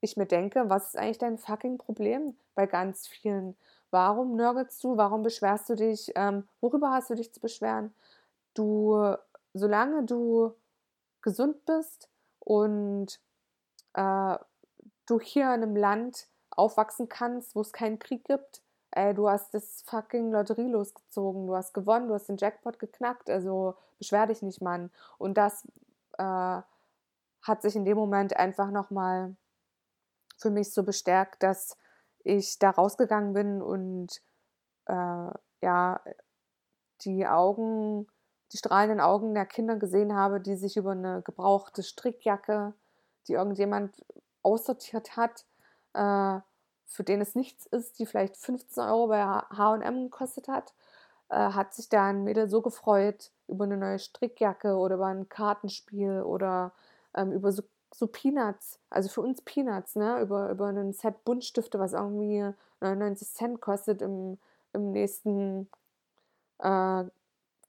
ich 0.01 0.17
mir 0.17 0.25
denke, 0.27 0.69
was 0.69 0.89
ist 0.89 0.97
eigentlich 0.97 1.17
dein 1.17 1.37
fucking 1.37 1.77
Problem 1.77 2.35
bei 2.55 2.67
ganz 2.67 3.07
vielen? 3.07 3.55
warum 3.91 4.35
nörgelst 4.35 4.83
du, 4.83 4.97
warum 4.97 5.23
beschwerst 5.23 5.69
du 5.69 5.75
dich, 5.75 6.11
ähm, 6.15 6.47
worüber 6.61 6.91
hast 6.91 7.09
du 7.09 7.15
dich 7.15 7.33
zu 7.33 7.39
beschweren? 7.39 7.93
Du, 8.53 9.15
solange 9.53 10.03
du 10.03 10.53
gesund 11.21 11.65
bist 11.65 12.09
und 12.39 13.19
äh, 13.93 14.37
du 15.05 15.19
hier 15.19 15.45
in 15.45 15.63
einem 15.63 15.75
Land 15.75 16.27
aufwachsen 16.51 17.07
kannst, 17.07 17.55
wo 17.55 17.61
es 17.61 17.71
keinen 17.71 17.99
Krieg 17.99 18.25
gibt, 18.25 18.61
ey, 18.97 19.13
du 19.13 19.29
hast 19.29 19.53
das 19.53 19.83
fucking 19.83 20.31
Lotterie 20.31 20.69
losgezogen, 20.69 21.45
du 21.45 21.55
hast 21.55 21.73
gewonnen, 21.73 22.07
du 22.07 22.15
hast 22.15 22.27
den 22.27 22.37
Jackpot 22.37 22.79
geknackt, 22.79 23.29
also 23.29 23.75
beschwer 23.99 24.25
dich 24.25 24.41
nicht, 24.41 24.61
Mann. 24.61 24.91
Und 25.19 25.37
das 25.37 25.65
äh, 26.17 26.23
hat 26.23 27.61
sich 27.61 27.75
in 27.75 27.85
dem 27.85 27.97
Moment 27.97 28.35
einfach 28.35 28.71
nochmal 28.71 29.35
für 30.37 30.49
mich 30.49 30.73
so 30.73 30.83
bestärkt, 30.83 31.43
dass 31.43 31.77
ich 32.23 32.57
da 32.59 32.71
rausgegangen 32.71 33.33
bin 33.33 33.61
und 33.61 34.21
äh, 34.85 35.29
ja, 35.61 36.01
die 37.01 37.27
Augen, 37.27 38.07
die 38.51 38.57
strahlenden 38.57 38.99
Augen 38.99 39.35
der 39.35 39.45
Kinder 39.45 39.77
gesehen 39.77 40.15
habe, 40.15 40.41
die 40.41 40.55
sich 40.55 40.75
über 40.75 40.91
eine 40.91 41.21
gebrauchte 41.21 41.83
Strickjacke, 41.83 42.73
die 43.27 43.33
irgendjemand 43.33 44.03
aussortiert 44.41 45.15
hat, 45.15 45.45
äh, 45.93 46.39
für 46.87 47.03
den 47.03 47.21
es 47.21 47.35
nichts 47.35 47.65
ist, 47.67 47.99
die 47.99 48.05
vielleicht 48.05 48.37
15 48.37 48.83
Euro 48.83 49.07
bei 49.07 49.23
HM 49.23 50.09
gekostet 50.09 50.47
hat, 50.47 50.73
äh, 51.29 51.35
hat 51.35 51.73
sich 51.73 51.89
da 51.89 52.07
ein 52.07 52.23
Mädel 52.23 52.49
so 52.49 52.61
gefreut 52.61 53.31
über 53.47 53.65
eine 53.65 53.77
neue 53.77 53.99
Strickjacke 53.99 54.75
oder 54.75 54.95
über 54.95 55.07
ein 55.07 55.29
Kartenspiel 55.29 56.21
oder 56.21 56.73
ähm, 57.13 57.31
über 57.31 57.51
so, 57.51 57.63
so, 57.93 58.07
Peanuts, 58.07 58.79
also 58.89 59.09
für 59.09 59.21
uns 59.21 59.41
Peanuts, 59.41 59.95
ne? 59.95 60.21
über, 60.21 60.49
über 60.49 60.67
ein 60.67 60.93
Set 60.93 61.23
Buntstifte, 61.25 61.79
was 61.79 61.93
irgendwie 61.93 62.49
99 62.79 63.29
Cent 63.29 63.61
kostet 63.61 64.01
im, 64.01 64.37
im 64.73 64.91
nächsten, 64.91 65.69
äh, 66.59 67.03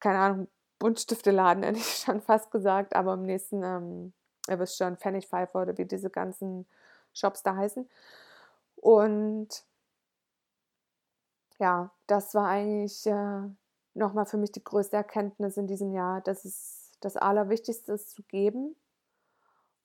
keine 0.01 0.19
Ahnung, 0.19 0.49
Buntstifteladen, 0.79 1.63
hätte 1.65 1.79
ich 1.79 2.05
schon 2.05 2.21
fast 2.21 2.51
gesagt, 2.51 2.95
aber 2.95 3.15
im 3.15 3.23
nächsten, 3.23 3.63
ähm, 3.63 4.13
ihr 4.49 4.59
wisst 4.59 4.79
schon, 4.79 4.97
Pfennigpfeifer 4.97 5.63
oder 5.63 5.77
wie 5.79 5.85
diese 5.85 6.11
ganzen 6.11 6.67
Shops 7.13 7.43
da 7.43 7.57
heißen. 7.57 7.89
Und 8.81 9.65
ja, 11.59 11.91
das 12.07 12.35
war 12.35 12.49
eigentlich 12.49 13.07
äh, 13.07 13.43
nochmal 13.95 14.27
für 14.27 14.37
mich 14.37 14.53
die 14.53 14.65
größte 14.65 14.97
Erkenntnis 14.97 15.57
in 15.57 15.67
diesem 15.67 15.93
Jahr, 15.93 16.21
dass 16.21 16.45
es 16.45 16.93
das 17.01 17.17
Allerwichtigste 17.17 17.93
ist, 17.93 18.11
zu 18.11 18.23
geben 18.23 18.77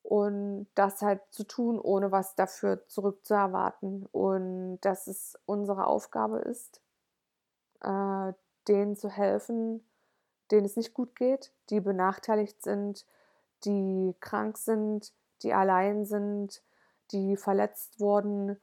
und 0.04 0.68
das 0.76 1.02
halt 1.02 1.22
zu 1.32 1.44
tun, 1.44 1.80
ohne 1.80 2.12
was 2.12 2.36
dafür 2.36 2.88
zurückzuerwarten. 2.88 4.08
Und 4.12 4.80
dass 4.82 5.08
es 5.08 5.38
unsere 5.46 5.88
Aufgabe 5.88 6.40
ist, 6.40 6.82
äh, 7.82 8.34
denen 8.68 8.96
zu 8.96 9.10
helfen, 9.10 9.84
denen 10.52 10.66
es 10.66 10.76
nicht 10.76 10.94
gut 10.94 11.16
geht, 11.16 11.52
die 11.70 11.80
benachteiligt 11.80 12.62
sind, 12.62 13.06
die 13.66 14.16
krank 14.20 14.58
sind, 14.58 15.14
die 15.42 15.54
allein 15.54 16.06
sind, 16.06 16.62
die 17.12 17.38
verletzt 17.38 18.00
wurden 18.00 18.60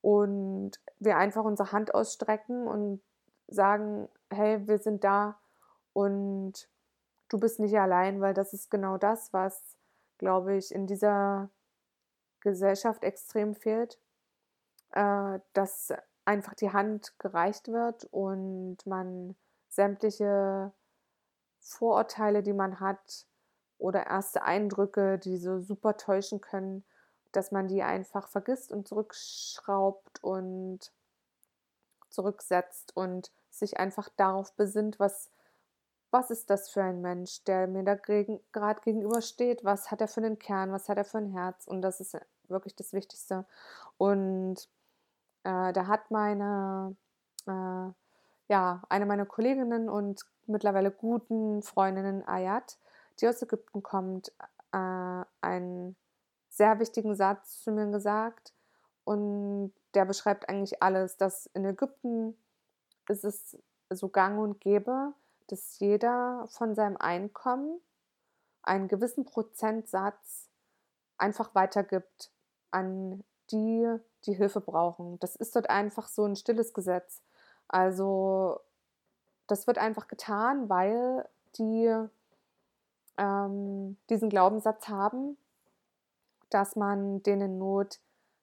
und 0.00 0.72
wir 0.98 1.16
einfach 1.16 1.44
unsere 1.44 1.72
Hand 1.72 1.94
ausstrecken 1.94 2.66
und 2.66 3.02
sagen, 3.48 4.08
hey, 4.30 4.66
wir 4.66 4.78
sind 4.78 5.04
da 5.04 5.38
und 5.92 6.68
du 7.28 7.38
bist 7.38 7.60
nicht 7.60 7.78
allein, 7.78 8.20
weil 8.20 8.34
das 8.34 8.52
ist 8.52 8.70
genau 8.70 8.98
das, 8.98 9.32
was, 9.32 9.76
glaube 10.18 10.56
ich, 10.56 10.74
in 10.74 10.86
dieser 10.86 11.50
Gesellschaft 12.40 13.02
extrem 13.02 13.54
fehlt, 13.54 13.98
äh, 14.92 15.38
dass 15.52 15.92
einfach 16.24 16.54
die 16.54 16.72
Hand 16.72 17.18
gereicht 17.18 17.68
wird 17.68 18.04
und 18.10 18.78
man 18.86 19.36
sämtliche 19.68 20.72
Vorurteile, 21.60 22.42
die 22.42 22.52
man 22.52 22.80
hat 22.80 23.26
oder 23.78 24.06
erste 24.06 24.42
Eindrücke, 24.42 25.18
die 25.18 25.38
so 25.38 25.60
super 25.60 25.96
täuschen 25.96 26.40
können, 26.40 26.84
dass 27.32 27.52
man 27.52 27.68
die 27.68 27.82
einfach 27.82 28.28
vergisst 28.28 28.72
und 28.72 28.88
zurückschraubt 28.88 30.22
und 30.22 30.92
zurücksetzt 32.10 32.96
und 32.96 33.30
sich 33.50 33.78
einfach 33.78 34.08
darauf 34.16 34.52
besinnt, 34.54 34.98
was, 34.98 35.30
was 36.10 36.30
ist 36.30 36.50
das 36.50 36.70
für 36.70 36.82
ein 36.82 37.00
Mensch, 37.00 37.44
der 37.44 37.66
mir 37.66 37.84
da 37.84 37.94
gerade 37.94 38.80
gegenübersteht, 38.80 39.64
was 39.64 39.90
hat 39.90 40.00
er 40.00 40.08
für 40.08 40.20
einen 40.20 40.38
Kern, 40.38 40.72
was 40.72 40.88
hat 40.88 40.98
er 40.98 41.04
für 41.04 41.18
ein 41.18 41.32
Herz? 41.32 41.66
Und 41.66 41.82
das 41.82 42.00
ist 42.00 42.16
wirklich 42.48 42.74
das 42.76 42.92
Wichtigste. 42.92 43.44
Und 43.98 44.68
äh, 45.44 45.72
da 45.72 45.86
hat 45.86 46.10
meine, 46.10 46.96
äh, 47.46 47.90
ja, 48.48 48.82
eine 48.88 49.06
meiner 49.06 49.26
Kolleginnen 49.26 49.88
und 49.88 50.24
mittlerweile 50.46 50.90
guten 50.90 51.62
Freundinnen 51.62 52.26
Ayat, 52.26 52.78
die 53.20 53.28
aus 53.28 53.42
Ägypten 53.42 53.82
kommt, 53.82 54.32
äh, 54.72 55.24
ein 55.40 55.96
sehr 56.56 56.78
wichtigen 56.78 57.14
Satz 57.14 57.62
zu 57.62 57.70
mir 57.70 57.86
gesagt 57.90 58.52
und 59.04 59.72
der 59.94 60.04
beschreibt 60.04 60.48
eigentlich 60.48 60.82
alles, 60.82 61.16
dass 61.16 61.46
in 61.54 61.64
Ägypten 61.64 62.36
ist 63.08 63.24
es 63.24 63.58
so 63.90 64.08
gang 64.08 64.38
und 64.38 64.60
gäbe, 64.60 65.12
dass 65.48 65.78
jeder 65.78 66.46
von 66.48 66.74
seinem 66.74 66.96
Einkommen 66.96 67.80
einen 68.62 68.88
gewissen 68.88 69.24
Prozentsatz 69.24 70.48
einfach 71.18 71.54
weitergibt 71.54 72.32
an 72.70 73.22
die, 73.50 73.86
die 74.24 74.34
Hilfe 74.34 74.60
brauchen. 74.60 75.20
Das 75.20 75.36
ist 75.36 75.54
dort 75.54 75.70
einfach 75.70 76.08
so 76.08 76.24
ein 76.24 76.36
stilles 76.36 76.74
Gesetz. 76.74 77.22
Also 77.68 78.60
das 79.46 79.66
wird 79.66 79.78
einfach 79.78 80.08
getan, 80.08 80.68
weil 80.68 81.28
die 81.58 81.94
ähm, 83.18 83.96
diesen 84.10 84.28
Glaubenssatz 84.28 84.88
haben, 84.88 85.36
dass 86.50 86.76
man 86.76 87.22
denen 87.22 87.52
in 87.52 87.58
Not 87.58 87.98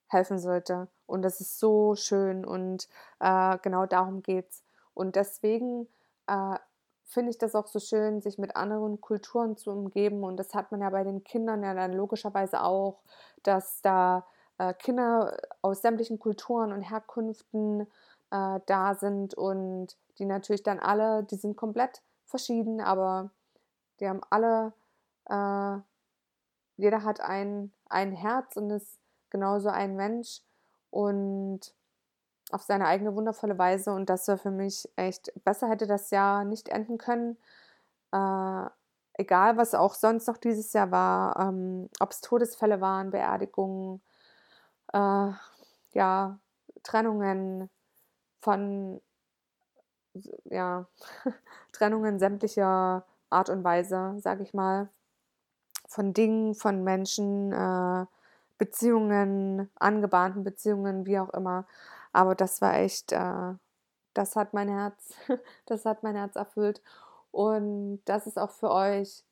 helfen 0.07 0.39
sollte. 0.39 0.87
Und 1.05 1.21
das 1.23 1.41
ist 1.41 1.59
so 1.59 1.95
schön 1.95 2.45
und 2.45 2.87
äh, 3.19 3.57
genau 3.61 3.85
darum 3.85 4.21
geht 4.21 4.49
es. 4.49 4.63
Und 4.93 5.15
deswegen 5.15 5.87
äh, 6.27 6.55
finde 7.03 7.31
ich 7.31 7.37
das 7.37 7.55
auch 7.55 7.67
so 7.67 7.79
schön, 7.79 8.21
sich 8.21 8.37
mit 8.37 8.55
anderen 8.55 9.01
Kulturen 9.01 9.57
zu 9.57 9.71
umgeben. 9.71 10.23
Und 10.23 10.37
das 10.37 10.53
hat 10.53 10.71
man 10.71 10.81
ja 10.81 10.89
bei 10.89 11.03
den 11.03 11.23
Kindern 11.23 11.63
ja 11.63 11.73
dann 11.73 11.93
logischerweise 11.93 12.61
auch, 12.61 13.01
dass 13.43 13.81
da 13.81 14.25
äh, 14.57 14.73
Kinder 14.73 15.37
aus 15.61 15.81
sämtlichen 15.81 16.19
Kulturen 16.19 16.71
und 16.71 16.81
Herkünften 16.81 17.81
äh, 18.31 18.59
da 18.65 18.95
sind 18.95 19.33
und 19.33 19.97
die 20.19 20.25
natürlich 20.25 20.63
dann 20.63 20.79
alle, 20.79 21.23
die 21.23 21.35
sind 21.35 21.57
komplett 21.57 22.01
verschieden, 22.25 22.81
aber 22.81 23.31
die 23.99 24.07
haben 24.07 24.21
alle 24.29 24.73
äh, 25.25 25.79
jeder 26.77 27.03
hat 27.03 27.21
ein, 27.21 27.71
ein 27.93 28.13
Herz 28.13 28.55
und 28.57 28.69
ist 28.71 28.99
genauso 29.29 29.69
ein 29.69 29.95
Mensch 29.95 30.41
und 30.91 31.73
auf 32.51 32.61
seine 32.63 32.87
eigene 32.87 33.15
wundervolle 33.15 33.57
Weise. 33.57 33.93
Und 33.93 34.09
das 34.09 34.27
war 34.27 34.37
für 34.37 34.51
mich 34.51 34.89
echt, 34.95 35.31
besser 35.43 35.69
hätte 35.69 35.87
das 35.87 36.11
Jahr 36.11 36.45
nicht 36.45 36.69
enden 36.69 36.97
können. 36.97 37.37
Äh, 38.11 38.65
egal, 39.15 39.57
was 39.57 39.75
auch 39.75 39.95
sonst 39.95 40.27
noch 40.27 40.37
dieses 40.37 40.73
Jahr 40.73 40.91
war, 40.91 41.39
ähm, 41.39 41.89
ob 41.99 42.11
es 42.11 42.21
Todesfälle 42.21 42.81
waren, 42.81 43.11
Beerdigungen, 43.11 44.01
äh, 44.93 45.31
ja, 45.93 46.39
Trennungen 46.83 47.69
von, 48.41 49.01
ja, 50.45 50.87
Trennungen 51.71 52.19
sämtlicher 52.19 53.05
Art 53.29 53.49
und 53.49 53.63
Weise, 53.63 54.15
sage 54.19 54.43
ich 54.43 54.53
mal 54.53 54.89
von 55.93 56.13
Dingen, 56.13 56.55
von 56.55 56.83
Menschen, 56.83 57.51
äh, 57.51 58.05
Beziehungen, 58.57 59.69
angebahnten 59.75 60.43
Beziehungen, 60.43 61.05
wie 61.05 61.19
auch 61.19 61.29
immer. 61.29 61.65
Aber 62.11 62.35
das 62.35 62.61
war 62.61 62.75
echt, 62.75 63.11
äh, 63.11 63.53
das 64.13 64.35
hat 64.35 64.53
mein 64.53 64.69
Herz, 64.69 65.13
das 65.65 65.85
hat 65.85 66.03
mein 66.03 66.15
Herz 66.15 66.35
erfüllt. 66.35 66.81
Und 67.31 68.01
das 68.05 68.27
ist 68.27 68.37
auch 68.39 68.51
für 68.51 68.71
euch, 68.71 69.23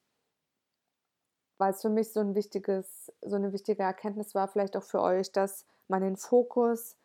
weil 1.58 1.72
es 1.72 1.82
für 1.82 1.90
mich 1.90 2.12
so 2.14 2.20
ein 2.20 2.36
wichtiges, 2.36 3.12
so 3.22 3.36
eine 3.36 3.54
wichtige 3.54 3.84
Erkenntnis 3.84 4.34
war, 4.36 4.48
vielleicht 4.48 4.76
auch 4.78 4.84
für 4.84 5.02
euch, 5.02 5.32
dass 5.32 5.66
man 5.88 6.02
den 6.02 6.18
Fokus 6.18 6.96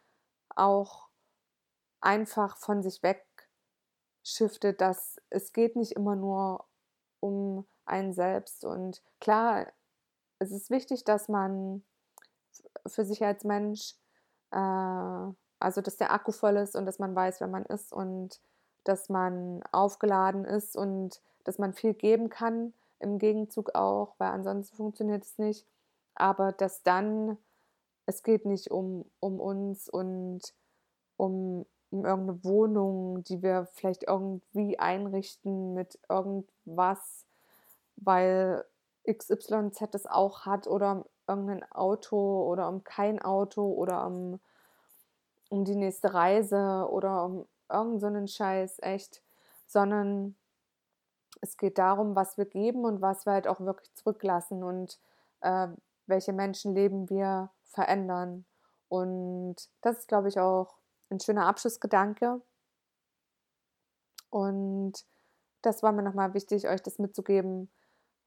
auch 0.55 1.09
einfach 2.01 2.57
von 2.57 2.83
sich 2.83 3.03
weg 3.03 3.27
shiftet, 4.23 4.81
dass 4.81 5.21
es 5.31 5.53
geht 5.53 5.77
nicht 5.77 5.93
immer 5.93 6.17
nur 6.17 6.65
um 7.21 7.67
einen 7.87 8.13
selbst. 8.13 8.65
Und 8.65 9.03
klar, 9.21 9.67
es 10.39 10.51
ist 10.51 10.71
wichtig, 10.71 11.05
dass 11.05 11.29
man 11.29 11.83
für 12.87 13.05
sich 13.05 13.25
als 13.25 13.45
Mensch, 13.45 13.95
äh, 14.51 14.57
also 15.59 15.81
dass 15.81 15.97
der 15.97 16.13
Akku 16.13 16.33
voll 16.33 16.57
ist 16.57 16.77
und 16.77 16.87
dass 16.87 16.99
man 16.99 17.15
weiß, 17.15 17.41
wer 17.41 17.49
man 17.49 17.65
ist 17.65 17.93
und 17.93 18.41
dass 18.85 19.09
man 19.09 19.63
aufgeladen 19.73 20.45
ist 20.45 20.77
und 20.77 21.21
dass 21.45 21.59
man 21.59 21.73
viel 21.73 21.95
geben 21.95 22.29
kann 22.29 22.73
im 23.01 23.19
Gegenzug 23.19 23.75
auch, 23.75 24.15
weil 24.19 24.31
ansonsten 24.31 24.77
funktioniert 24.77 25.25
es 25.25 25.39
nicht. 25.39 25.67
Aber 26.15 26.53
dass 26.53 26.83
dann, 26.83 27.37
es 28.07 28.23
geht 28.23 28.47
nicht 28.47 28.71
um, 28.71 29.05
um 29.21 29.41
uns 29.41 29.89
und 29.89 30.55
um 31.17 31.67
um 31.91 32.05
irgendeine 32.05 32.45
Wohnung, 32.45 33.23
die 33.25 33.43
wir 33.43 33.69
vielleicht 33.73 34.05
irgendwie 34.05 34.79
einrichten 34.79 35.75
mit 35.75 35.99
irgendwas, 36.09 37.26
weil 37.97 38.65
XYZ 39.07 39.95
es 39.95 40.07
auch 40.07 40.47
hat 40.47 40.67
oder 40.67 40.93
um 40.93 41.05
irgendein 41.29 41.71
Auto 41.73 42.47
oder 42.49 42.69
um 42.69 42.85
kein 42.85 43.21
Auto 43.21 43.73
oder 43.73 44.07
um, 44.07 44.41
um 45.49 45.65
die 45.65 45.77
nächste 45.77 46.15
Reise 46.15 46.89
oder 46.91 47.25
um 47.25 47.47
irgendeinen 47.69 48.27
so 48.27 48.35
Scheiß, 48.35 48.79
echt, 48.81 49.23
sondern 49.67 50.37
es 51.41 51.57
geht 51.57 51.79
darum, 51.79 52.15
was 52.17 52.39
wir 52.39 52.47
geben 52.47 52.85
und 52.85 53.01
was 53.01 53.27
wir 53.27 53.33
halt 53.33 53.49
auch 53.49 53.61
wirklich 53.61 53.93
zurücklassen 53.95 54.63
und 54.63 54.99
äh, 55.41 55.69
welche 56.07 56.33
Menschenleben 56.33 57.11
wir 57.11 57.51
verändern. 57.65 58.45
Und 58.89 59.57
das 59.83 59.99
ist, 59.99 60.09
glaube 60.09 60.29
ich, 60.29 60.39
auch 60.39 60.77
ein 61.11 61.21
schöner 61.21 61.47
Abschlussgedanke. 61.47 62.41
Und 64.31 64.95
das 65.63 65.83
war 65.83 65.93
mir 65.93 66.03
nochmal 66.03 66.35
wichtig, 66.35 66.69
euch 66.69 66.83
das 66.83 66.99
mitzugeben, 66.99 67.71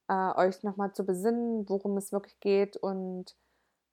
äh, 0.09 0.33
euch 0.37 0.63
nochmal 0.63 0.93
zu 0.93 1.05
besinnen, 1.05 1.69
worum 1.69 1.97
es 1.97 2.11
wirklich 2.11 2.39
geht. 2.39 2.77
Und 2.77 3.35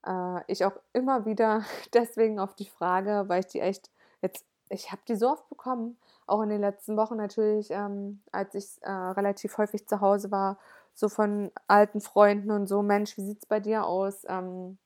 äh, 0.07 0.41
ich 0.49 0.65
auch 0.65 0.77
immer 0.93 1.27
wieder 1.27 1.65
deswegen 1.95 2.39
auf 2.41 2.55
die 2.55 2.67
Frage, 2.69 3.25
weil 3.29 3.41
ich 3.41 3.47
die 3.47 3.61
echt 3.61 3.91
jetzt, 4.23 4.47
ich 4.71 4.91
habe 4.91 5.03
die 5.09 5.15
so 5.15 5.31
oft 5.31 5.49
bekommen, 5.49 5.99
auch 6.27 6.43
in 6.43 6.49
den 6.49 6.61
letzten 6.61 6.97
Wochen 6.97 7.17
natürlich, 7.17 7.71
ähm, 7.71 8.23
als 8.33 8.55
ich 8.55 8.83
äh, 8.83 8.91
relativ 8.91 9.59
häufig 9.59 9.87
zu 9.87 10.01
Hause 10.01 10.31
war, 10.31 10.59
so 10.95 11.09
von 11.09 11.53
alten 11.69 12.01
Freunden 12.01 12.51
und 12.51 12.67
so, 12.67 12.83
Mensch, 12.83 13.17
wie 13.19 13.23
sieht 13.23 13.43
es 13.43 13.47
bei 13.47 13.61
dir 13.61 13.85
aus? 13.87 14.25
Ähm, 14.29 14.79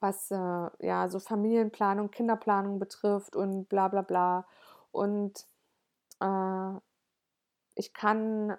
was 0.00 0.30
äh, 0.30 0.36
ja 0.86 1.08
so 1.08 1.20
Familienplanung, 1.20 2.10
Kinderplanung 2.10 2.78
betrifft 2.78 3.36
und 3.36 3.68
bla 3.68 3.88
bla 3.88 4.02
bla. 4.02 4.46
Und 4.90 5.46
äh, 6.20 6.78
ich 7.76 7.94
kann 7.94 8.56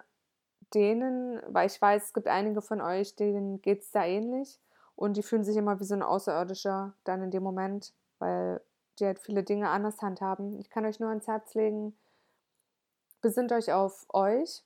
denen, 0.74 1.40
weil 1.48 1.66
ich 1.66 1.80
weiß, 1.80 2.04
es 2.04 2.14
gibt 2.14 2.28
einige 2.28 2.62
von 2.62 2.80
euch, 2.80 3.16
denen 3.16 3.62
geht 3.62 3.82
es 3.82 3.90
da 3.90 4.04
ähnlich 4.04 4.60
und 4.96 5.16
die 5.16 5.22
fühlen 5.22 5.44
sich 5.44 5.56
immer 5.56 5.80
wie 5.80 5.84
so 5.84 5.94
ein 5.94 6.02
Außerirdischer 6.02 6.94
dann 7.04 7.22
in 7.22 7.30
dem 7.30 7.42
Moment, 7.42 7.94
weil 8.18 8.60
die 8.98 9.06
halt 9.06 9.18
viele 9.18 9.42
Dinge 9.42 9.68
anders 9.70 10.00
handhaben. 10.02 10.58
Ich 10.60 10.70
kann 10.70 10.86
euch 10.86 11.00
nur 11.00 11.08
ans 11.08 11.26
Herz 11.26 11.54
legen, 11.54 11.96
besinnt 13.20 13.52
euch 13.52 13.72
auf 13.72 14.06
euch 14.12 14.64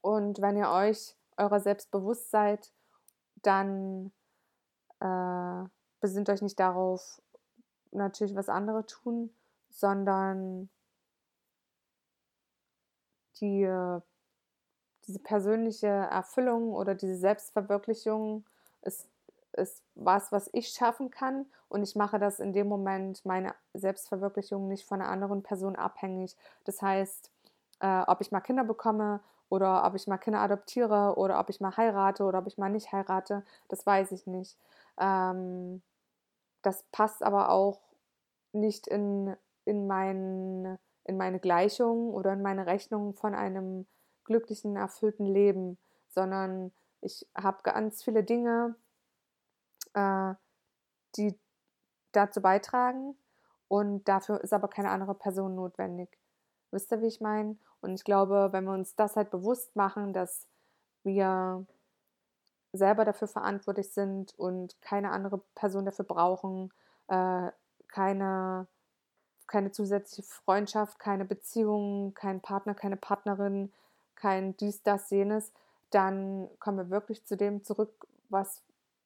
und 0.00 0.40
wenn 0.40 0.56
ihr 0.56 0.68
euch 0.68 1.16
eurer 1.36 1.60
selbst 1.60 1.90
bewusst 1.90 2.30
seid, 2.30 2.72
dann 3.42 4.12
äh, 5.00 5.68
besinnt 6.00 6.28
euch 6.28 6.42
nicht 6.42 6.60
darauf, 6.60 7.22
natürlich 7.90 8.34
was 8.34 8.48
andere 8.48 8.84
tun, 8.86 9.34
sondern 9.70 10.68
die, 13.40 13.64
diese 15.06 15.18
persönliche 15.18 15.86
Erfüllung 15.86 16.72
oder 16.72 16.94
diese 16.94 17.16
Selbstverwirklichung 17.16 18.44
ist, 18.82 19.08
ist 19.52 19.82
was, 19.94 20.32
was 20.32 20.50
ich 20.52 20.68
schaffen 20.68 21.10
kann 21.10 21.46
und 21.68 21.82
ich 21.82 21.96
mache 21.96 22.18
das 22.18 22.40
in 22.40 22.52
dem 22.52 22.68
Moment, 22.68 23.24
meine 23.24 23.54
Selbstverwirklichung 23.72 24.68
nicht 24.68 24.86
von 24.86 25.00
einer 25.00 25.10
anderen 25.10 25.42
Person 25.42 25.76
abhängig. 25.76 26.36
Das 26.64 26.82
heißt, 26.82 27.30
äh, 27.80 28.02
ob 28.06 28.20
ich 28.20 28.32
mal 28.32 28.40
Kinder 28.40 28.64
bekomme 28.64 29.20
oder 29.48 29.84
ob 29.84 29.94
ich 29.94 30.06
mal 30.06 30.18
Kinder 30.18 30.40
adoptiere 30.40 31.14
oder 31.16 31.38
ob 31.38 31.50
ich 31.50 31.60
mal 31.60 31.76
heirate 31.76 32.24
oder 32.24 32.38
ob 32.38 32.46
ich 32.46 32.58
mal 32.58 32.70
nicht 32.70 32.92
heirate, 32.92 33.44
das 33.68 33.86
weiß 33.86 34.12
ich 34.12 34.26
nicht. 34.26 34.56
Ähm, 34.98 35.82
das 36.62 36.82
passt 36.92 37.22
aber 37.22 37.50
auch 37.50 37.80
nicht 38.52 38.86
in, 38.86 39.36
in, 39.64 39.86
mein, 39.86 40.78
in 41.04 41.16
meine 41.16 41.40
Gleichung 41.40 42.14
oder 42.14 42.32
in 42.32 42.42
meine 42.42 42.66
Rechnung 42.66 43.14
von 43.14 43.34
einem 43.34 43.86
glücklichen, 44.24 44.76
erfüllten 44.76 45.26
Leben, 45.26 45.78
sondern 46.08 46.72
ich 47.00 47.26
habe 47.36 47.62
ganz 47.62 48.02
viele 48.02 48.24
Dinge, 48.24 48.76
äh, 49.94 50.34
die 51.16 51.38
dazu 52.12 52.40
beitragen 52.40 53.16
und 53.68 54.08
dafür 54.08 54.40
ist 54.42 54.52
aber 54.52 54.68
keine 54.68 54.90
andere 54.90 55.14
Person 55.14 55.54
notwendig. 55.54 56.18
Wisst 56.70 56.92
ihr, 56.92 57.02
wie 57.02 57.06
ich 57.06 57.20
meine? 57.20 57.56
Und 57.80 57.94
ich 57.94 58.04
glaube, 58.04 58.48
wenn 58.52 58.64
wir 58.64 58.72
uns 58.72 58.96
das 58.96 59.16
halt 59.16 59.30
bewusst 59.30 59.76
machen, 59.76 60.12
dass 60.12 60.46
wir 61.02 61.66
selber 62.72 63.04
dafür 63.04 63.28
verantwortlich 63.28 63.92
sind 63.92 64.36
und 64.38 64.80
keine 64.80 65.10
andere 65.10 65.38
Person 65.54 65.84
dafür 65.84 66.04
brauchen, 66.04 66.72
äh, 67.08 67.50
keine, 67.88 68.66
keine 69.46 69.70
zusätzliche 69.70 70.22
Freundschaft, 70.22 70.98
keine 70.98 71.24
Beziehung, 71.24 72.14
kein 72.14 72.40
Partner, 72.40 72.74
keine 72.74 72.96
Partnerin, 72.96 73.72
kein 74.16 74.56
dies, 74.56 74.82
das, 74.82 75.10
jenes, 75.10 75.52
dann 75.90 76.48
kommen 76.58 76.78
wir 76.78 76.90
wirklich 76.90 77.24
zu 77.24 77.36
dem 77.36 77.62
zurück, 77.62 78.06
was 78.28 78.62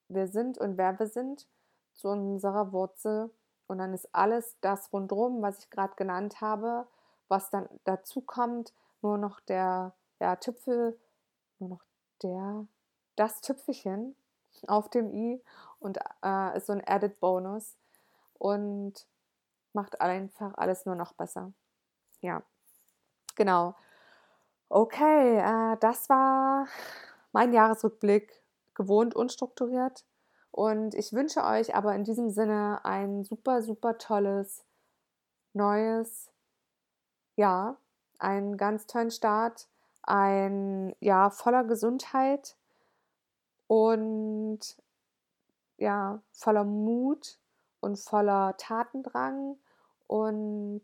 wir 0.09 0.26
sind 0.26 0.59
und 0.59 0.78
wer 0.78 0.98
wir 0.98 1.06
sind, 1.06 1.46
zu 1.94 2.09
unserer 2.09 2.72
Wurzel. 2.72 3.30
Und 3.66 3.78
dann 3.78 3.92
ist 3.92 4.09
alles 4.14 4.56
das 4.61 4.92
rundherum, 4.92 5.42
was 5.42 5.59
ich 5.59 5.70
gerade 5.70 5.94
genannt 5.96 6.40
habe, 6.40 6.86
was 7.28 7.50
dann 7.50 7.68
dazu 7.84 8.22
kommt, 8.22 8.72
nur 9.02 9.18
noch 9.18 9.40
der 9.40 9.92
ja, 10.20 10.36
Tüpfel, 10.36 10.98
nur 11.59 11.70
noch 11.70 11.84
der 12.22 12.66
das 13.16 13.40
Tüpfelchen 13.40 14.14
auf 14.66 14.88
dem 14.88 15.12
i 15.12 15.42
und 15.80 15.98
äh, 16.22 16.56
ist 16.56 16.66
so 16.66 16.72
ein 16.72 16.86
Added 16.86 17.20
Bonus 17.20 17.76
und 18.34 19.06
macht 19.72 20.00
einfach 20.00 20.54
alles 20.56 20.86
nur 20.86 20.94
noch 20.94 21.12
besser. 21.12 21.52
Ja, 22.20 22.42
genau. 23.34 23.74
Okay, 24.71 25.39
äh, 25.39 25.77
das 25.81 26.09
war 26.09 26.66
mein 27.33 27.53
Jahresrückblick, 27.53 28.43
gewohnt 28.75 29.14
unstrukturiert. 29.14 30.05
Und 30.51 30.95
ich 30.95 31.12
wünsche 31.12 31.45
euch 31.45 31.75
aber 31.75 31.95
in 31.95 32.05
diesem 32.05 32.31
Sinne 32.31 32.81
ein 32.85 33.25
super, 33.25 33.62
super 33.62 33.99
tolles, 33.99 34.64
neues 35.55 36.31
Jahr, 37.37 37.79
einen 38.19 38.57
ganz 38.57 38.87
tollen 38.87 39.11
Start, 39.11 39.69
ein 40.03 40.95
Jahr 41.01 41.31
voller 41.31 41.64
Gesundheit, 41.64 42.57
und 43.69 44.61
ja, 45.77 46.21
voller 46.33 46.64
Mut 46.64 47.39
und 47.81 47.99
voller 47.99 48.57
Tatendrang 48.57 49.57
und 50.09 50.83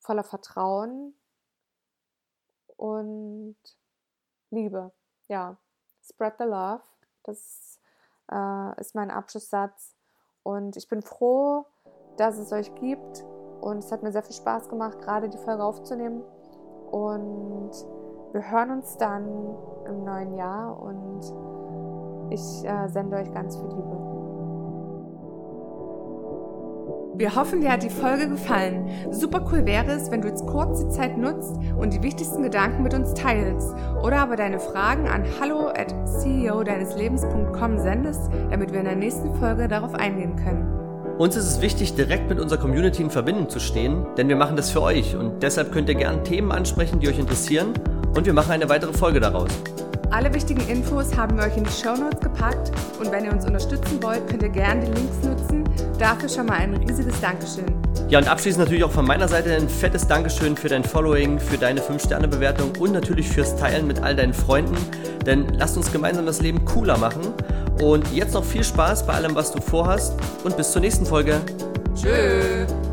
voller 0.00 0.24
Vertrauen 0.24 1.14
und 2.80 3.56
Liebe. 4.50 4.92
Ja, 5.28 5.58
spread 6.02 6.34
the 6.38 6.44
love. 6.44 6.82
Das 7.22 7.78
äh, 8.32 8.80
ist 8.80 8.94
mein 8.94 9.10
Abschlusssatz. 9.10 9.94
Und 10.42 10.76
ich 10.76 10.88
bin 10.88 11.02
froh, 11.02 11.66
dass 12.16 12.38
es 12.38 12.52
euch 12.52 12.74
gibt. 12.76 13.22
Und 13.60 13.78
es 13.78 13.92
hat 13.92 14.02
mir 14.02 14.12
sehr 14.12 14.22
viel 14.22 14.34
Spaß 14.34 14.70
gemacht, 14.70 14.98
gerade 15.00 15.28
die 15.28 15.38
Folge 15.38 15.62
aufzunehmen. 15.62 16.22
Und 16.90 17.72
wir 18.32 18.50
hören 18.50 18.70
uns 18.70 18.96
dann 18.96 19.26
im 19.86 20.04
neuen 20.04 20.34
Jahr 20.34 20.80
und 20.80 22.32
ich 22.32 22.64
äh, 22.64 22.88
sende 22.88 23.16
euch 23.16 23.32
ganz 23.32 23.56
viel 23.56 23.68
Liebe. 23.68 24.09
Wir 27.20 27.34
hoffen, 27.34 27.60
dir 27.60 27.70
hat 27.70 27.82
die 27.82 27.90
Folge 27.90 28.30
gefallen. 28.30 28.88
Super 29.10 29.44
cool 29.52 29.66
wäre 29.66 29.92
es, 29.92 30.10
wenn 30.10 30.22
du 30.22 30.28
jetzt 30.28 30.46
kurz 30.46 30.80
die 30.80 30.88
Zeit 30.88 31.18
nutzt 31.18 31.54
und 31.76 31.92
die 31.92 32.02
wichtigsten 32.02 32.42
Gedanken 32.42 32.82
mit 32.82 32.94
uns 32.94 33.12
teilst 33.12 33.74
oder 34.02 34.20
aber 34.20 34.36
deine 34.36 34.58
Fragen 34.58 35.06
an 35.06 35.26
hallo 35.38 35.68
at 35.68 35.92
ceo 36.08 36.64
sendest, 36.64 38.30
damit 38.48 38.72
wir 38.72 38.78
in 38.78 38.86
der 38.86 38.96
nächsten 38.96 39.34
Folge 39.34 39.68
darauf 39.68 39.92
eingehen 39.92 40.34
können. 40.36 40.64
Uns 41.18 41.36
ist 41.36 41.44
es 41.44 41.60
wichtig, 41.60 41.94
direkt 41.94 42.30
mit 42.30 42.40
unserer 42.40 42.58
Community 42.58 43.02
in 43.02 43.10
Verbindung 43.10 43.50
zu 43.50 43.60
stehen, 43.60 44.06
denn 44.16 44.30
wir 44.30 44.36
machen 44.36 44.56
das 44.56 44.70
für 44.70 44.80
euch 44.80 45.14
und 45.14 45.42
deshalb 45.42 45.72
könnt 45.72 45.90
ihr 45.90 45.96
gerne 45.96 46.22
Themen 46.22 46.50
ansprechen, 46.50 47.00
die 47.00 47.08
euch 47.08 47.18
interessieren 47.18 47.74
und 48.16 48.24
wir 48.24 48.32
machen 48.32 48.52
eine 48.52 48.70
weitere 48.70 48.94
Folge 48.94 49.20
daraus. 49.20 49.50
Alle 50.10 50.34
wichtigen 50.34 50.68
Infos 50.68 51.16
haben 51.16 51.38
wir 51.38 51.44
euch 51.44 51.56
in 51.56 51.62
die 51.62 51.70
Show 51.70 51.94
Notes 51.94 52.18
gepackt 52.20 52.72
und 52.98 53.12
wenn 53.12 53.24
ihr 53.24 53.32
uns 53.32 53.46
unterstützen 53.46 54.02
wollt, 54.02 54.26
könnt 54.28 54.42
ihr 54.42 54.48
gerne 54.48 54.84
die 54.84 54.92
Links 54.92 55.24
nutzen. 55.24 55.64
Dafür 56.00 56.28
schon 56.28 56.46
mal 56.46 56.54
ein 56.54 56.74
riesiges 56.74 57.20
Dankeschön. 57.20 57.66
Ja, 58.08 58.18
und 58.18 58.26
abschließend 58.26 58.64
natürlich 58.64 58.82
auch 58.82 58.90
von 58.90 59.06
meiner 59.06 59.28
Seite 59.28 59.54
ein 59.54 59.68
fettes 59.68 60.08
Dankeschön 60.08 60.56
für 60.56 60.68
dein 60.68 60.82
Following, 60.82 61.38
für 61.38 61.56
deine 61.56 61.80
5-Sterne-Bewertung 61.80 62.72
und 62.80 62.92
natürlich 62.92 63.28
fürs 63.28 63.54
Teilen 63.54 63.86
mit 63.86 64.02
all 64.02 64.16
deinen 64.16 64.34
Freunden. 64.34 64.76
Denn 65.24 65.46
lasst 65.56 65.76
uns 65.76 65.92
gemeinsam 65.92 66.26
das 66.26 66.42
Leben 66.42 66.64
cooler 66.64 66.98
machen. 66.98 67.22
Und 67.80 68.12
jetzt 68.12 68.34
noch 68.34 68.44
viel 68.44 68.64
Spaß 68.64 69.06
bei 69.06 69.14
allem, 69.14 69.36
was 69.36 69.52
du 69.52 69.60
vorhast 69.60 70.14
und 70.42 70.56
bis 70.56 70.72
zur 70.72 70.80
nächsten 70.80 71.06
Folge. 71.06 71.40
Tschüss. 71.94 72.89